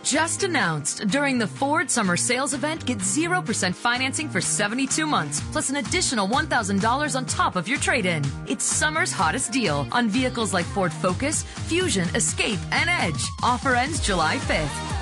Just 0.03 0.43
announced 0.45 1.07
during 1.09 1.39
the 1.39 1.47
Ford 1.47 1.91
Summer 1.91 2.17
Sales 2.17 2.55
Event, 2.55 2.87
get 2.87 2.99
0% 2.99 3.75
financing 3.75 4.29
for 4.29 4.41
72 4.41 5.07
months, 5.07 5.41
plus 5.53 5.69
an 5.71 5.77
additional 5.77 6.27
$1,000 6.27 7.17
on 7.17 7.27
top 7.27 7.55
of 7.55 7.69
your 7.69 7.79
trade 7.79 8.07
in. 8.07 8.25
It's 8.49 8.65
summer's 8.65 9.13
hottest 9.13 9.53
deal 9.53 9.87
on 9.93 10.09
vehicles 10.09 10.55
like 10.55 10.65
Ford 10.67 10.93
Focus, 10.93 11.43
Fusion, 11.69 12.09
Escape, 12.15 12.59
and 12.73 12.89
Edge. 12.89 13.25
Offer 13.43 13.75
ends 13.75 14.01
July 14.01 14.37
5th. 14.39 15.01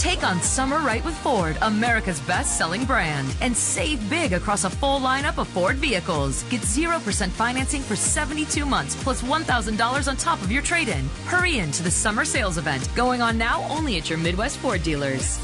Take 0.00 0.24
on 0.26 0.40
summer 0.40 0.78
right 0.78 1.04
with 1.04 1.14
Ford, 1.18 1.58
America's 1.60 2.20
best 2.20 2.56
selling 2.56 2.86
brand, 2.86 3.36
and 3.42 3.54
save 3.54 4.00
big 4.08 4.32
across 4.32 4.64
a 4.64 4.70
full 4.70 4.98
lineup 4.98 5.36
of 5.36 5.46
Ford 5.46 5.76
vehicles. 5.76 6.42
Get 6.44 6.62
0% 6.62 7.28
financing 7.28 7.82
for 7.82 7.96
72 7.96 8.64
months 8.64 8.96
plus 9.02 9.20
$1,000 9.20 10.08
on 10.08 10.16
top 10.16 10.40
of 10.40 10.50
your 10.50 10.62
trade 10.62 10.88
in. 10.88 11.06
Hurry 11.26 11.58
in 11.58 11.70
to 11.72 11.82
the 11.82 11.90
summer 11.90 12.24
sales 12.24 12.56
event 12.56 12.88
going 12.94 13.20
on 13.20 13.36
now 13.36 13.62
only 13.68 13.98
at 13.98 14.08
your 14.08 14.18
Midwest 14.18 14.56
Ford 14.56 14.82
dealers. 14.82 15.38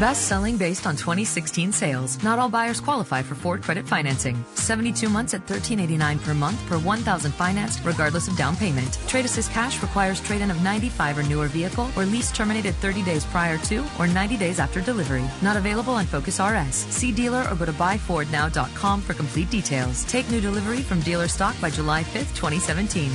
Best 0.00 0.28
selling 0.28 0.56
based 0.56 0.86
on 0.86 0.96
2016 0.96 1.72
sales. 1.72 2.22
Not 2.22 2.38
all 2.38 2.48
buyers 2.48 2.80
qualify 2.80 3.20
for 3.20 3.34
Ford 3.34 3.62
credit 3.62 3.86
financing. 3.86 4.42
72 4.54 5.10
months 5.10 5.34
at 5.34 5.46
$13.89 5.46 6.22
per 6.22 6.32
month 6.32 6.58
per 6.66 6.78
1000 6.78 7.30
financed, 7.32 7.84
regardless 7.84 8.26
of 8.26 8.34
down 8.34 8.56
payment. 8.56 8.98
Trade 9.06 9.26
Assist 9.26 9.52
Cash 9.52 9.82
requires 9.82 10.22
trade 10.22 10.40
in 10.40 10.50
of 10.50 10.62
95 10.62 11.18
or 11.18 11.22
newer 11.24 11.48
vehicle 11.48 11.90
or 11.98 12.06
lease 12.06 12.32
terminated 12.32 12.74
30 12.76 13.02
days 13.02 13.26
prior 13.26 13.58
to 13.58 13.84
or 13.98 14.06
90 14.06 14.38
days 14.38 14.58
after 14.58 14.80
delivery. 14.80 15.28
Not 15.42 15.58
available 15.58 15.92
on 15.92 16.06
Focus 16.06 16.40
RS. 16.40 16.76
See 16.76 17.12
dealer 17.12 17.46
or 17.50 17.54
go 17.54 17.66
to 17.66 17.72
buyfordnow.com 17.74 19.02
for 19.02 19.12
complete 19.12 19.50
details. 19.50 20.04
Take 20.06 20.30
new 20.30 20.40
delivery 20.40 20.80
from 20.80 21.00
dealer 21.00 21.28
stock 21.28 21.60
by 21.60 21.68
July 21.68 22.04
5th, 22.04 22.34
2017. 22.34 23.10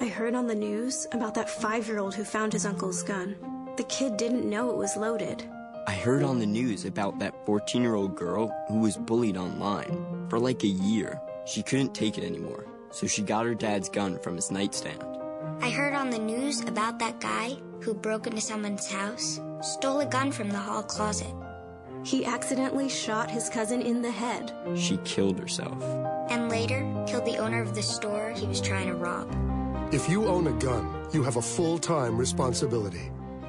I 0.00 0.08
heard 0.08 0.34
on 0.34 0.48
the 0.48 0.56
news 0.56 1.06
about 1.12 1.36
that 1.36 1.48
five 1.48 1.86
year 1.86 2.00
old 2.00 2.16
who 2.16 2.24
found 2.24 2.52
his 2.52 2.66
uncle's 2.66 3.04
gun. 3.04 3.36
The 3.78 3.84
kid 3.84 4.16
didn't 4.16 4.44
know 4.44 4.70
it 4.70 4.76
was 4.76 4.96
loaded. 4.96 5.44
I 5.86 5.92
heard 5.92 6.24
on 6.24 6.40
the 6.40 6.46
news 6.46 6.84
about 6.84 7.20
that 7.20 7.46
14 7.46 7.80
year 7.80 7.94
old 7.94 8.16
girl 8.16 8.52
who 8.66 8.80
was 8.80 8.96
bullied 8.96 9.36
online 9.36 10.26
for 10.28 10.40
like 10.40 10.64
a 10.64 10.66
year. 10.66 11.20
She 11.46 11.62
couldn't 11.62 11.94
take 11.94 12.18
it 12.18 12.24
anymore, 12.24 12.66
so 12.90 13.06
she 13.06 13.22
got 13.22 13.46
her 13.46 13.54
dad's 13.54 13.88
gun 13.88 14.18
from 14.18 14.34
his 14.34 14.50
nightstand. 14.50 15.00
I 15.60 15.70
heard 15.70 15.94
on 15.94 16.10
the 16.10 16.18
news 16.18 16.62
about 16.62 16.98
that 16.98 17.20
guy 17.20 17.56
who 17.80 17.94
broke 17.94 18.26
into 18.26 18.40
someone's 18.40 18.90
house, 18.90 19.40
stole 19.62 20.00
a 20.00 20.06
gun 20.06 20.32
from 20.32 20.48
the 20.48 20.58
hall 20.58 20.82
closet. 20.82 21.32
He 22.02 22.24
accidentally 22.24 22.88
shot 22.88 23.30
his 23.30 23.48
cousin 23.48 23.80
in 23.80 24.02
the 24.02 24.10
head. 24.10 24.52
She 24.74 24.96
killed 25.04 25.38
herself. 25.38 25.80
And 26.30 26.48
later, 26.48 26.80
killed 27.06 27.26
the 27.26 27.38
owner 27.38 27.62
of 27.62 27.76
the 27.76 27.82
store 27.84 28.32
he 28.34 28.48
was 28.48 28.60
trying 28.60 28.88
to 28.88 28.94
rob. 28.94 29.32
If 29.94 30.08
you 30.08 30.26
own 30.26 30.48
a 30.48 30.52
gun, 30.54 31.06
you 31.12 31.22
have 31.22 31.36
a 31.36 31.42
full 31.42 31.78
time 31.78 32.18
responsibility. 32.18 33.12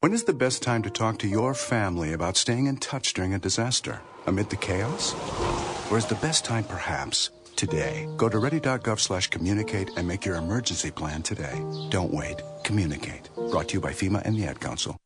When 0.00 0.12
is 0.12 0.22
the 0.22 0.32
best 0.32 0.62
time 0.62 0.84
to 0.84 0.90
talk 0.90 1.18
to 1.18 1.26
your 1.26 1.54
family 1.54 2.12
about 2.12 2.36
staying 2.36 2.66
in 2.66 2.76
touch 2.76 3.14
during 3.14 3.34
a 3.34 3.38
disaster? 3.40 4.00
Amid 4.28 4.48
the 4.48 4.54
chaos? 4.54 5.12
Or 5.90 5.98
is 5.98 6.06
the 6.06 6.14
best 6.14 6.44
time 6.44 6.62
perhaps 6.62 7.30
today? 7.56 8.08
Go 8.16 8.28
to 8.28 8.38
ready.gov 8.38 9.00
slash 9.00 9.26
communicate 9.26 9.90
and 9.96 10.06
make 10.06 10.24
your 10.24 10.36
emergency 10.36 10.92
plan 10.92 11.22
today. 11.22 11.60
Don't 11.90 12.14
wait. 12.14 12.40
Communicate. 12.62 13.28
Brought 13.50 13.70
to 13.70 13.74
you 13.74 13.80
by 13.80 13.90
FEMA 13.90 14.22
and 14.24 14.36
the 14.36 14.44
Ad 14.44 14.60
Council. 14.60 14.96